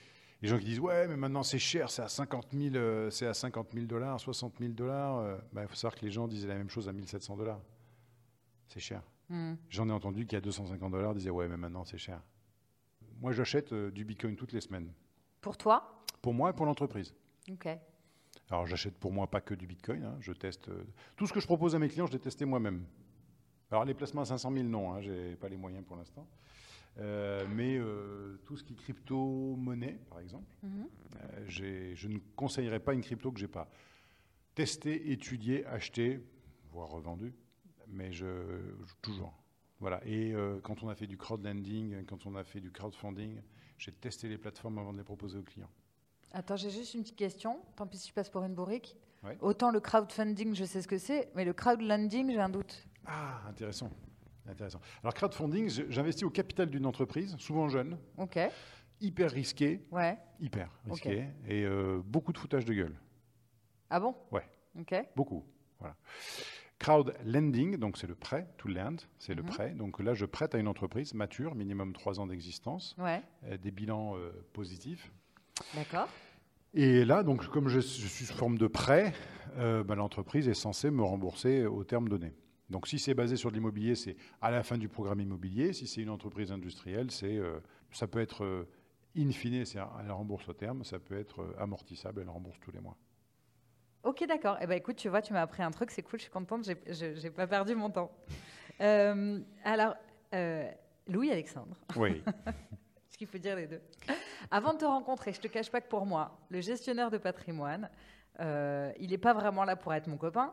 les 0.43 0.49
gens 0.49 0.59
qui 0.59 0.65
disent 0.65 0.81
ouais 0.81 1.07
mais 1.07 1.17
maintenant 1.17 1.45
c'est 1.45 1.59
cher, 1.59 1.89
c'est 1.89 2.03
à 2.03 2.09
50 2.09 2.49
000, 2.53 2.75
euh, 2.75 3.11
c'est 3.11 3.27
à 3.27 3.35
50 3.35 3.73
000 3.75 3.87
dollars, 3.87 4.19
60 4.19 4.55
000 4.59 4.73
dollars, 4.73 5.19
euh, 5.19 5.39
bah, 5.53 5.63
il 5.63 5.69
faut 5.69 5.77
savoir 5.77 5.95
que 5.95 6.05
les 6.05 6.11
gens 6.11 6.27
disaient 6.27 6.49
la 6.49 6.57
même 6.57 6.71
chose 6.71 6.89
à 6.89 6.93
1700 6.93 7.37
dollars. 7.37 7.61
C'est 8.67 8.81
cher. 8.81 9.03
Mm. 9.29 9.55
J'en 9.69 9.89
ai 9.89 9.93
entendu 9.93 10.27
qui 10.27 10.35
à 10.35 10.41
250 10.41 10.91
dollars 10.91 11.15
disaient 11.15 11.31
ouais 11.31 11.47
mais 11.47 11.57
maintenant 11.57 11.85
c'est 11.85 11.99
cher. 11.99 12.21
Moi, 13.21 13.33
j'achète 13.33 13.73
euh, 13.73 13.91
du 13.91 14.05
Bitcoin 14.05 14.37
toutes 14.37 14.53
les 14.53 14.61
semaines. 14.61 14.93
Pour 15.41 15.57
toi? 15.57 16.05
Pour 16.23 16.35
moi 16.35 16.51
et 16.51 16.53
pour 16.53 16.67
l'entreprise. 16.67 17.15
OK. 17.51 17.69
Alors, 18.51 18.67
j'achète 18.67 18.95
pour 18.95 19.13
moi 19.13 19.27
pas 19.29 19.41
que 19.41 19.55
du 19.55 19.67
Bitcoin. 19.67 20.05
Hein. 20.05 20.17
Je 20.21 20.33
teste 20.33 20.69
euh, 20.69 20.85
tout 21.17 21.27
ce 21.27 21.33
que 21.33 21.41
je 21.41 21.47
propose 21.47 21.75
à 21.75 21.79
mes 21.79 21.89
clients, 21.89 22.07
je 22.07 22.13
l'ai 22.13 22.19
testé 22.19 22.45
moi-même. 22.45 22.85
Alors, 23.71 23.85
les 23.85 23.95
placements 23.95 24.23
à 24.23 24.27
500 24.27 24.53
000, 24.53 24.65
non, 24.65 24.93
hein, 24.93 25.01
je 25.03 25.11
n'ai 25.11 25.37
pas 25.37 25.49
les 25.49 25.57
moyens 25.57 25.85
pour 25.85 25.97
l'instant. 25.97 26.27
Euh, 26.99 27.47
mais 27.55 27.79
tout 28.45 28.57
ce 28.57 28.65
qui 28.65 28.73
est 28.73 28.77
crypto-monnaie, 28.77 30.01
par 30.09 30.19
exemple, 30.19 30.53
mhm. 30.63 30.89
je 31.47 32.09
ne 32.09 32.19
conseillerais 32.35 32.81
pas 32.81 32.95
une 32.95 33.03
crypto 33.03 33.31
que 33.31 33.39
je 33.39 33.45
n'ai 33.45 33.53
pas 33.53 33.71
testé, 34.59 35.13
étudié, 35.13 35.65
acheté, 35.67 36.21
voire 36.73 36.89
revendu, 36.89 37.33
mais 37.87 38.11
je, 38.11 38.27
toujours. 39.01 39.33
Voilà. 39.79 40.01
Et 40.05 40.35
euh, 40.35 40.59
quand 40.61 40.83
on 40.83 40.89
a 40.89 40.97
fait 40.97 41.07
du 41.07 41.17
crowdlending, 41.17 42.05
quand 42.07 42.27
on 42.27 42.35
a 42.35 42.43
fait 42.43 42.59
du 42.59 42.73
crowdfunding, 42.73 43.41
j'ai 43.79 43.93
testé 43.93 44.29
les 44.29 44.37
plateformes 44.37 44.79
avant 44.79 44.93
de 44.93 44.99
les 44.99 45.05
proposer 45.05 45.39
aux 45.39 45.45
clients. 45.45 45.71
Attends, 46.33 46.57
j'ai 46.57 46.71
juste 46.71 46.95
une 46.95 47.03
petite 47.03 47.17
question. 47.17 47.61
Tant 47.77 47.87
pis 47.87 47.99
si 47.99 48.09
je 48.09 48.15
passe 48.15 48.29
pour 48.29 48.43
une 48.45 48.55
bourrique. 48.55 48.97
Autant 49.41 49.71
le 49.71 49.81
crowdfunding, 49.81 50.55
je 50.55 50.65
sais 50.65 50.81
ce 50.81 50.89
que 50.89 50.99
c'est, 50.99 51.29
mais 51.35 51.45
le 51.45 51.53
crowdlending, 51.53 52.31
j'ai 52.31 52.41
un 52.41 52.49
doute. 52.49 52.87
Ah, 53.05 53.43
intéressant. 53.49 53.91
Intéressant. 54.47 54.81
Alors, 55.03 55.13
crowdfunding, 55.13 55.69
j'investis 55.91 56.23
au 56.23 56.31
capital 56.31 56.71
d'une 56.71 56.87
entreprise, 56.87 57.37
souvent 57.39 57.69
jeune. 57.69 57.99
OK. 58.17 58.39
Hyper 59.01 59.31
risqué. 59.31 59.85
Ouais. 59.91 60.19
Hyper 60.41 60.71
risqué. 60.87 61.27
Et 61.47 61.65
euh, 61.65 62.01
beaucoup 62.05 62.33
de 62.33 62.39
foutage 62.39 62.65
de 62.65 62.73
gueule. 62.73 62.99
Ah 63.91 64.01
bon? 64.01 64.15
Ouais. 64.31 64.49
OK. 64.79 64.95
Beaucoup. 65.15 65.45
Voilà. 65.79 65.97
Crowd 66.79 67.15
lending, 67.25 67.77
donc 67.77 67.99
c'est 67.99 68.07
le 68.07 68.15
prêt, 68.15 68.47
to 68.57 68.69
lend, 68.69 68.97
c'est 69.19 69.35
le 69.35 69.43
mhm. 69.43 69.49
prêt. 69.49 69.71
Donc 69.71 70.01
là, 70.01 70.15
je 70.15 70.25
prête 70.25 70.55
à 70.55 70.59
une 70.59 70.69
entreprise 70.69 71.13
mature, 71.13 71.55
minimum 71.55 71.93
trois 71.93 72.21
ans 72.21 72.27
d'existence, 72.27 72.95
ouais. 72.99 73.21
Euh, 73.45 73.57
des 73.57 73.73
bilans 73.73 74.17
euh, 74.17 74.31
positifs. 74.53 75.13
D'accord. 75.75 76.09
Et 76.75 77.05
là, 77.05 77.23
donc, 77.23 77.47
comme 77.49 77.69
je, 77.69 77.81
suis 77.81 78.27
sous 78.27 78.35
forme 78.35 78.59
de 78.59 78.67
prêt, 78.67 79.13
euh, 79.57 79.83
bah, 79.83 79.95
l'entreprise 79.95 80.49
est 80.49 80.55
censée 80.55 80.91
me 80.91 81.03
rembourser 81.03 81.67
au 81.67 81.85
terme 81.85 82.09
donné. 82.09 82.35
Donc 82.71 82.87
si 82.87 82.99
c'est 82.99 83.15
basé 83.15 83.37
sur 83.37 83.51
l'immobilier, 83.51 83.95
c'est 83.95 84.17
à 84.43 84.51
la 84.51 84.63
fin 84.63 84.77
du 84.77 84.89
programme 84.89 85.21
immobilier. 85.21 85.73
Si 85.73 85.87
c'est 85.87 86.03
une 86.03 86.11
entreprise 86.11 86.53
industrielle, 86.53 87.11
c'est, 87.11 87.41
ça 87.93 88.07
peut 88.07 88.21
être 88.21 88.67
in 89.17 89.31
fine, 89.31 89.65
c'est 89.65 89.79
elle 89.79 90.11
rembourse 90.11 90.47
au 90.51 90.53
terme, 90.53 90.85
ça 90.85 90.99
peut 90.99 91.19
être 91.19 91.55
amortissable, 91.59 92.21
elle 92.21 92.29
rembourse 92.29 92.61
tous 92.61 92.71
les 92.71 92.81
mois. 92.81 92.99
Ok, 94.05 94.25
d'accord. 94.27 94.57
Eh 94.61 94.67
ben, 94.67 94.77
écoute, 94.77 94.97
tu 94.97 95.09
vois, 95.09 95.23
tu 95.23 95.33
m'as 95.33 95.43
appris 95.43 95.63
un 95.63 95.71
truc, 95.71 95.91
c'est 95.91 96.03
cool, 96.03 96.19
je 96.19 96.25
suis 96.25 96.33
contente, 96.33 96.65
je 96.65 97.23
n'ai 97.23 97.31
pas 97.31 97.47
perdu 97.47 97.75
mon 97.75 97.91
temps. 97.91 98.11
Euh, 98.81 99.41
alors, 99.65 99.95
euh, 100.35 100.71
Louis 101.09 101.31
Alexandre. 101.31 101.77
Oui. 101.97 102.23
Ce 103.11 103.19
qu'il 103.19 103.27
faut 103.27 103.39
dire 103.39 103.57
les 103.57 103.67
deux? 103.67 103.81
Avant 104.51 104.75
de 104.75 104.79
te 104.79 104.85
rencontrer, 104.85 105.33
je 105.33 105.41
te 105.41 105.49
cache 105.49 105.71
pas 105.71 105.81
que 105.81 105.89
pour 105.89 106.07
moi, 106.07 106.39
le 106.49 106.61
gestionnaire 106.61 107.11
de 107.11 107.19
patrimoine, 107.19 107.91
euh, 108.41 108.93
il 109.01 109.11
n'est 109.11 109.19
pas 109.19 109.33
vraiment 109.33 109.65
là 109.65 109.77
pour 109.77 109.93
être 109.95 110.07
mon 110.07 110.17
copain, 110.17 110.53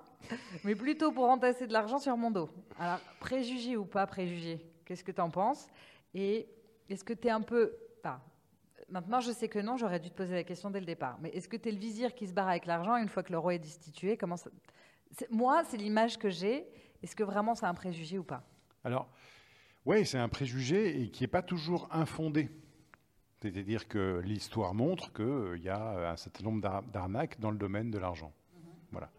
mais 0.64 0.76
plutôt 0.76 1.12
pour 1.12 1.30
entasser 1.30 1.68
de 1.68 1.74
l'argent 1.74 2.00
sur 2.00 2.18
mon 2.18 2.32
dos. 2.32 2.50
Alors, 2.80 3.00
préjugé 3.20 3.78
ou 3.78 3.86
pas 3.86 4.08
préjugé, 4.08 4.66
qu'est-ce 4.86 5.04
que 5.04 5.12
tu 5.12 5.22
en 5.22 5.30
penses? 5.30 5.68
Et 6.14 6.48
est-ce 6.90 7.04
que 7.04 7.14
tu 7.14 7.28
es 7.28 7.32
un 7.32 7.42
peu, 7.42 7.78
Maintenant, 8.90 9.20
je 9.20 9.32
sais 9.32 9.48
que 9.48 9.58
non, 9.58 9.78
j'aurais 9.78 10.00
dû 10.00 10.12
te 10.12 10.16
poser 10.16 10.36
la 10.36 10.44
question 10.44 10.70
dès 10.70 10.80
le 10.80 10.86
départ. 10.86 11.18
Mais 11.20 11.30
est-ce 11.30 11.50
que 11.50 11.58
tu 11.58 11.70
es 11.70 11.72
le 11.72 11.80
vizir 11.80 12.14
qui 12.14 12.28
se 12.28 12.34
barre 12.34 12.50
avec 12.50 12.68
l'argent 12.68 12.98
une 12.98 13.10
fois 13.10 13.24
que 13.24 13.32
le 13.32 13.40
roi 13.40 13.56
est 13.56 13.60
destitué? 13.60 14.16
Comment. 14.16 14.36
Moi, 15.32 15.64
c'est 15.66 15.78
l'image 15.78 16.20
que 16.20 16.30
j'ai. 16.30 16.68
Est-ce 17.02 17.16
que 17.16 17.24
vraiment 17.24 17.56
c'est 17.56 17.66
un 17.66 17.74
préjugé 17.74 18.20
ou 18.20 18.24
pas? 18.24 18.44
Alors, 18.84 19.08
oui, 19.86 20.06
c'est 20.06 20.20
un 20.20 20.30
préjugé 20.30 21.02
et 21.02 21.10
qui 21.10 21.24
n'est 21.24 21.28
pas 21.28 21.42
toujours 21.42 21.88
infondé. 21.92 22.52
C'est-à-dire 23.46 23.88
que 23.88 24.22
l'histoire 24.26 24.74
montre 24.74 25.14
qu'il 25.14 25.24
euh, 25.24 25.58
y 25.60 25.70
a 25.70 26.12
un 26.12 26.18
certain 26.18 26.44
nombre 26.44 26.62
d'arnaques 26.92 27.40
dans 27.40 27.52
le 27.52 27.58
domaine 27.58 27.92
de 27.92 28.00
l'argent. 28.00 28.34
Mhm. 28.56 28.72
Voilà. 28.92 29.12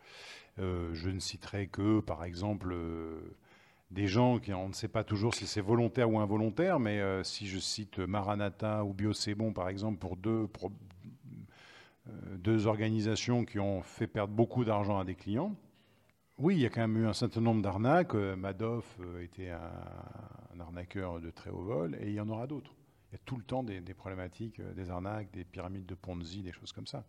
Euh, 0.58 0.90
je 0.94 1.10
ne 1.10 1.20
citerai 1.20 1.68
que, 1.68 2.00
par 2.00 2.24
exemple, 2.24 2.72
euh, 2.72 3.36
des 3.90 4.08
gens 4.08 4.38
qui, 4.38 4.52
on 4.52 4.68
ne 4.68 4.72
sait 4.72 4.88
pas 4.88 5.04
toujours 5.04 5.34
si 5.34 5.46
c'est 5.46 5.60
volontaire 5.60 6.10
ou 6.10 6.18
involontaire, 6.18 6.80
mais 6.80 7.00
euh, 7.00 7.22
si 7.22 7.46
je 7.46 7.58
cite 7.58 7.98
Maranatha 7.98 8.84
ou 8.84 8.92
Biocébon, 8.92 9.52
par 9.52 9.68
exemple, 9.68 9.98
pour 9.98 10.16
deux, 10.16 10.48
euh, 12.08 12.10
deux 12.36 12.66
organisations 12.66 13.44
qui 13.44 13.60
ont 13.60 13.82
fait 13.82 14.08
perdre 14.08 14.34
beaucoup 14.34 14.64
d'argent 14.64 14.98
à 14.98 15.04
des 15.04 15.14
clients, 15.14 15.54
oui, 16.38 16.56
il 16.56 16.60
y 16.60 16.66
a 16.66 16.68
quand 16.68 16.82
même 16.82 16.98
eu 16.98 17.06
un 17.06 17.14
certain 17.14 17.40
nombre 17.40 17.62
d'arnaques. 17.62 18.14
Euh, 18.14 18.36
Madoff 18.36 18.98
était 19.22 19.50
un, 19.50 20.60
arnaqueur 20.60 21.20
de 21.20 21.30
très 21.30 21.50
haut 21.50 21.62
vol, 21.62 21.96
et 22.00 22.08
il 22.08 22.14
y 22.14 22.20
en 22.20 22.28
aura 22.28 22.46
d'autres. 22.46 22.75
Y 23.16 23.18
a 23.18 23.22
tout 23.24 23.36
le 23.36 23.44
temps 23.44 23.62
des, 23.62 23.80
problématiques, 23.94 24.60
des 24.60 24.90
arnaques, 24.90 25.30
des 25.32 25.44
pyramides 25.44 25.86
de 25.86 25.94
Ponzi, 25.94 26.42
des 26.42 26.52
choses 26.52 26.72
comme 26.72 26.86
ça. 26.86 27.04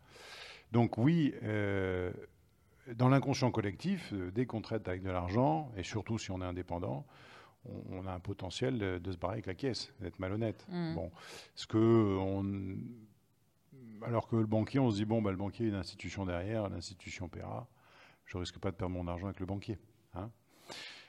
Donc 0.72 0.98
oui, 0.98 1.34
dans 2.96 3.10
l'inconscient 3.10 3.52
collectif, 3.52 4.13
euh, 4.13 4.32
dès 4.32 4.46
qu'on 4.46 4.62
traite 4.62 4.88
avec 4.88 5.04
de 5.04 5.10
l'argent, 5.10 5.72
et 5.76 5.84
surtout 5.84 6.17
si 6.17 6.32
on 6.32 6.41
est 6.41 6.46
indépendant, 6.46 7.06
on, 7.89 8.08
a 8.08 8.12
un 8.12 8.20
potentiel 8.20 8.78
de, 8.78 9.12
se 9.12 9.17
barrer 9.17 9.34
avec 9.34 9.46
la 9.46 9.56
caisse, 9.56 9.91
d'être 10.00 10.20
malhonnête. 10.20 10.65
Mm. 10.70 10.96
Bon, 10.96 11.12
ce 11.56 11.67
que 11.67 12.78
alors 14.06 14.28
que 14.28 14.38
le 14.38 14.46
banquier, 14.46 14.80
on 14.80 14.91
se 14.91 14.98
dit 14.98 15.06
bon, 15.06 15.22
bah, 15.22 15.32
le 15.32 15.38
banquier 15.38 15.65
est 15.65 15.70
une 15.70 15.76
institution 15.76 16.26
derrière, 16.26 16.70
l'institution 16.70 17.28
paiera. 17.28 17.67
Je 18.26 18.38
risque 18.38 18.60
pas 18.60 18.72
de 18.72 18.76
perdre 18.76 18.93
mon 18.93 19.08
argent 19.08 19.26
avec 19.26 19.39
le 19.39 19.46
banquier. 19.46 19.78
Hein 20.13 20.30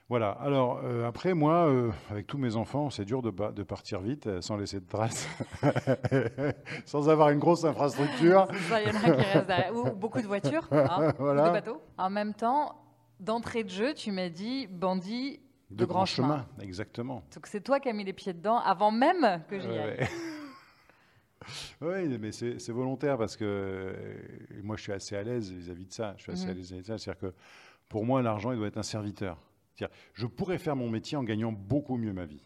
voilà. 0.09 0.31
Alors 0.31 0.81
euh, 0.85 1.07
après, 1.07 1.35
moi, 1.35 1.69
euh, 1.69 1.91
avec 2.11 2.27
tous 2.27 2.39
mes 2.39 2.57
enfants, 2.57 2.89
c'est 2.89 3.05
dur 3.05 3.21
de, 3.21 3.31
de, 3.31 3.63
partir 3.63 4.01
vite 4.01 4.27
euh, 4.27 4.41
sans 4.41 4.57
laisser 4.57 4.81
de 4.81 4.87
traces, 4.87 5.29
sans 6.87 7.11
avoir 7.11 7.29
une 7.29 7.39
grosse 7.39 7.65
infrastructure. 7.65 8.49
Il 8.51 8.89
y 8.89 8.91
en 8.91 8.97
a 8.97 9.01
qui 9.01 9.11
restent 9.11 9.47
derrière. 9.47 9.77
Ou 9.77 9.91
beaucoup 9.91 10.23
de 10.23 10.27
voitures, 10.27 10.67
hein, 10.71 11.13
voilà. 11.19 11.45
des 11.45 11.51
bateaux. 11.51 11.83
En 11.99 12.09
même 12.09 12.33
temps, 12.33 12.75
d'entrée 13.21 13.65
de 13.65 13.69
jeu, 13.69 13.93
tu 13.93 14.11
m'as 14.11 14.31
dit 14.31 14.67
bandit 14.67 15.41
de, 15.71 15.85
grand, 15.85 16.07
chemin. 16.07 16.47
Exactement. 16.63 17.23
Donc 17.35 17.47
c'est 17.47 17.61
toi 17.61 17.79
qui 17.79 17.91
as 17.91 17.93
mis 17.93 18.05
les 18.05 18.15
pieds 18.15 18.33
dedans 18.33 18.61
avant 18.61 18.91
même 18.91 19.43
que 19.51 19.61
j'y 19.61 19.69
aille. 19.69 20.09
oui, 21.83 22.19
mais 22.19 22.33
c'est 22.33 22.71
volontaire 22.71 23.19
parce 23.19 23.37
que 23.37 23.95
moi, 24.63 24.77
je 24.77 24.83
suis 24.85 24.93
assez 24.93 25.17
à 25.17 25.23
l'aise 25.23 25.53
vis-à-vis 25.53 25.85
de 25.85 25.93
ça. 25.93 26.15
Je 26.17 26.23
suis 26.23 26.33
assez 26.33 26.47
mhm. 26.47 26.51
à 26.51 26.55
l'aise 26.55 26.69
vis-à-vis 26.69 26.83
de 26.83 26.87
ça. 26.87 26.97
C'est-à-dire 26.97 27.21
que 27.21 27.35
pour 27.91 28.07
moi, 28.07 28.23
l'argent, 28.23 28.53
il 28.53 28.57
doit 28.57 28.69
être 28.69 28.79
un 28.79 28.83
serviteur 28.83 29.37
je 30.15 30.27
pourrais 30.27 30.59
faire 30.59 30.77
mon 30.77 30.89
métier 30.89 31.17
en 31.17 31.25
gagnant 31.25 31.53
beaucoup 31.53 31.97
mieux 31.97 32.13
ma 32.13 32.25
vie. 32.25 32.45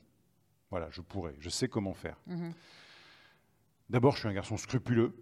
Voilà, 0.70 0.88
je 0.90 1.00
pourrais, 1.02 1.34
je 1.38 1.50
sais 1.50 1.68
comment 1.68 1.94
faire. 1.94 2.16
Mhm. 2.26 2.52
D'abord, 3.90 4.14
je 4.14 4.20
suis 4.20 4.28
un 4.28 4.32
garçon 4.32 4.56
scrupuleux. 4.56 5.14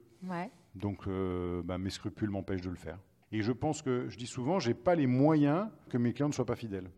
Donc, 0.75 1.09
euh, 1.09 1.63
bah, 1.65 1.79
mes 1.79 1.91
scrupules 1.91 2.31
m'empêchent 2.31 2.61
de 2.61 2.71
le 2.71 2.77
faire. 2.77 2.99
Et 3.33 3.43
je 3.43 3.53
pense 3.53 3.83
que, 3.83 4.09
je 4.09 4.17
dis 4.17 4.27
souvent, 4.27 4.61
je 4.61 4.69
n'ai 4.69 4.75
pas 4.75 4.95
les 4.95 5.07
moyens 5.07 5.69
que 5.89 5.99
mes 5.99 6.13
clients 6.13 6.29
ne 6.29 6.33
soient 6.33 6.47
pas 6.47 6.57
fidèles. 6.57 6.91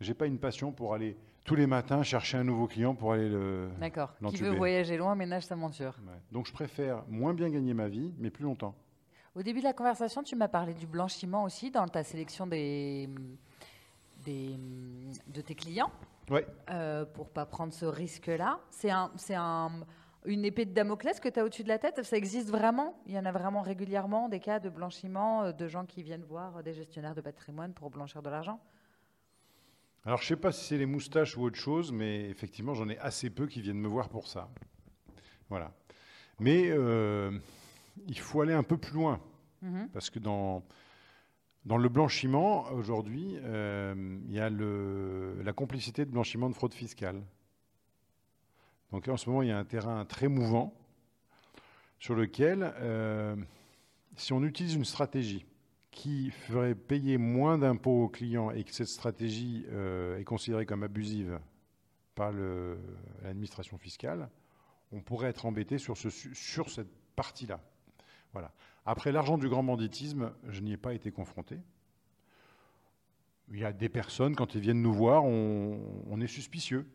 Je 0.00 0.08
n'ai 0.08 0.14
pas 0.14 0.26
une 0.26 0.38
passion 0.38 0.72
pour 0.72 0.94
aller 0.94 1.16
tous 1.44 1.54
les 1.54 1.66
matins 1.66 2.02
chercher 2.02 2.38
un 2.38 2.44
nouveau 2.44 2.66
client 2.66 2.94
pour 2.94 3.12
aller 3.12 3.28
le. 3.28 3.68
D'accord. 3.80 4.14
Qui 4.30 4.42
veut 4.42 4.56
voyager 4.56 4.96
loin 4.96 5.14
ménage 5.14 5.44
sa 5.44 5.54
monture. 5.54 5.94
Donc, 6.32 6.46
je 6.46 6.52
préfère 6.52 7.04
moins 7.08 7.34
bien 7.34 7.48
gagner 7.48 7.72
ma 7.72 7.88
vie, 7.88 8.12
mais 8.18 8.30
plus 8.30 8.44
longtemps. 8.44 8.74
Au 9.36 9.42
début 9.42 9.60
de 9.60 9.64
la 9.64 9.74
conversation, 9.74 10.22
tu 10.22 10.34
m'as 10.34 10.48
parlé 10.48 10.74
du 10.74 10.86
blanchiment 10.86 11.44
aussi 11.44 11.70
dans 11.70 11.86
ta 11.86 12.02
sélection 12.02 12.46
des, 12.46 13.08
de 14.26 15.40
tes 15.40 15.54
clients 15.54 15.90
oui. 16.30 16.40
euh, 16.70 17.04
pour 17.04 17.30
pas 17.30 17.46
prendre 17.46 17.72
ce 17.72 17.86
risque-là. 17.86 18.60
C'est 18.70 18.90
un, 18.90 19.12
un, 19.30 19.70
une 20.24 20.44
épée 20.44 20.64
de 20.64 20.72
Damoclès 20.72 21.20
que 21.20 21.28
tu 21.28 21.40
as 21.40 21.44
au-dessus 21.44 21.62
de 21.62 21.68
la 21.68 21.78
tête? 21.78 22.02
Ça 22.02 22.16
existe 22.16 22.50
vraiment? 22.50 23.00
Il 23.06 23.12
y 23.12 23.18
en 23.18 23.24
a 23.24 23.32
vraiment 23.32 23.62
régulièrement 23.62 24.28
des 24.28 24.40
cas 24.40 24.58
de 24.58 24.68
blanchiment, 24.68 25.44
euh, 25.44 25.52
de 25.52 25.68
gens 25.68 25.86
qui 25.86 26.02
viennent 26.02 26.24
voir 26.24 26.62
des 26.62 26.74
gestionnaires 26.74 27.14
de 27.14 27.20
patrimoine 27.20 27.72
pour 27.72 27.90
blanchir 27.90 28.22
de 28.22 28.30
l'argent? 28.30 28.60
Alors, 30.04 30.20
je 30.20 30.24
ne 30.24 30.28
sais 30.28 30.36
pas 30.36 30.52
si 30.52 30.64
c'est 30.64 30.78
les 30.78 30.86
moustaches 30.86 31.36
ou 31.36 31.42
autre 31.42 31.58
chose, 31.58 31.90
mais 31.90 32.28
effectivement, 32.30 32.74
j'en 32.74 32.88
ai 32.88 32.98
assez 32.98 33.28
peu 33.28 33.46
qui 33.46 33.60
viennent 33.60 33.80
me 33.80 33.88
voir 33.88 34.08
pour 34.08 34.28
ça. 34.28 34.48
Voilà. 35.48 35.72
Mais 36.38 36.70
euh, 36.70 37.36
il 38.06 38.18
faut 38.18 38.40
aller 38.40 38.52
un 38.52 38.62
peu 38.62 38.76
plus 38.76 38.94
loin. 38.94 39.20
Mm-hmm. 39.64 39.88
Parce 39.88 40.10
que 40.10 40.20
dans, 40.20 40.62
dans 41.66 41.78
le 41.78 41.88
blanchiment, 41.88 42.70
aujourd'hui, 42.70 43.38
euh, 43.42 44.18
il 44.28 44.32
y 44.32 44.38
a 44.38 44.48
la 44.48 45.52
complicité 45.52 46.04
de 46.04 46.10
blanchiment 46.10 46.48
de 46.48 46.54
fraude 46.54 46.72
fiscale. 46.72 47.20
Donc 48.92 49.08
en 49.08 49.16
ce 49.16 49.28
moment, 49.28 49.42
il 49.42 49.48
y 49.48 49.52
a 49.52 49.58
un 49.58 49.64
terrain 49.64 50.04
très 50.04 50.28
mouvant 50.28 50.72
sur 51.98 52.14
lequel, 52.14 52.72
euh, 52.78 53.34
si 54.14 54.32
on 54.32 54.44
utilise 54.44 54.74
une 54.74 54.84
stratégie 54.84 55.44
qui 55.90 56.30
ferait 56.30 56.76
payer 56.76 57.18
moins 57.18 57.58
d'impôts 57.58 58.04
aux 58.04 58.08
clients 58.08 58.52
et 58.52 58.62
que 58.62 58.72
cette 58.72 58.86
stratégie 58.86 59.66
euh, 59.70 60.18
est 60.18 60.24
considérée 60.24 60.66
comme 60.66 60.84
abusive 60.84 61.40
par 62.14 62.32
l'administration 63.24 63.76
fiscale, 63.76 64.30
on 64.92 65.00
pourrait 65.00 65.30
être 65.30 65.46
embêté 65.46 65.78
sur, 65.78 65.96
sur 65.96 66.70
cette 66.70 66.94
partie-là. 67.16 67.60
Voilà. 68.32 68.52
Après, 68.86 69.10
l'argent 69.10 69.36
du 69.36 69.48
grand 69.48 69.64
banditisme, 69.64 70.32
je 70.48 70.60
n'y 70.60 70.72
ai 70.72 70.76
pas 70.76 70.94
été 70.94 71.10
confronté. 71.10 71.58
Il 73.50 73.58
y 73.58 73.64
a 73.64 73.72
des 73.72 73.88
personnes, 73.88 74.36
quand 74.36 74.54
ils 74.54 74.60
viennent 74.60 74.80
nous 74.80 74.94
voir, 74.94 75.24
on, 75.24 76.20
est 76.20 76.26
suspicieux. 76.28 76.88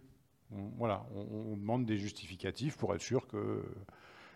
On, 0.54 0.70
voilà, 0.78 1.06
on, 1.14 1.56
demande 1.58 1.86
des 1.86 1.98
justificatifs 1.98 2.78
pour 2.78 2.96
être 2.96 3.02
sûr 3.02 3.28
que 3.28 3.64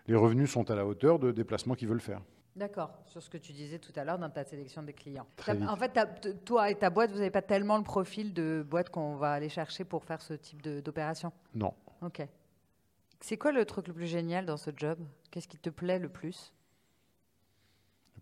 les 0.08 0.15
revenus 0.15 0.52
sont 0.52 0.70
à 0.70 0.76
la 0.76 0.86
hauteur 0.86 1.18
de 1.18 1.32
déplacements 1.32 1.76
qu'ils 1.76 1.88
veulent 1.88 2.02
faire. 2.02 2.22
D'accord, 2.58 2.94
sur 3.06 3.22
ce 3.22 3.30
que 3.30 3.38
tu 3.38 3.52
disais 3.52 3.80
tout 3.80 3.91
à 3.98 4.06
l'heure 4.06 4.18
dans 4.18 4.30
ta 4.30 4.46
sélection 4.46 4.82
des 4.84 4.94
clients. 4.94 5.28
En 5.68 5.76
fait, 5.76 6.00
toi 6.46 6.70
et 6.70 6.76
ta 6.76 6.89
boîte, 6.89 7.12
vous 7.12 7.18
n'avez 7.18 7.32
pas 7.32 7.41
tellement 7.41 7.78
le 7.78 7.84
profil 7.84 8.34
de 8.34 8.65
boîte 8.65 8.89
qu'on 8.89 9.15
va 9.15 9.32
aller 9.34 9.50
chercher 9.50 9.84
pour 9.84 10.06
faire 10.06 10.22
ce 10.22 10.34
type 10.34 10.62
d'opération? 10.62 11.34
Non. 11.54 11.74
Ok. 12.02 12.26
C'est 13.20 13.38
quoi 13.38 13.52
le 13.52 13.65
truc 13.65 13.88
le 13.88 13.94
plus 13.94 14.08
génial 14.08 14.46
dans 14.46 14.58
ce 14.58 14.72
job? 14.76 15.00
Qu'est-ce 15.32 15.50
qui 15.50 15.58
te 15.58 15.70
plaît 15.70 16.00
le 16.00 16.10
plus? 16.10 16.54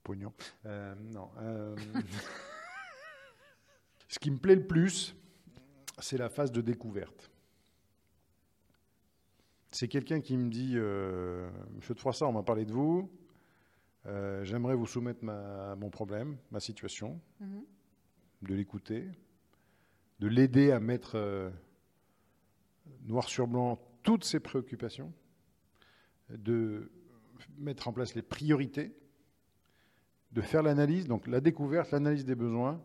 Pognon. 0.03 0.33
Euh, 0.65 0.93
non. 0.95 1.31
Euh, 1.39 1.75
ce 4.07 4.19
qui 4.19 4.29
me 4.29 4.37
plaît 4.37 4.55
le 4.55 4.67
plus, 4.67 5.15
c'est 5.99 6.17
la 6.17 6.29
phase 6.29 6.51
de 6.51 6.61
découverte. 6.61 7.31
C'est 9.71 9.87
quelqu'un 9.87 10.21
qui 10.21 10.37
me 10.37 10.49
dit 10.49 10.73
euh, 10.75 11.49
Monsieur 11.75 11.95
de 11.95 11.99
Froissart, 11.99 12.29
on 12.29 12.33
m'a 12.33 12.43
parlé 12.43 12.65
de 12.65 12.71
vous. 12.71 13.09
J'aimerais 14.43 14.75
vous 14.75 14.85
soumettre 14.85 15.23
mon 15.23 15.89
problème, 15.89 16.35
ma 16.51 16.59
situation, 16.59 17.21
mhm. 17.39 17.63
de 18.41 18.53
l'écouter, 18.53 19.07
de 20.19 20.27
l'aider 20.27 20.71
à 20.71 20.81
mettre 20.81 21.51
noir 23.05 23.29
sur 23.29 23.47
blanc 23.47 23.79
toutes 24.03 24.25
ses 24.25 24.41
préoccupations, 24.41 25.13
de 26.29 26.91
mettre 27.57 27.87
en 27.87 27.93
place 27.93 28.13
les 28.13 28.21
priorités 28.21 28.93
de 30.34 30.41
faire 30.41 30.63
l'analyse, 30.63 31.08
donc 31.08 31.28
la 31.28 31.39
découverte, 31.39 31.91
l'analyse 31.91 32.26
des 32.26 32.36
besoins, 32.36 32.84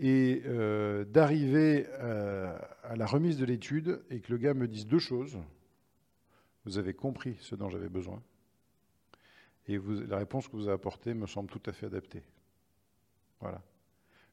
et 0.00 0.42
euh, 0.46 1.04
d'arriver 1.04 1.86
euh, 1.94 2.56
à 2.84 2.94
la 2.94 3.06
remise 3.06 3.38
de 3.38 3.44
l'étude 3.44 4.02
et 4.10 4.20
que 4.20 4.30
le 4.30 4.38
gars 4.38 4.54
me 4.54 4.68
dise 4.68 4.86
deux 4.86 4.98
choses. 4.98 5.38
Vous 6.64 6.78
avez 6.78 6.94
compris 6.94 7.36
ce 7.40 7.54
dont 7.54 7.68
j'avais 7.68 7.88
besoin. 7.88 8.22
Et 9.66 9.78
la 9.78 10.18
réponse 10.18 10.46
que 10.46 10.52
vous 10.52 10.64
avez 10.64 10.74
apportée 10.74 11.14
me 11.14 11.26
semble 11.26 11.50
tout 11.50 11.62
à 11.66 11.72
fait 11.72 11.86
adaptée. 11.86 12.22
Voilà. 13.40 13.62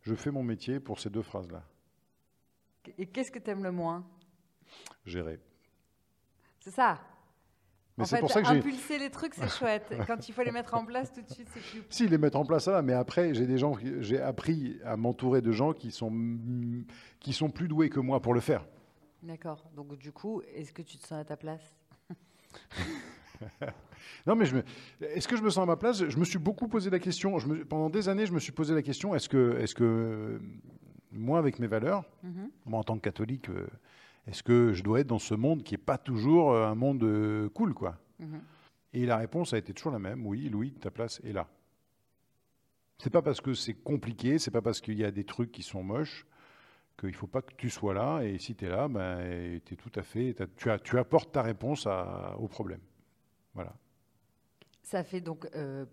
Je 0.01 0.13
fais 0.13 0.31
mon 0.31 0.43
métier 0.43 0.79
pour 0.79 0.99
ces 0.99 1.09
deux 1.09 1.21
phrases-là. 1.21 1.63
Et 2.97 3.07
qu'est-ce 3.07 3.31
que 3.31 3.39
tu 3.39 3.49
aimes 3.49 3.63
le 3.63 3.71
moins? 3.71 4.05
Gérer. 5.05 5.39
C'est 6.59 6.71
ça? 6.71 7.01
Mais 7.97 8.05
fait, 8.05 8.19
pour 8.19 8.31
ça 8.31 8.41
que 8.41 8.47
impulser 8.47 8.99
les 8.99 9.09
trucs, 9.09 9.33
c'est 9.35 9.49
chouette. 9.49 9.93
Quand 10.05 10.27
il 10.27 10.33
faut 10.33 10.43
les 10.43 10.51
mettre 10.51 10.73
en 10.73 10.85
place 10.85 11.13
tout 11.13 11.21
de 11.21 11.29
suite, 11.29 11.47
c'est 11.53 11.61
plus. 11.61 11.83
Si, 11.89 12.07
les 12.07 12.17
mettre 12.17 12.37
en 12.37 12.45
place, 12.45 12.65
ça 12.65 12.71
va. 12.71 12.81
Mais 12.81 12.93
après, 12.93 13.33
j'ai 13.33 13.47
des 13.47 13.57
gens, 13.57 13.77
j'ai 13.99 14.19
appris 14.19 14.77
à 14.83 14.97
m'entourer 14.97 15.41
de 15.41 15.51
gens 15.51 15.71
qui 15.71 15.91
sont, 15.91 16.11
qui 17.19 17.31
sont 17.31 17.49
plus 17.49 17.67
doués 17.67 17.89
que 17.89 17.99
moi 17.99 18.21
pour 18.21 18.33
le 18.33 18.41
faire. 18.41 18.65
D'accord. 19.23 19.63
Donc, 19.75 19.97
du 19.97 20.11
coup, 20.11 20.41
est-ce 20.53 20.73
que 20.73 20.81
tu 20.81 20.97
te 20.97 21.07
sens 21.07 21.19
à 21.19 21.25
ta 21.25 21.37
place? 21.37 21.73
Non, 24.25 24.35
mais 24.35 24.45
je 24.45 24.57
est-ce 25.01 25.27
que 25.27 25.35
je 25.35 25.41
me 25.41 25.49
sens 25.49 25.63
à 25.63 25.65
ma 25.65 25.75
place? 25.75 26.07
Je 26.07 26.17
me 26.17 26.25
suis 26.25 26.39
beaucoup 26.39 26.67
posé 26.67 26.89
la 26.89 26.99
question. 26.99 27.37
Je 27.37 27.47
me... 27.47 27.65
Pendant 27.65 27.89
des 27.89 28.09
années, 28.09 28.25
je 28.25 28.33
me 28.33 28.39
suis 28.39 28.51
posé 28.51 28.73
la 28.73 28.81
question 28.81 29.13
est-ce 29.13 29.29
que, 29.29 29.57
est-ce 29.59 29.75
que 29.75 30.39
moi, 31.11 31.39
avec 31.39 31.59
mes 31.59 31.67
valeurs, 31.67 32.05
mm-hmm. 32.25 32.49
moi 32.65 32.79
en 32.79 32.83
tant 32.83 32.95
que 32.95 33.01
catholique, 33.01 33.49
euh, 33.49 33.67
est-ce 34.27 34.43
que 34.43 34.73
je 34.73 34.83
dois 34.83 35.01
être 35.01 35.07
dans 35.07 35.19
ce 35.19 35.35
monde 35.35 35.63
qui 35.63 35.73
n'est 35.73 35.79
pas 35.79 35.97
toujours 35.97 36.51
euh, 36.51 36.67
un 36.67 36.75
monde 36.75 37.03
euh, 37.03 37.49
cool, 37.49 37.73
quoi 37.73 37.97
mhm. 38.19 38.41
Et 38.93 39.05
la 39.05 39.17
réponse 39.17 39.53
a 39.53 39.57
été 39.57 39.73
toujours 39.73 39.91
la 39.91 39.99
même. 39.99 40.25
Oui, 40.25 40.47
Louis, 40.49 40.71
ta 40.71 40.89
place 40.89 41.19
est 41.25 41.33
là. 41.33 41.47
C'est 42.97 43.09
pas 43.09 43.21
parce 43.21 43.41
que 43.41 43.53
c'est 43.53 43.73
compliqué, 43.73 44.39
c'est 44.39 44.51
pas 44.51 44.61
parce 44.61 44.79
qu'il 44.79 44.97
y 44.97 45.03
a 45.03 45.11
des 45.11 45.25
trucs 45.25 45.51
qui 45.51 45.63
sont 45.63 45.83
moches 45.83 46.25
qu'il 46.97 47.09
ne 47.09 47.15
faut 47.15 47.27
pas 47.27 47.41
que 47.41 47.53
tu 47.55 47.69
sois 47.69 47.93
là. 47.93 48.21
Et 48.21 48.37
si 48.39 48.55
tu 48.55 48.65
es 48.65 48.69
là, 48.69 48.87
ben, 48.87 49.19
es 49.19 49.59
tout 49.59 49.91
à 49.95 50.01
fait, 50.01 50.33
tu, 50.55 50.71
as, 50.71 50.79
tu, 50.79 50.97
apportes 50.97 51.33
ta 51.33 51.41
réponse 51.41 51.87
au 52.37 52.47
problème. 52.47 52.79
Voilà. 53.53 53.73
Ça 54.81 55.03
fait 55.03 55.19
donc 55.19 55.45
euh, 55.55 55.85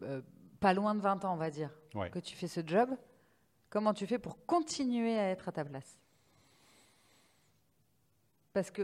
pas 0.61 0.75
loin 0.75 0.95
de 0.95 1.01
20 1.01 1.25
ans, 1.25 1.35
on 1.35 1.39
va 1.39 1.51
dire, 1.51 1.71
que 2.13 2.19
tu 2.21 2.37
fais 2.37 2.47
ce 2.47 2.61
job. 2.65 2.91
Comment 3.69 3.95
tu 3.95 4.07
fais 4.07 4.19
pour 4.19 4.45
continuer 4.47 5.19
à 5.19 5.31
être 5.31 5.49
à 5.49 5.53
ta 5.53 5.65
place? 5.65 5.99
Parce 8.53 8.71
que 8.71 8.83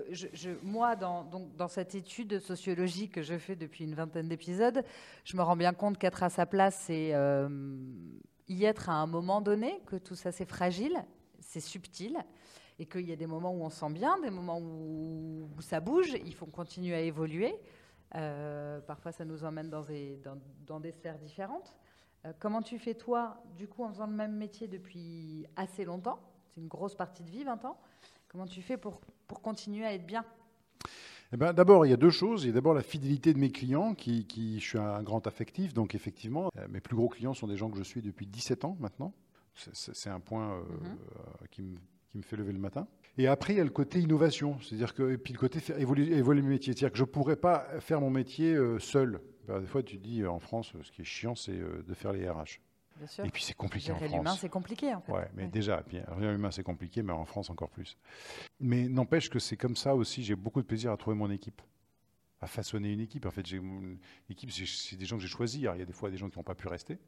moi, 0.65 0.97
dans, 0.97 1.69
cette 1.69 1.95
étude 1.95 2.39
sociologique 2.39 3.13
que 3.13 3.23
je 3.23 3.37
fais 3.37 3.57
depuis 3.57 3.85
une 3.85 3.95
vingtaine 3.95 4.29
d'épisodes, 4.29 4.83
je 5.25 5.37
me 5.37 5.43
rends 5.43 5.57
bien 5.57 5.75
compte 5.75 5.99
qu'être 5.99 6.23
à 6.23 6.31
sa 6.31 6.47
place, 6.47 6.85
c'est 6.87 7.15
euh, 7.15 7.49
y 8.49 8.65
être 8.65 8.89
à 8.89 8.95
un 8.95 9.07
moment 9.07 9.41
donné, 9.41 9.81
que 9.87 9.97
tout 9.97 10.15
ça 10.15 10.33
c'est 10.33 10.49
fragile, 10.49 11.05
c'est 11.41 11.61
subtil, 11.61 12.17
et 12.79 12.87
qu'il 12.87 13.07
y 13.07 13.13
a 13.13 13.17
des 13.17 13.27
moments 13.27 13.53
où 13.53 13.63
on 13.63 13.71
sent 13.71 13.91
bien, 13.91 14.19
des 14.21 14.31
moments 14.31 14.59
où, 14.59 15.49
ça 15.61 15.81
bouge, 15.81 16.17
il 16.25 16.35
faut 16.35 16.47
continuer 16.47 16.95
à 16.95 17.01
évoluer. 17.01 17.55
Euh, 18.15 18.81
parfois, 18.81 19.13
ça 19.13 19.25
nous 19.25 19.45
emmène 19.45 19.69
dans 19.69 19.83
des, 19.83 20.19
dans, 20.67 20.81
des 20.81 20.93
sphères 20.93 21.19
différentes. 21.19 21.77
Euh, 22.25 22.33
comment 22.39 22.63
tu 22.63 22.79
fais, 22.79 22.95
toi, 22.95 23.43
du 23.57 23.69
coup, 23.69 23.85
en 23.85 23.91
faisant 23.91 24.07
le 24.07 24.15
même 24.15 24.37
métier 24.37 24.67
depuis 24.67 25.47
assez 25.57 25.85
longtemps? 25.85 26.21
C'est 26.47 26.61
une 26.61 26.69
grosse 26.69 26.95
partie 26.95 27.23
de 27.23 27.31
vie, 27.31 27.45
20 27.45 27.65
ans. 27.67 27.79
Comment 28.29 28.47
tu 28.47 28.61
fais 28.61 28.77
pour, 28.77 29.01
pour 29.27 29.41
continuer 29.41 29.87
à 29.87 29.95
être 29.95 30.07
bien? 30.07 30.25
Eh 31.33 31.37
ben, 31.37 31.53
D'abord, 31.53 31.87
il 31.87 31.91
y 31.91 31.93
a 31.93 31.97
deux 31.97 32.11
choses. 32.11 32.45
Il 32.45 32.49
y 32.49 32.51
a 32.51 32.53
d'abord 32.53 32.75
la 32.75 32.83
fidélité 32.83 33.33
de 33.33 33.39
mes 33.39 33.51
clients, 33.51 33.95
qui, 33.95 34.27
qui, 34.27 34.61
je 34.61 34.69
suis 34.69 34.79
un 34.79 35.03
grand 35.03 35.27
affectif, 35.27 35.73
donc 35.75 35.95
effectivement, 35.95 36.51
euh, 36.57 36.67
mes 36.69 36.81
plus 36.81 36.97
gros 36.97 37.09
clients 37.09 37.35
sont 37.35 37.47
des 37.47 37.57
gens 37.57 37.71
que 37.71 37.79
je 37.79 37.83
suis 37.83 38.03
depuis 38.03 38.27
17 38.27 38.65
ans 38.65 38.77
maintenant. 38.81 39.15
C'est 39.55 40.11
un 40.11 40.21
point 40.21 40.53
euh, 40.53 40.61
mhm. 40.61 40.87
euh, 40.87 41.47
qui, 41.51 41.63
me, 41.63 41.77
qui, 42.11 42.19
me, 42.19 42.23
fait 42.23 42.37
lever 42.37 42.53
le 42.53 42.61
matin. 42.61 42.87
Et 43.17 43.27
après, 43.27 43.55
il 43.55 43.57
y 43.57 43.61
a 43.61 43.65
le 43.65 43.71
côté 43.71 43.99
innovation, 43.99 44.57
c'est-à-dire 44.61 44.95
que, 44.95 45.11
et 45.11 45.19
puis 45.19 45.33
le 45.33 45.39
côté 45.39 45.59
faire 45.59 45.79
évoluer, 45.81 46.17
évoluer 46.17 46.43
le 46.43 46.49
métier. 46.49 46.75
C'est-à-dire 46.75 46.93
que 46.93 46.99
je 46.99 47.03
ne 47.03 47.09
pourrais 47.09 47.37
pas 47.37 47.67
faire 47.81 48.01
mon 48.01 48.11
métier 48.11 48.57
seul. 48.79 49.21
Ben, 49.49 49.61
des 49.61 49.67
fois, 49.67 49.83
tu 49.83 49.99
dis 49.99 50.25
en 50.25 50.39
France, 50.39 50.73
ce 50.83 50.93
qui 50.93 51.01
est 51.01 51.05
chiant, 51.05 51.35
c'est 51.35 51.59
de 51.59 51.95
faire 51.95 52.13
les 52.13 52.29
RH. 52.29 52.61
Et 53.25 53.31
puis 53.31 53.43
c'est 53.43 53.55
compliqué 53.55 53.93
en 53.93 53.97
France. 53.97 54.13
l'humain, 54.13 54.37
c'est 54.37 54.49
compliqué 54.49 54.95
en 54.95 55.01
fait. 55.01 55.13
Ouais, 55.13 55.29
mais 55.35 55.47
déjà, 55.47 55.83
bien, 55.83 56.05
l'humain, 56.19 56.51
c'est 56.51 56.63
compliqué, 56.63 57.03
mais 57.03 57.13
en 57.13 57.25
France 57.25 57.51
encore 57.51 57.71
plus. 57.71 57.97
Mais 58.61 58.89
n'empêche 58.89 59.31
que 59.31 59.39
c'est 59.39 59.57
comme 59.57 59.77
ça 59.77 59.95
aussi, 59.95 60.23
j'ai 60.23 60.37
beaucoup 60.37 60.61
de 60.61 60.67
plaisir 60.67 60.93
à 60.93 60.97
trouver 60.97 61.17
mon 61.17 61.31
équipe, 61.31 61.63
à 62.41 62.47
façonner 62.47 62.93
une 62.93 63.01
équipe. 63.01 63.27
En 63.27 63.31
fait, 63.31 63.47
j'ai 63.47 63.59
une 63.59 63.99
équipe, 64.31 64.51
c'est 64.51 64.97
des 64.97 65.05
gens 65.05 65.17
que 65.17 65.23
j'ai 65.23 65.29
choisis. 65.29 65.61
il 65.61 65.65
y 65.65 65.69
a 65.69 65.85
des 65.85 65.93
fois 65.93 66.11
des 66.11 66.17
gens 66.17 66.29
qui 66.29 66.39
n'ont 66.39 66.45
pas 66.45 66.55
pu 66.55 66.69
rester, 66.69 66.99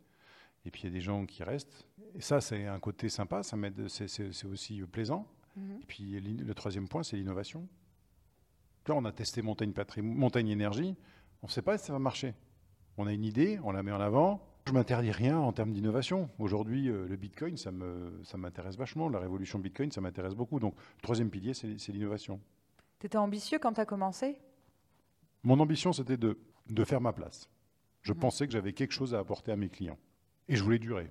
et 0.65 0.71
puis 0.71 0.83
il 0.83 0.87
y 0.87 0.89
a 0.89 0.93
des 0.93 1.01
gens 1.01 1.27
qui 1.27 1.43
restent. 1.43 1.87
Et 2.15 2.21
ça, 2.21 2.41
c'est 2.41 2.67
un 2.67 2.81
côté 2.81 3.09
sympa, 3.09 3.43
ça 3.43 3.57
m'aide, 3.57 3.89
c'est 3.89 4.45
aussi 4.45 4.83
plaisant. 4.83 5.27
Mhm. 5.57 5.79
Et 5.83 5.87
puis 5.87 6.21
le 6.21 6.55
troisième 6.55 6.89
point, 6.89 7.03
c'est 7.03 7.17
l'innovation. 7.17 7.69
Là, 8.87 8.95
on 8.97 9.05
a 9.05 9.13
testé 9.13 9.43
Montagne, 9.43 9.73
Montagne 9.99 10.49
Énergie, 10.49 10.97
on 11.43 11.47
ne 11.47 11.53
sait 11.53 11.63
pas 11.63 11.79
si 11.79 11.87
ça 11.87 11.93
va 11.93 11.99
marcher. 11.99 12.35
On 12.97 13.07
a 13.07 13.13
une 13.13 13.25
idée, 13.25 13.59
on 13.63 13.73
la 13.73 13.83
met 13.83 13.93
en 13.93 14.01
avant, 14.01 14.47
je 14.67 14.73
m'interdis 14.73 15.11
rien 15.11 15.39
en 15.39 15.53
termes 15.53 15.73
d'innovation. 15.73 16.29
Aujourd'hui, 16.39 16.89
euh, 16.89 17.07
le 17.09 17.17
Bitcoin, 17.17 17.57
ça, 17.57 17.71
m'intéresse 17.71 18.77
vachement. 18.77 19.09
La 19.09 19.19
révolution 19.19 19.59
Bitcoin, 19.59 19.91
ça 19.91 20.01
m'intéresse 20.01 20.35
beaucoup. 20.35 20.61
Donc, 20.61 20.75
le 20.77 21.03
troisième 21.03 21.31
pilier, 21.31 21.55
c'est, 21.55 21.89
l'innovation. 21.89 22.41
Tu 22.99 23.07
étais 23.07 23.19
ambitieux 23.19 23.59
quand 23.59 23.73
tu 23.73 23.81
as 23.81 23.87
commencé? 23.87 24.39
Mon 25.43 25.59
ambition, 25.61 25.93
c'était 25.93 26.17
de, 26.17 26.39
de 26.69 26.85
faire 26.85 27.01
ma 27.01 27.13
place. 27.13 27.49
Je 28.03 28.13
mmh. 28.13 28.19
pensais 28.19 28.47
que 28.47 28.53
j'avais 28.53 28.73
quelque 28.73 28.93
chose 28.93 29.15
à 29.15 29.19
apporter 29.19 29.53
à 29.53 29.57
mes 29.57 29.69
clients. 29.69 29.99
Et 30.49 30.57
je 30.57 30.63
voulais 30.63 30.79
durer. 30.79 31.11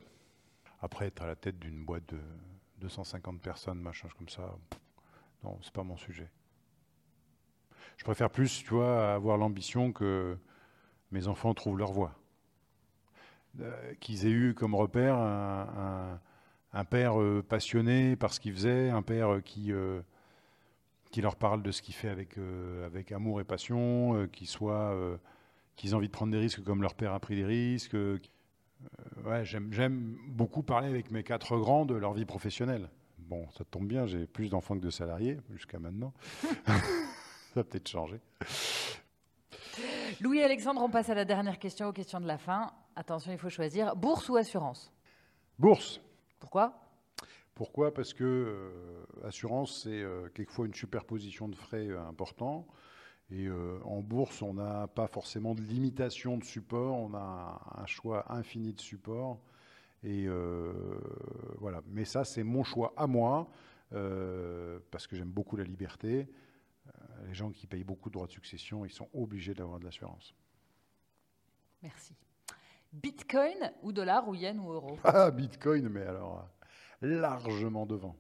Après, 0.82 1.08
être 1.08 1.22
à 1.22 1.28
la 1.28 1.36
tête 1.36 1.60
d'une 1.60 1.84
boîte 1.84 2.08
de 2.10 2.20
250 2.80 3.42
personnes, 3.42 3.80
machin 3.80 4.08
comme 4.18 4.30
ça, 4.30 4.56
non, 5.44 5.58
c'est 5.62 5.74
pas 5.74 5.84
mon 5.84 5.98
sujet. 5.98 6.30
Je 7.98 8.04
préfère 8.04 8.30
plus, 8.30 8.64
tu 8.64 8.74
vois, 8.74 9.14
avoir 9.14 9.38
l'ambition 9.38 9.92
que 9.92 10.38
mes 11.12 11.28
enfants 11.28 11.54
trouvent 11.54 11.78
leur 11.78 11.92
voie. 11.92 12.19
Euh, 13.62 13.94
qu'ils 14.00 14.26
aient 14.26 14.32
eu 14.32 14.54
comme 14.54 14.76
repère 14.76 15.16
un, 15.18 16.86
père 16.86 17.20
euh, 17.20 17.44
passionné 17.48 18.16
par 18.16 18.32
ce 18.34 18.40
qu'il 18.40 18.54
faisait, 18.54 18.90
un 18.90 19.02
père 19.02 19.34
euh, 19.34 19.42
qui, 19.42 19.72
qui 21.12 21.22
leur 21.22 21.36
parle 21.36 21.64
de 21.64 21.72
ce 21.72 21.82
qu'il 21.82 21.96
fait 21.96 22.10
avec, 22.10 22.38
avec 22.86 23.12
amour 23.12 23.42
et 23.42 23.44
passion, 23.44 24.28
qu'ils 24.32 24.48
soient, 24.48 24.96
qu'ils 25.76 25.92
aient 25.92 25.96
envie 25.96 26.08
de 26.08 26.14
prendre 26.14 26.32
des 26.32 26.40
risques 26.40 26.64
comme 26.64 26.82
leur 26.82 26.94
père 26.94 27.14
a 27.14 27.20
pris 27.20 27.36
des 27.36 27.46
risques. 27.46 27.96
ouais, 29.26 29.44
j'aime 29.44 30.18
beaucoup 30.28 30.64
parler 30.64 30.88
avec 30.88 31.12
mes 31.12 31.24
quatre 31.24 31.58
grands 31.58 31.86
de 31.86 31.96
leur 31.96 32.14
vie 32.14 32.26
professionnelle. 32.26 32.90
Bon, 33.18 33.48
ça 33.52 33.64
tombe 33.64 33.88
bien, 33.88 34.06
j'ai 34.06 34.26
plus 34.26 34.50
d'enfants 34.50 34.76
que 34.76 34.84
de 34.84 34.90
salariés 34.90 35.38
jusqu'à 35.52 35.80
maintenant. 35.80 36.14
ça 36.66 36.74
va 37.56 37.64
peut-être 37.64 37.88
changer. 37.88 38.20
Louis-Alexandre, 40.22 40.82
on 40.82 40.90
passe 40.90 41.10
à 41.10 41.16
la 41.16 41.24
dernière 41.24 41.60
question, 41.60 41.88
aux 41.88 41.94
questions 41.94 42.20
de 42.20 42.28
la 42.28 42.38
fin. 42.38 42.74
Attention, 42.98 43.32
il 43.32 43.38
faut 43.38 43.50
choisir. 43.50 43.96
Bourse 43.96 44.28
ou 44.28 44.36
assurance? 44.36 44.92
Bourse. 45.58 46.02
Pourquoi? 46.40 46.74
Pourquoi? 47.56 47.94
Parce 47.94 48.14
que 48.14 48.24
euh, 48.26 49.28
assurance, 49.28 49.84
c'est 49.84 50.02
euh, 50.02 50.28
quelquefois 50.34 50.66
une 50.66 50.74
superposition 50.74 51.48
de 51.48 51.56
frais 51.56 51.88
euh, 51.88 52.02
importants. 52.02 52.68
Et 53.32 53.48
en 53.86 54.02
bourse, 54.02 54.42
on 54.42 54.56
n'a 54.56 54.88
pas 54.88 55.06
forcément 55.06 55.54
de 55.54 55.62
limitation 55.62 56.36
de 56.40 56.44
support, 56.44 56.98
on 56.98 57.14
a 57.14 57.62
un 57.78 57.86
choix 57.86 58.26
infini 58.34 58.74
de 58.74 58.82
support. 58.82 59.40
Et 60.04 60.28
voilà. 61.60 61.82
Mais 61.92 62.06
ça, 62.06 62.24
c'est 62.24 62.42
mon 62.42 62.64
choix 62.64 62.92
à 62.98 63.06
moi, 63.06 63.48
parce 63.92 65.06
que 65.06 65.16
j'aime 65.16 65.30
beaucoup 65.30 65.58
la 65.58 65.64
liberté. 65.64 66.28
Les 67.28 67.34
gens 67.34 67.52
qui 67.52 67.68
payent 67.68 67.84
beaucoup 67.84 68.10
de 68.10 68.14
droits 68.14 68.28
de 68.28 68.32
succession, 68.32 68.86
ils 68.86 68.92
sont 68.92 69.10
obligés 69.14 69.54
d'avoir 69.54 69.80
de 69.80 69.86
l'assurance. 69.86 70.34
Merci. 71.82 72.14
Bitcoin 72.92 73.72
ou 73.84 73.92
dollar 73.92 74.28
ou 74.28 74.36
yen 74.36 74.60
ou 74.60 74.72
euro 74.72 74.98
Ah, 75.04 75.32
Bitcoin, 75.32 75.90
mais 75.90 76.04
alors 76.04 76.48
largement 77.02 77.86
devant. 77.86 78.16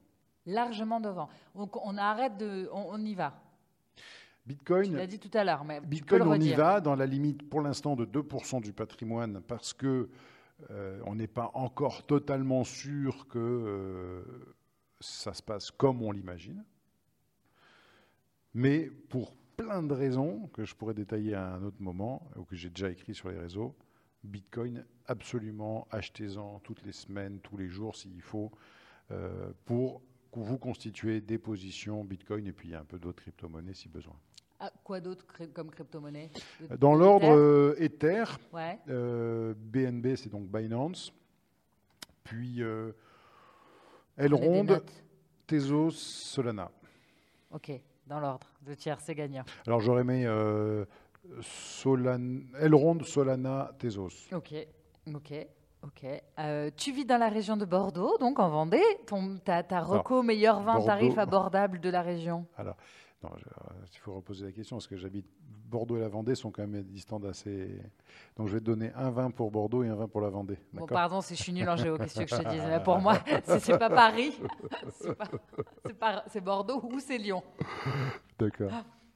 Largement 0.45 0.99
devant. 0.99 1.29
Donc 1.55 1.75
on 1.85 1.97
arrête 1.97 2.37
de, 2.37 2.69
on, 2.71 3.03
y 3.03 3.13
va. 3.13 3.41
Bitcoin. 4.45 4.91
Tu 4.91 4.95
l'as 4.95 5.07
dit 5.07 5.19
tout 5.19 5.35
à 5.37 5.43
l'heure, 5.43 5.63
mais 5.63 5.81
Bitcoin, 5.81 6.21
on 6.23 6.39
y 6.39 6.53
va 6.53 6.81
dans 6.81 6.95
la 6.95 7.05
limite 7.05 7.49
pour 7.49 7.61
l'instant 7.61 7.95
de 7.95 8.05
2% 8.05 8.61
du 8.61 8.73
patrimoine 8.73 9.41
parce 9.41 9.73
que 9.73 10.09
euh, 10.71 11.01
on 11.05 11.15
n'est 11.15 11.27
pas 11.27 11.51
encore 11.53 12.05
totalement 12.05 12.63
sûr 12.63 13.27
que 13.27 13.37
euh, 13.39 14.55
ça 14.99 15.33
se 15.33 15.41
passe 15.41 15.71
comme 15.71 16.01
on 16.01 16.11
l'imagine. 16.11 16.63
Mais 18.53 18.89
pour 19.09 19.33
plein 19.57 19.83
de 19.83 19.93
raisons 19.93 20.47
que 20.53 20.65
je 20.65 20.75
pourrais 20.75 20.93
détailler 20.93 21.33
à 21.33 21.53
un 21.53 21.63
autre 21.63 21.81
moment 21.81 22.29
ou 22.35 22.43
que 22.43 22.55
j'ai 22.55 22.69
déjà 22.69 22.89
écrit 22.89 23.13
sur 23.13 23.29
les 23.29 23.37
réseaux, 23.37 23.75
Bitcoin, 24.23 24.85
absolument, 25.05 25.87
achetez-en 25.91 26.59
toutes 26.59 26.83
les 26.83 26.91
semaines, 26.91 27.39
tous 27.39 27.57
les 27.57 27.67
jours 27.67 27.95
s'il 27.95 28.21
faut, 28.21 28.51
euh, 29.11 29.51
pour 29.65 30.01
vous 30.33 30.57
constituer 30.57 31.21
des 31.21 31.37
positions 31.37 32.03
Bitcoin 32.03 32.47
et 32.47 32.53
puis 32.53 32.69
il 32.69 32.71
y 32.71 32.75
a 32.75 32.79
un 32.79 32.85
peu 32.85 32.99
d'autres 32.99 33.21
crypto-monnaies 33.21 33.73
si 33.73 33.87
besoin. 33.89 34.15
Ah, 34.59 34.71
quoi 34.83 34.99
d'autre 34.99 35.25
comme 35.53 35.71
crypto-monnaie? 35.71 36.29
Dans 36.77 36.93
l'ordre 36.93 37.75
Ether, 37.79 38.25
euh, 38.89 39.53
BNB 39.57 40.05
euh, 40.05 40.15
c'est 40.17 40.29
donc 40.29 40.47
Binance, 40.49 41.13
puis 42.23 42.61
Elrond, 44.17 44.81
Tezos, 45.47 45.91
Solana. 45.91 46.71
Ok, 47.51 47.71
dans 48.09 48.19
l'ordre, 48.19 48.47
deux 48.61 48.75
tiers 48.75 48.99
c'est 48.99 49.15
gagnant. 49.15 49.43
Alors 49.65 49.79
j'aurais 49.79 50.03
mis 50.03 50.25
Solana, 51.41 52.41
Elrond, 52.59 53.03
Solana, 53.03 53.71
Tezos. 53.77 54.27
Ok, 54.33 54.53
ok. 55.13 55.47
Ok. 55.81 56.05
Euh, 56.39 56.69
tu 56.75 56.91
vis 56.91 57.05
dans 57.05 57.17
la 57.17 57.29
région 57.29 57.55
de 57.55 57.63
Bordeaux, 57.63 58.17
donc 58.17 58.39
en 58.39 58.49
Vendée. 58.49 58.83
Tu 59.07 59.15
as, 59.51 59.63
ta 59.63 59.79
reco 59.79 60.23
meilleur 60.23 60.61
vin 60.61 60.81
tarif 60.81 61.17
abordable 61.17 61.79
de 61.79 61.89
la 61.89 62.01
région 62.01 62.45
Alors, 62.57 62.75
non, 63.23 63.29
euh, 63.29 63.85
il 63.93 63.97
faut 63.99 64.13
reposer 64.13 64.45
la 64.45 64.51
question, 64.51 64.75
parce 64.75 64.87
que 64.87 64.97
j'habite 64.97 65.25
Bordeaux 65.69 65.97
et 65.97 66.01
la 66.01 66.07
Vendée 66.07 66.35
sont 66.35 66.51
quand 66.51 66.65
même 66.65 66.83
distants 66.83 67.21
assez. 67.23 67.69
Donc 68.37 68.47
je 68.47 68.53
vais 68.53 68.59
te 68.59 68.65
donner 68.65 68.91
un 68.95 69.09
vin 69.09 69.31
pour 69.31 69.51
Bordeaux 69.51 69.83
et 69.83 69.87
un 69.87 69.95
vin 69.95 70.07
pour 70.07 70.21
la 70.21 70.29
Vendée. 70.29 70.57
Bon, 70.73 70.85
pardon, 70.85 71.21
si 71.21 71.35
je 71.35 71.43
suis 71.43 71.53
nul 71.53 71.69
en 71.69 71.75
géo, 71.75 71.97
qu'est-ce 71.97 72.19
que 72.19 72.27
je 72.27 72.35
te 72.41 72.49
dis? 72.49 72.59
Pour 72.83 72.99
moi, 72.99 73.17
c'est 73.59 73.77
pas 73.77 73.89
Paris, 73.89 74.33
c'est 76.27 76.41
Bordeaux 76.41 76.81
ou 76.83 76.99
c'est 76.99 77.17
Lyon. 77.17 77.43
D'accord. 78.37 78.71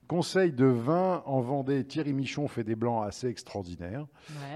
Conseil 0.08 0.52
de 0.52 0.66
vin 0.66 1.24
en 1.26 1.40
Vendée, 1.40 1.86
Thierry 1.86 2.14
Michon 2.14 2.48
fait 2.48 2.64
des 2.64 2.76
blancs 2.76 3.06
assez 3.08 3.28
extraordinaires. 3.28 4.06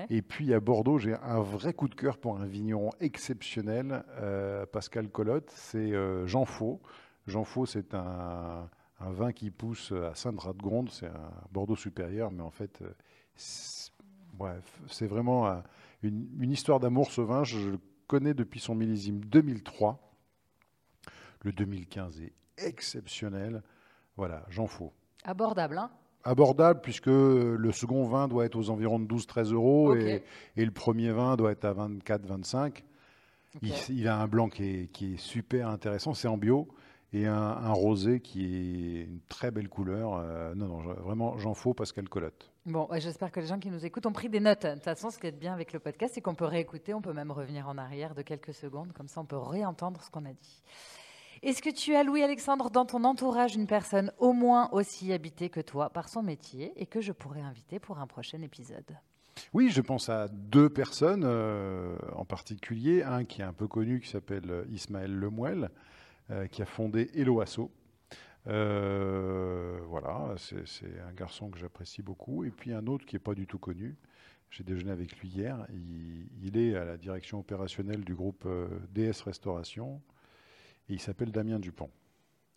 Et 0.09 0.21
puis 0.21 0.53
à 0.53 0.59
Bordeaux, 0.59 0.97
j'ai 0.97 1.15
un 1.15 1.39
vrai 1.39 1.73
coup 1.73 1.87
de 1.87 1.95
cœur 1.95 2.17
pour 2.17 2.37
un 2.37 2.45
vigneron 2.45 2.91
exceptionnel, 2.99 4.03
euh, 4.19 4.65
Pascal 4.65 5.09
Colotte, 5.09 5.49
c'est 5.49 5.93
euh, 5.93 6.27
Jean 6.27 6.45
Faux. 6.45 6.81
Jean 7.27 7.43
Faux, 7.43 7.65
c'est 7.65 7.93
un, 7.93 8.69
vin 8.99 9.31
qui 9.31 9.51
pousse 9.51 9.91
à 9.91 10.15
Sainte-Radegonde, 10.15 10.89
c'est 10.89 11.07
un 11.07 11.31
Bordeaux 11.51 11.75
supérieur, 11.75 12.31
mais 12.31 12.43
en 12.43 12.51
fait, 12.51 12.81
euh, 12.81 14.59
c'est 14.87 15.07
vraiment 15.07 15.61
une, 16.03 16.27
une, 16.39 16.51
histoire 16.51 16.79
d'amour 16.79 17.11
ce 17.11 17.21
vin. 17.21 17.43
Je 17.43 17.71
le 17.71 17.79
connais 18.07 18.33
depuis 18.33 18.59
son 18.59 18.75
millésime 18.75 19.23
2003. 19.25 19.99
Le 21.43 21.51
2015 21.51 22.21
est 22.21 22.33
exceptionnel. 22.57 23.61
Voilà, 24.15 24.43
Jean 24.49 24.67
Faux. 24.67 24.93
Abordable, 25.23 25.77
hein? 25.77 25.91
Abordable, 26.23 26.81
puisque 26.81 27.07
le 27.07 27.71
second 27.71 28.05
vin 28.05 28.27
doit 28.27 28.45
être 28.45 28.57
aux 28.57 28.69
environs 28.69 28.99
de 28.99 29.05
12-13 29.05 29.53
euros 29.53 29.95
et, 29.95 30.23
le 30.57 30.71
premier 30.71 31.11
vin 31.11 31.37
doit 31.37 31.51
être 31.51 31.65
à 31.65 31.73
24-25. 31.73 32.83
Il, 33.61 34.07
a 34.07 34.19
un 34.19 34.27
blanc 34.27 34.49
qui 34.49 34.63
est, 34.63 34.91
qui 34.91 35.13
est 35.13 35.17
super 35.17 35.69
intéressant, 35.69 36.13
c'est 36.13 36.27
en 36.27 36.37
bio, 36.37 36.67
et 37.13 37.25
un, 37.25 37.71
rosé 37.71 38.19
qui 38.19 38.43
est 38.43 39.03
une 39.05 39.21
très 39.29 39.51
belle 39.51 39.69
couleur. 39.69 40.15
Euh, 40.15 40.53
non, 40.55 40.67
non, 40.67 40.79
vraiment, 40.79 41.37
j'en 41.37 41.53
faut 41.53 41.73
Pascal 41.73 42.09
Colotte. 42.09 42.51
Bon, 42.65 42.87
j'espère 42.93 43.31
que 43.31 43.39
les 43.39 43.47
gens 43.47 43.59
qui 43.59 43.69
nous 43.69 43.85
écoutent 43.85 44.05
ont 44.05 44.11
pris 44.11 44.29
des 44.29 44.41
notes. 44.41 44.65
De 44.65 44.73
toute 44.73 44.83
façon, 44.83 45.09
ce 45.09 45.17
qui 45.17 45.27
est 45.27 45.31
bien 45.31 45.53
avec 45.53 45.71
le 45.71 45.79
podcast, 45.79 46.15
c'est 46.15 46.21
qu'on 46.21 46.35
peut 46.35 46.45
réécouter, 46.45 46.93
on 46.93 47.01
peut 47.01 47.13
même 47.13 47.31
revenir 47.31 47.69
en 47.69 47.77
arrière 47.77 48.13
de 48.13 48.21
quelques 48.21 48.53
secondes, 48.53 48.91
comme 48.93 49.07
ça 49.07 49.21
on 49.21 49.25
peut 49.25 49.37
réentendre 49.37 50.01
ce 50.03 50.09
qu'on 50.09 50.25
a 50.25 50.33
dit. 50.33 50.63
Est-ce 51.43 51.61
que 51.61 51.69
tu 51.69 51.95
as, 51.95 52.03
Louis-Alexandre, 52.03 52.69
dans 52.71 52.85
ton 52.85 53.03
entourage 53.03 53.55
une 53.55 53.67
personne 53.67 54.11
au 54.17 54.33
moins 54.33 54.69
aussi 54.71 55.13
habitée 55.13 55.49
que 55.49 55.61
toi 55.61 55.89
par 55.91 56.09
son 56.09 56.23
métier 56.23 56.73
et 56.75 56.87
que 56.87 56.99
je 56.99 57.11
pourrais 57.11 57.41
inviter 57.41 57.79
pour 57.79 57.99
un 57.99 58.07
prochain 58.07 58.41
épisode? 58.41 58.97
Oui, 59.53 59.69
je 59.69 59.81
pense 59.81 60.09
à 60.09 60.27
deux 60.27 60.67
personnes 60.67 61.23
euh, 61.23 61.95
en 62.15 62.25
particulier. 62.25 63.03
Un 63.03 63.23
qui 63.23 63.41
est 63.41 63.45
un 63.45 63.53
peu 63.53 63.67
connu, 63.67 64.01
qui 64.01 64.09
s'appelle 64.09 64.65
Ismaël 64.71 65.13
Lemouel, 65.13 65.65
euh, 65.65 65.67
qui 66.51 66.61
a 66.61 66.65
fondé 66.65 67.09
Eloasso. 67.13 67.71
Euh, 68.47 69.79
voilà, 69.87 70.35
c'est 70.37 70.99
un 71.07 71.13
garçon 71.13 71.49
que 71.49 71.57
j'apprécie 71.57 72.01
beaucoup. 72.01 72.43
Et 72.43 72.51
puis 72.51 72.73
un 72.73 72.87
autre 72.87 73.05
qui 73.05 73.15
n'est 73.15 73.19
pas 73.19 73.33
du 73.33 73.47
tout 73.47 73.59
connu. 73.59 73.95
J'ai 74.49 74.63
déjeuné 74.63 74.91
avec 74.91 75.17
lui 75.19 75.27
hier. 75.27 75.65
Il, 75.71 76.57
est 76.57 76.75
à 76.75 76.85
la 76.85 76.97
direction 76.97 77.39
opérationnelle 77.39 78.03
du 78.03 78.15
groupe 78.15 78.47
DS 78.93 79.21
Restauration. 79.25 80.01
Et 80.89 80.93
il 80.93 81.01
s'appelle 81.01 81.31
Damien 81.31 81.59
Dupont. 81.59 81.89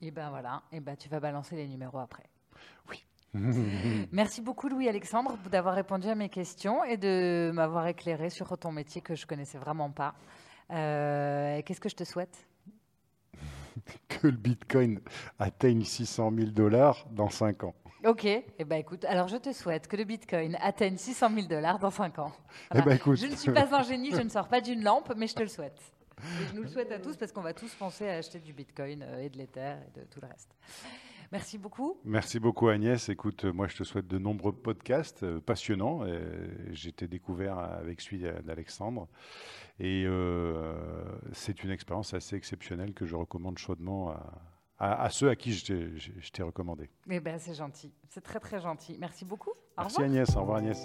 Et 0.01 0.11
ben 0.11 0.31
voilà, 0.31 0.63
et 0.73 0.81
ben 0.81 0.97
tu 0.97 1.09
vas 1.09 1.21
balancer 1.21 1.57
les 1.57 1.69
numéros 1.69 1.99
après. 1.99 2.25
Oui. 2.89 3.05
Merci 4.13 4.41
beaucoup 4.41 4.69
Louis-Alexandre 4.69 5.37
d'avoir 5.51 5.75
répondu 5.75 6.09
à 6.09 6.15
mes 6.15 6.31
questions 6.31 6.83
et 6.85 6.97
de 6.97 7.51
m'avoir 7.53 7.87
éclairé 7.87 8.31
sur 8.31 8.57
ton 8.57 8.73
métier 8.73 9.03
que 9.03 9.15
je 9.15 9.27
connaissais 9.27 9.59
vraiment 9.59 9.91
pas. 9.91 10.15
Euh, 10.71 11.61
qu'est-ce 11.63 11.81
que 11.81 11.89
je 11.89 11.97
te 11.97 12.05
souhaite? 12.05 12.47
Que 14.09 14.27
le 14.27 14.37
Bitcoin 14.37 15.01
atteigne 15.39 15.85
600 15.85 16.33
000 16.37 16.51
dollars 16.51 17.07
dans 17.11 17.31
5 17.31 17.65
ans. 17.65 17.75
Ok, 18.05 18.25
eh 18.25 18.65
ben 18.65 18.77
écoute, 18.77 19.05
alors 19.05 19.29
je 19.29 19.37
te 19.37 19.53
souhaite 19.53 19.87
que 19.87 19.97
le 19.97 20.05
Bitcoin 20.05 20.57
atteigne 20.63 20.97
600 20.97 21.31
000 21.35 21.47
dollars 21.49 21.79
dans 21.79 21.91
5 21.91 22.19
ans. 22.19 22.33
Eh 22.75 22.81
ben, 22.81 22.93
écoute. 22.97 23.19
Je 23.19 23.27
ne 23.27 23.37
suis 23.37 23.53
pas 23.53 23.75
un 23.75 23.83
génie, 23.83 24.11
je 24.11 24.23
ne 24.23 24.31
sors 24.31 24.49
pas 24.49 24.63
d'une 24.63 24.83
lampe, 24.83 25.13
mais 25.17 25.27
je 25.27 25.35
te 25.35 25.43
le 25.43 25.49
souhaite. 25.49 25.79
Et 26.23 26.47
je 26.49 26.55
nous 26.55 26.63
le 26.63 26.69
souhaite 26.69 26.93
à 26.93 26.99
tous 26.99 27.17
parce 27.17 27.31
qu'on 27.31 27.43
va 27.43 27.53
tous 27.53 27.75
penser 27.75 28.09
à 28.09 28.15
acheter 28.15 28.39
du 28.39 28.53
Bitcoin 28.53 29.03
euh, 29.03 29.23
et 29.23 29.29
de 29.29 29.37
l'Ether 29.37 29.75
et 29.87 29.99
de 29.99 30.05
tout 30.07 30.21
le 30.21 30.29
reste. 30.29 30.51
Merci 31.33 31.59
beaucoup. 31.59 31.99
Merci 32.05 32.41
beaucoup 32.41 32.69
Agnès. 32.69 33.09
Écoute, 33.09 33.45
moi 33.45 33.69
je 33.69 33.77
te 33.77 33.85
souhaite 33.85 34.09
de 34.09 34.19
nombreux 34.19 34.53
podcasts 34.53 35.23
euh, 35.23 35.41
passionnants. 35.41 36.05
J'ai 36.71 36.89
été 36.89 37.07
découvert 37.07 37.59
avec 37.59 38.01
celui 38.01 38.23
d'Alexandre. 38.45 39.09
Et 39.79 40.05
euh, 40.07 40.75
c'est 41.33 41.63
une 41.65 41.71
expérience 41.71 42.15
assez 42.15 42.37
exceptionnelle 42.37 42.93
que 42.93 43.07
je 43.07 43.15
recommande 43.15 43.59
chaudement 43.59 44.15
à, 44.79 45.11
ceux 45.11 45.29
à 45.29 45.37
qui 45.37 45.53
je 45.53 46.31
t'ai 46.33 46.43
recommandé. 46.43 46.91
Eh 47.09 47.21
ben, 47.21 47.39
c'est 47.39 47.55
gentil. 47.55 47.93
C'est 48.09 48.23
très 48.23 48.41
très 48.41 48.61
gentil. 48.61 48.97
Merci 48.99 49.25
beaucoup. 49.25 49.53
Merci 49.79 50.03
Agnès. 50.03 50.37
Au 50.37 50.41
revoir 50.41 50.59
Agnès. 50.59 50.85